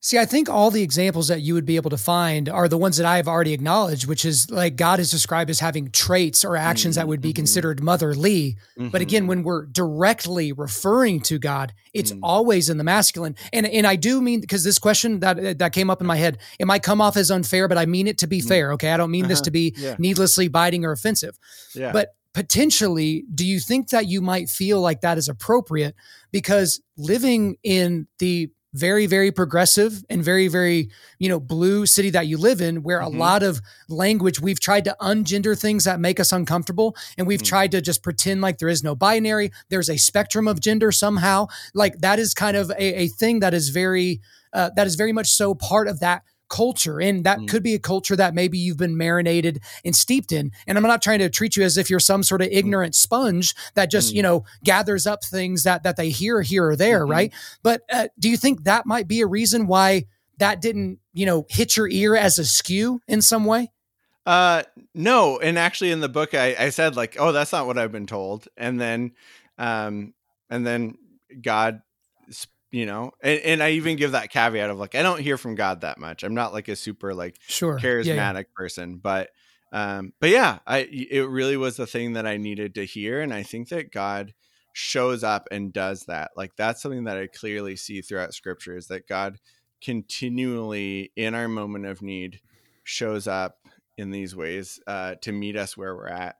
[0.00, 2.78] See, I think all the examples that you would be able to find are the
[2.78, 6.44] ones that I have already acknowledged, which is like God is described as having traits
[6.44, 7.00] or actions mm-hmm.
[7.00, 7.36] that would be mm-hmm.
[7.36, 8.58] considered motherly.
[8.78, 8.90] Mm-hmm.
[8.90, 9.28] But again, mm-hmm.
[9.28, 12.20] when we're directly referring to God, it's mm.
[12.22, 13.34] always in the masculine.
[13.52, 16.38] And and I do mean because this question that that came up in my head,
[16.60, 18.46] it might come off as unfair, but I mean it to be mm.
[18.46, 18.72] fair.
[18.74, 19.30] Okay, I don't mean uh-huh.
[19.30, 19.96] this to be yeah.
[19.98, 21.36] needlessly biting or offensive.
[21.74, 21.90] Yeah.
[21.90, 25.96] But potentially, do you think that you might feel like that is appropriate
[26.30, 32.26] because living in the very very progressive and very very you know blue city that
[32.26, 33.16] you live in where mm-hmm.
[33.16, 37.40] a lot of language we've tried to ungender things that make us uncomfortable and we've
[37.40, 37.46] mm-hmm.
[37.46, 41.46] tried to just pretend like there is no binary there's a spectrum of gender somehow
[41.72, 44.20] like that is kind of a, a thing that is very
[44.52, 47.48] uh, that is very much so part of that culture and that mm.
[47.48, 51.02] could be a culture that maybe you've been marinated and steeped in and i'm not
[51.02, 52.56] trying to treat you as if you're some sort of mm.
[52.56, 54.16] ignorant sponge that just mm.
[54.16, 57.12] you know gathers up things that that they hear here or there mm-hmm.
[57.12, 60.04] right but uh, do you think that might be a reason why
[60.38, 63.70] that didn't you know hit your ear as a skew in some way
[64.26, 64.62] uh
[64.94, 67.92] no and actually in the book i i said like oh that's not what i've
[67.92, 69.12] been told and then
[69.58, 70.14] um
[70.50, 70.96] and then
[71.42, 71.82] god
[72.70, 75.54] you know and, and i even give that caveat of like i don't hear from
[75.54, 76.22] god that much.
[76.22, 77.78] I'm not like a super like sure.
[77.78, 78.42] Charismatic yeah, yeah.
[78.54, 79.30] person but
[79.72, 83.32] um but yeah i it really was the thing that i needed to hear and
[83.32, 84.34] i think that god
[84.74, 86.30] shows up and does that.
[86.36, 89.38] Like that's something that i clearly see throughout scripture is that god
[89.82, 92.40] continually in our moment of need
[92.84, 93.56] shows up
[93.96, 96.36] in these ways uh to meet us where we're at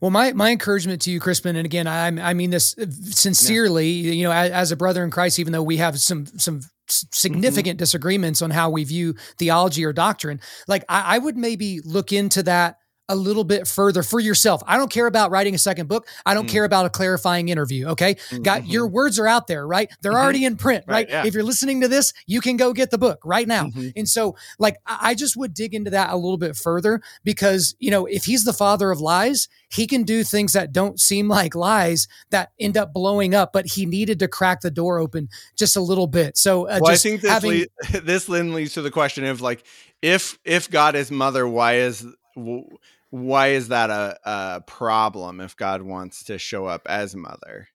[0.00, 2.74] well, my my encouragement to you, Crispin, and again, I I mean this
[3.10, 3.88] sincerely.
[3.88, 4.12] Yeah.
[4.12, 7.76] You know, as, as, a brother in Christ, even though we have some some significant
[7.76, 7.82] mm-hmm.
[7.82, 12.42] disagreements on how we view theology or doctrine, like I, I would maybe look into
[12.42, 14.62] that a little bit further for yourself.
[14.66, 16.06] I don't care about writing a second book.
[16.24, 16.50] I don't mm.
[16.50, 17.88] care about a clarifying interview.
[17.88, 18.14] Okay.
[18.14, 18.42] Mm-hmm.
[18.42, 19.90] Got your words are out there, right?
[20.00, 20.22] They're mm-hmm.
[20.22, 20.94] already in print, right?
[20.94, 21.08] right?
[21.08, 21.26] Yeah.
[21.26, 23.64] If you're listening to this, you can go get the book right now.
[23.64, 23.88] Mm-hmm.
[23.96, 27.90] And so, like, I just would dig into that a little bit further because, you
[27.90, 31.54] know, if he's the father of lies, he can do things that don't seem like
[31.54, 35.76] lies that end up blowing up, but he needed to crack the door open just
[35.76, 36.36] a little bit.
[36.36, 37.66] So, uh, well, I think this, having,
[38.04, 39.64] this then leads to the question of like,
[40.02, 45.82] if if God is mother, why is why is that a, a problem if God
[45.82, 47.68] wants to show up as mother?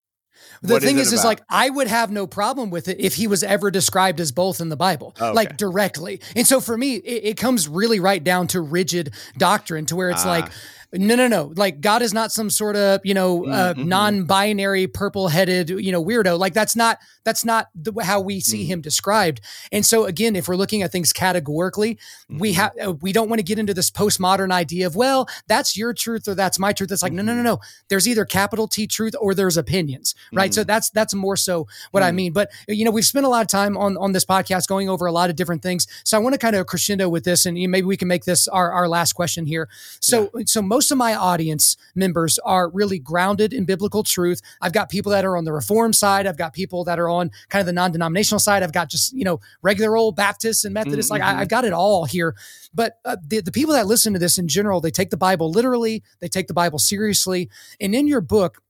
[0.61, 3.15] The what thing is, is, is, like I would have no problem with it if
[3.15, 5.31] he was ever described as both in the Bible, okay.
[5.31, 6.21] like directly.
[6.35, 10.09] And so for me, it, it, comes really right down to rigid doctrine, to where
[10.09, 10.51] it's like ah.
[10.93, 11.51] No, no, no.
[11.55, 13.89] Like God is not some sort of, you know, uh, mm-hmm.
[13.89, 16.39] non-binary purple-headed, you know, weirdo.
[16.39, 18.71] Like that's not that's not the, how we see mm-hmm.
[18.71, 19.41] him described.
[19.73, 22.39] And so again, if we're looking at things categorically, mm-hmm.
[22.39, 25.75] we have uh, we don't want to get into this postmodern idea of, well, that's
[25.75, 26.89] your truth or that's my truth.
[26.89, 27.59] It's like, no, no, no, no.
[27.89, 30.53] There's either capital T truth or there's opinions, right?
[30.53, 30.67] So mm-hmm.
[30.67, 32.15] that's that's more so what I mm-hmm.
[32.15, 32.33] mean.
[32.33, 35.05] But you know, we've spent a lot of time on on this podcast going over
[35.05, 35.85] a lot of different things.
[36.05, 38.47] So I want to kind of crescendo with this, and maybe we can make this
[38.47, 39.67] our our last question here.
[39.99, 40.43] So yeah.
[40.45, 44.39] so most most of my audience members are really grounded in biblical truth.
[44.61, 46.25] I've got people that are on the reform side.
[46.25, 48.63] I've got people that are on kind of the non-denominational side.
[48.63, 51.11] I've got just, you know, regular old Baptists and Methodists.
[51.11, 51.21] Mm-hmm.
[51.21, 52.37] Like I, have got it all here.
[52.73, 55.51] But uh, the, the people that listen to this in general, they take the Bible
[55.51, 56.03] literally.
[56.21, 57.49] They take the Bible seriously.
[57.81, 58.61] And in your book,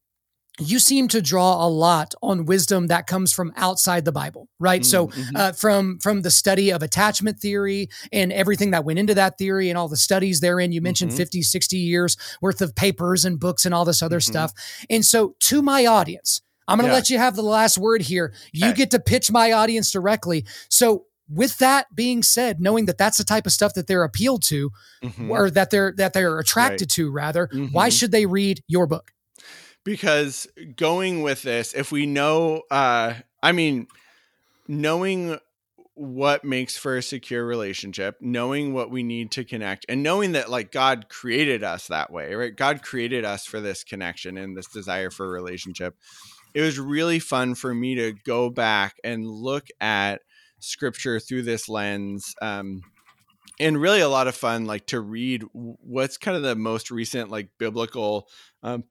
[0.58, 4.82] you seem to draw a lot on wisdom that comes from outside the bible right
[4.82, 5.36] mm, mm-hmm.
[5.36, 9.38] so uh, from from the study of attachment theory and everything that went into that
[9.38, 11.18] theory and all the studies therein you mentioned mm-hmm.
[11.18, 14.30] 50 60 years worth of papers and books and all this other mm-hmm.
[14.30, 14.52] stuff
[14.90, 16.94] and so to my audience i'm going to yeah.
[16.94, 18.76] let you have the last word here you okay.
[18.76, 23.24] get to pitch my audience directly so with that being said knowing that that's the
[23.24, 24.70] type of stuff that they're appealed to
[25.02, 25.30] mm-hmm.
[25.30, 26.90] or that they're that they're attracted right.
[26.90, 27.90] to rather why mm-hmm.
[27.90, 29.12] should they read your book
[29.88, 30.46] because
[30.76, 33.86] going with this, if we know, uh, I mean,
[34.68, 35.38] knowing
[35.94, 40.50] what makes for a secure relationship, knowing what we need to connect, and knowing that
[40.50, 42.54] like God created us that way, right?
[42.54, 45.96] God created us for this connection and this desire for relationship.
[46.52, 50.20] It was really fun for me to go back and look at
[50.58, 52.34] scripture through this lens.
[52.42, 52.82] Um,
[53.58, 57.30] and really a lot of fun like to read what's kind of the most recent
[57.30, 58.28] like biblical
[58.62, 58.84] um,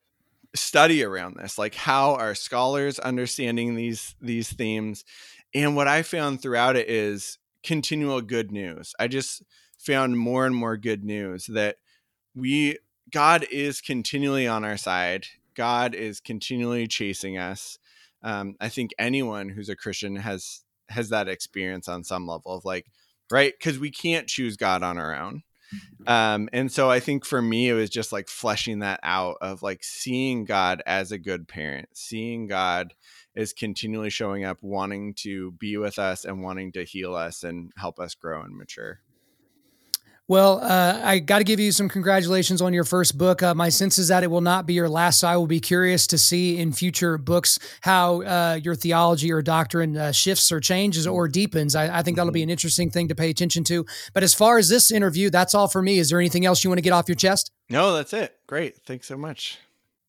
[0.55, 5.05] study around this like how are scholars understanding these these themes?
[5.53, 8.93] And what i found throughout it is continual good news.
[8.99, 9.43] I just
[9.77, 11.77] found more and more good news that
[12.35, 12.77] we
[13.11, 15.27] god is continually on our side.
[15.55, 17.79] God is continually chasing us.
[18.23, 22.65] Um, i think anyone who's a christian has has that experience on some level of
[22.65, 22.87] like
[23.31, 23.53] right?
[23.57, 25.43] Because we can't choose god on our own
[26.07, 29.61] um, and so I think for me, it was just like fleshing that out of
[29.61, 32.94] like seeing God as a good parent, seeing God
[33.35, 37.72] is continually showing up, wanting to be with us and wanting to heal us and
[37.77, 39.02] help us grow and mature.
[40.29, 43.41] Well, uh, I got to give you some congratulations on your first book.
[43.41, 45.21] Uh, my sense is that it will not be your last.
[45.21, 49.41] So I will be curious to see in future books how uh, your theology or
[49.41, 51.75] doctrine uh, shifts or changes or deepens.
[51.75, 53.85] I, I, think that'll be an interesting thing to pay attention to.
[54.13, 55.97] But as far as this interview, that's all for me.
[55.97, 57.51] Is there anything else you want to get off your chest?
[57.69, 58.35] No, that's it.
[58.47, 58.79] Great.
[58.85, 59.59] Thanks so much.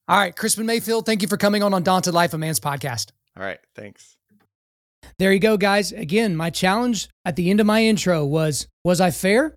[0.09, 3.13] All right, Crispin Mayfield, thank you for coming on Undaunted Life of Man's podcast.
[3.37, 4.17] All right, thanks.
[5.19, 5.93] There you go, guys.
[5.93, 9.55] Again, my challenge at the end of my intro was Was I fair?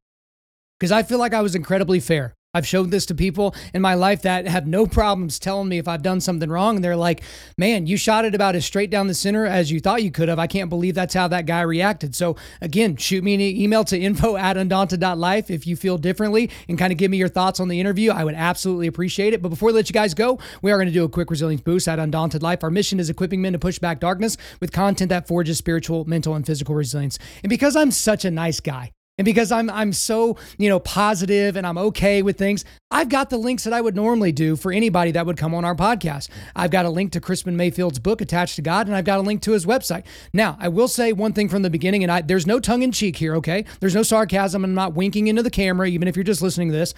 [0.82, 2.34] Because I feel like I was incredibly fair.
[2.56, 5.88] I've showed this to people in my life that have no problems telling me if
[5.88, 6.76] I've done something wrong.
[6.76, 7.22] And they're like,
[7.56, 10.28] man, you shot it about as straight down the center as you thought you could
[10.28, 10.40] have.
[10.40, 12.16] I can't believe that's how that guy reacted.
[12.16, 16.80] So, again, shoot me an email to info at undaunted.life if you feel differently and
[16.80, 18.10] kind of give me your thoughts on the interview.
[18.10, 19.44] I would absolutely appreciate it.
[19.44, 21.62] But before we let you guys go, we are going to do a quick resilience
[21.62, 22.64] boost at Undaunted Life.
[22.64, 26.34] Our mission is equipping men to push back darkness with content that forges spiritual, mental,
[26.34, 27.20] and physical resilience.
[27.44, 31.56] And because I'm such a nice guy, and because I'm I'm so, you know, positive
[31.56, 34.72] and I'm okay with things, I've got the links that I would normally do for
[34.72, 36.30] anybody that would come on our podcast.
[36.56, 39.22] I've got a link to Crispin Mayfield's book Attached to God and I've got a
[39.22, 40.06] link to his website.
[40.34, 42.92] Now, I will say one thing from the beginning and I there's no tongue in
[42.92, 43.64] cheek here, okay?
[43.80, 44.66] There's no sarcasm.
[44.66, 46.96] I'm not winking into the camera even if you're just listening to this.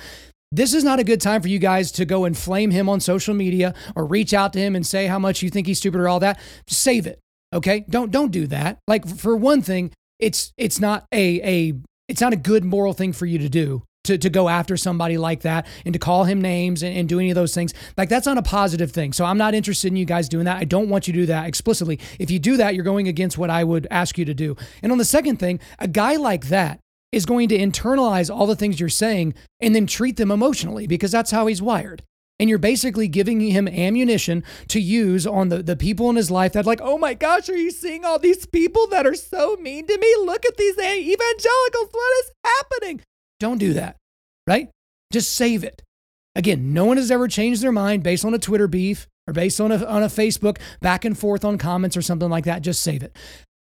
[0.50, 3.02] This is not a good time for you guys to go and flame him on
[3.02, 6.00] social media or reach out to him and say how much you think he's stupid
[6.00, 6.40] or all that.
[6.68, 7.20] Save it.
[7.52, 7.84] Okay?
[7.90, 8.78] Don't don't do that.
[8.88, 11.74] Like for one thing, it's it's not a a
[12.08, 15.18] it's not a good moral thing for you to do to, to go after somebody
[15.18, 17.74] like that and to call him names and, and, do any of those things.
[17.98, 19.14] Like that's not a positive thing.
[19.14, 20.58] So I'm not interested in you guys doing that.
[20.58, 22.00] I don't want you to do that explicitly.
[22.20, 24.58] If you do that, you're going against what I would ask you to do.
[24.82, 26.80] And on the second thing, a guy like that
[27.12, 31.12] is going to internalize all the things you're saying and then treat them emotionally because
[31.12, 32.04] that's how he's wired.
[32.44, 36.52] And you're basically giving him ammunition to use on the, the people in his life
[36.52, 39.88] that, like, oh my gosh, are you seeing all these people that are so mean
[39.88, 40.14] to me?
[40.26, 41.88] Look at these evangelicals.
[41.90, 43.00] What is happening?
[43.40, 43.96] Don't do that,
[44.46, 44.70] right?
[45.14, 45.84] Just save it.
[46.36, 49.62] Again, no one has ever changed their mind based on a Twitter beef or based
[49.62, 52.62] on a, on a Facebook back and forth on comments or something like that.
[52.62, 53.16] Just save it.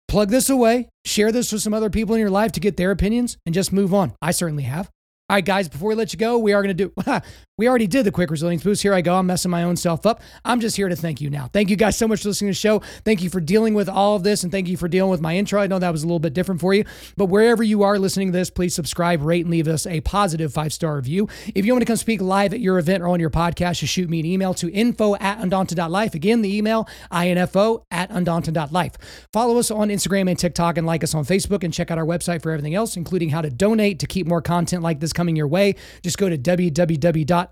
[0.09, 2.91] Plug this away, share this with some other people in your life to get their
[2.91, 4.15] opinions, and just move on.
[4.23, 4.89] I certainly have.
[5.33, 6.93] All right, guys, before we let you go, we are going to do,
[7.63, 8.83] we already did the quick resilience boost.
[8.83, 9.15] Here I go.
[9.15, 10.21] I'm messing my own self up.
[10.45, 11.49] I'm just here to thank you now.
[11.53, 12.81] Thank you guys so much for listening to the show.
[13.05, 15.37] Thank you for dealing with all of this and thank you for dealing with my
[15.37, 15.61] intro.
[15.61, 16.85] I know that was a little bit different for you,
[17.17, 20.53] but wherever you are listening to this, please subscribe, rate, and leave us a positive
[20.53, 21.29] five star review.
[21.55, 23.93] If you want to come speak live at your event or on your podcast, just
[23.93, 26.17] shoot me an email to info at undaunted.life.
[26.17, 29.29] Again, the email info at undaunted.life.
[29.33, 32.05] Follow us on Instagram and TikTok and like us on Facebook and check out our
[32.05, 35.37] website for everything else, including how to donate to keep more content like this coming
[35.37, 35.77] your way.
[36.03, 36.37] Just go to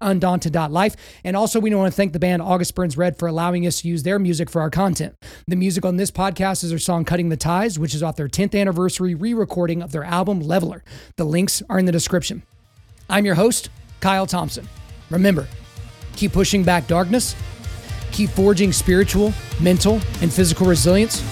[0.01, 0.97] www.undaunted.life.
[1.25, 3.89] And also, we want to thank the band August Burns Red for allowing us to
[3.89, 5.15] use their music for our content.
[5.47, 8.29] The music on this podcast is their song Cutting the Ties, which is off their
[8.29, 10.83] 10th anniversary re recording of their album Leveler.
[11.17, 12.43] The links are in the description.
[13.09, 13.71] I'm your host,
[14.01, 14.69] Kyle Thompson.
[15.11, 15.47] Remember,
[16.17, 17.35] keep pushing back darkness,
[18.13, 21.23] keep forging spiritual, mental, and physical resilience,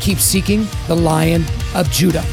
[0.00, 1.44] keep seeking the Lion
[1.74, 2.24] of Judah.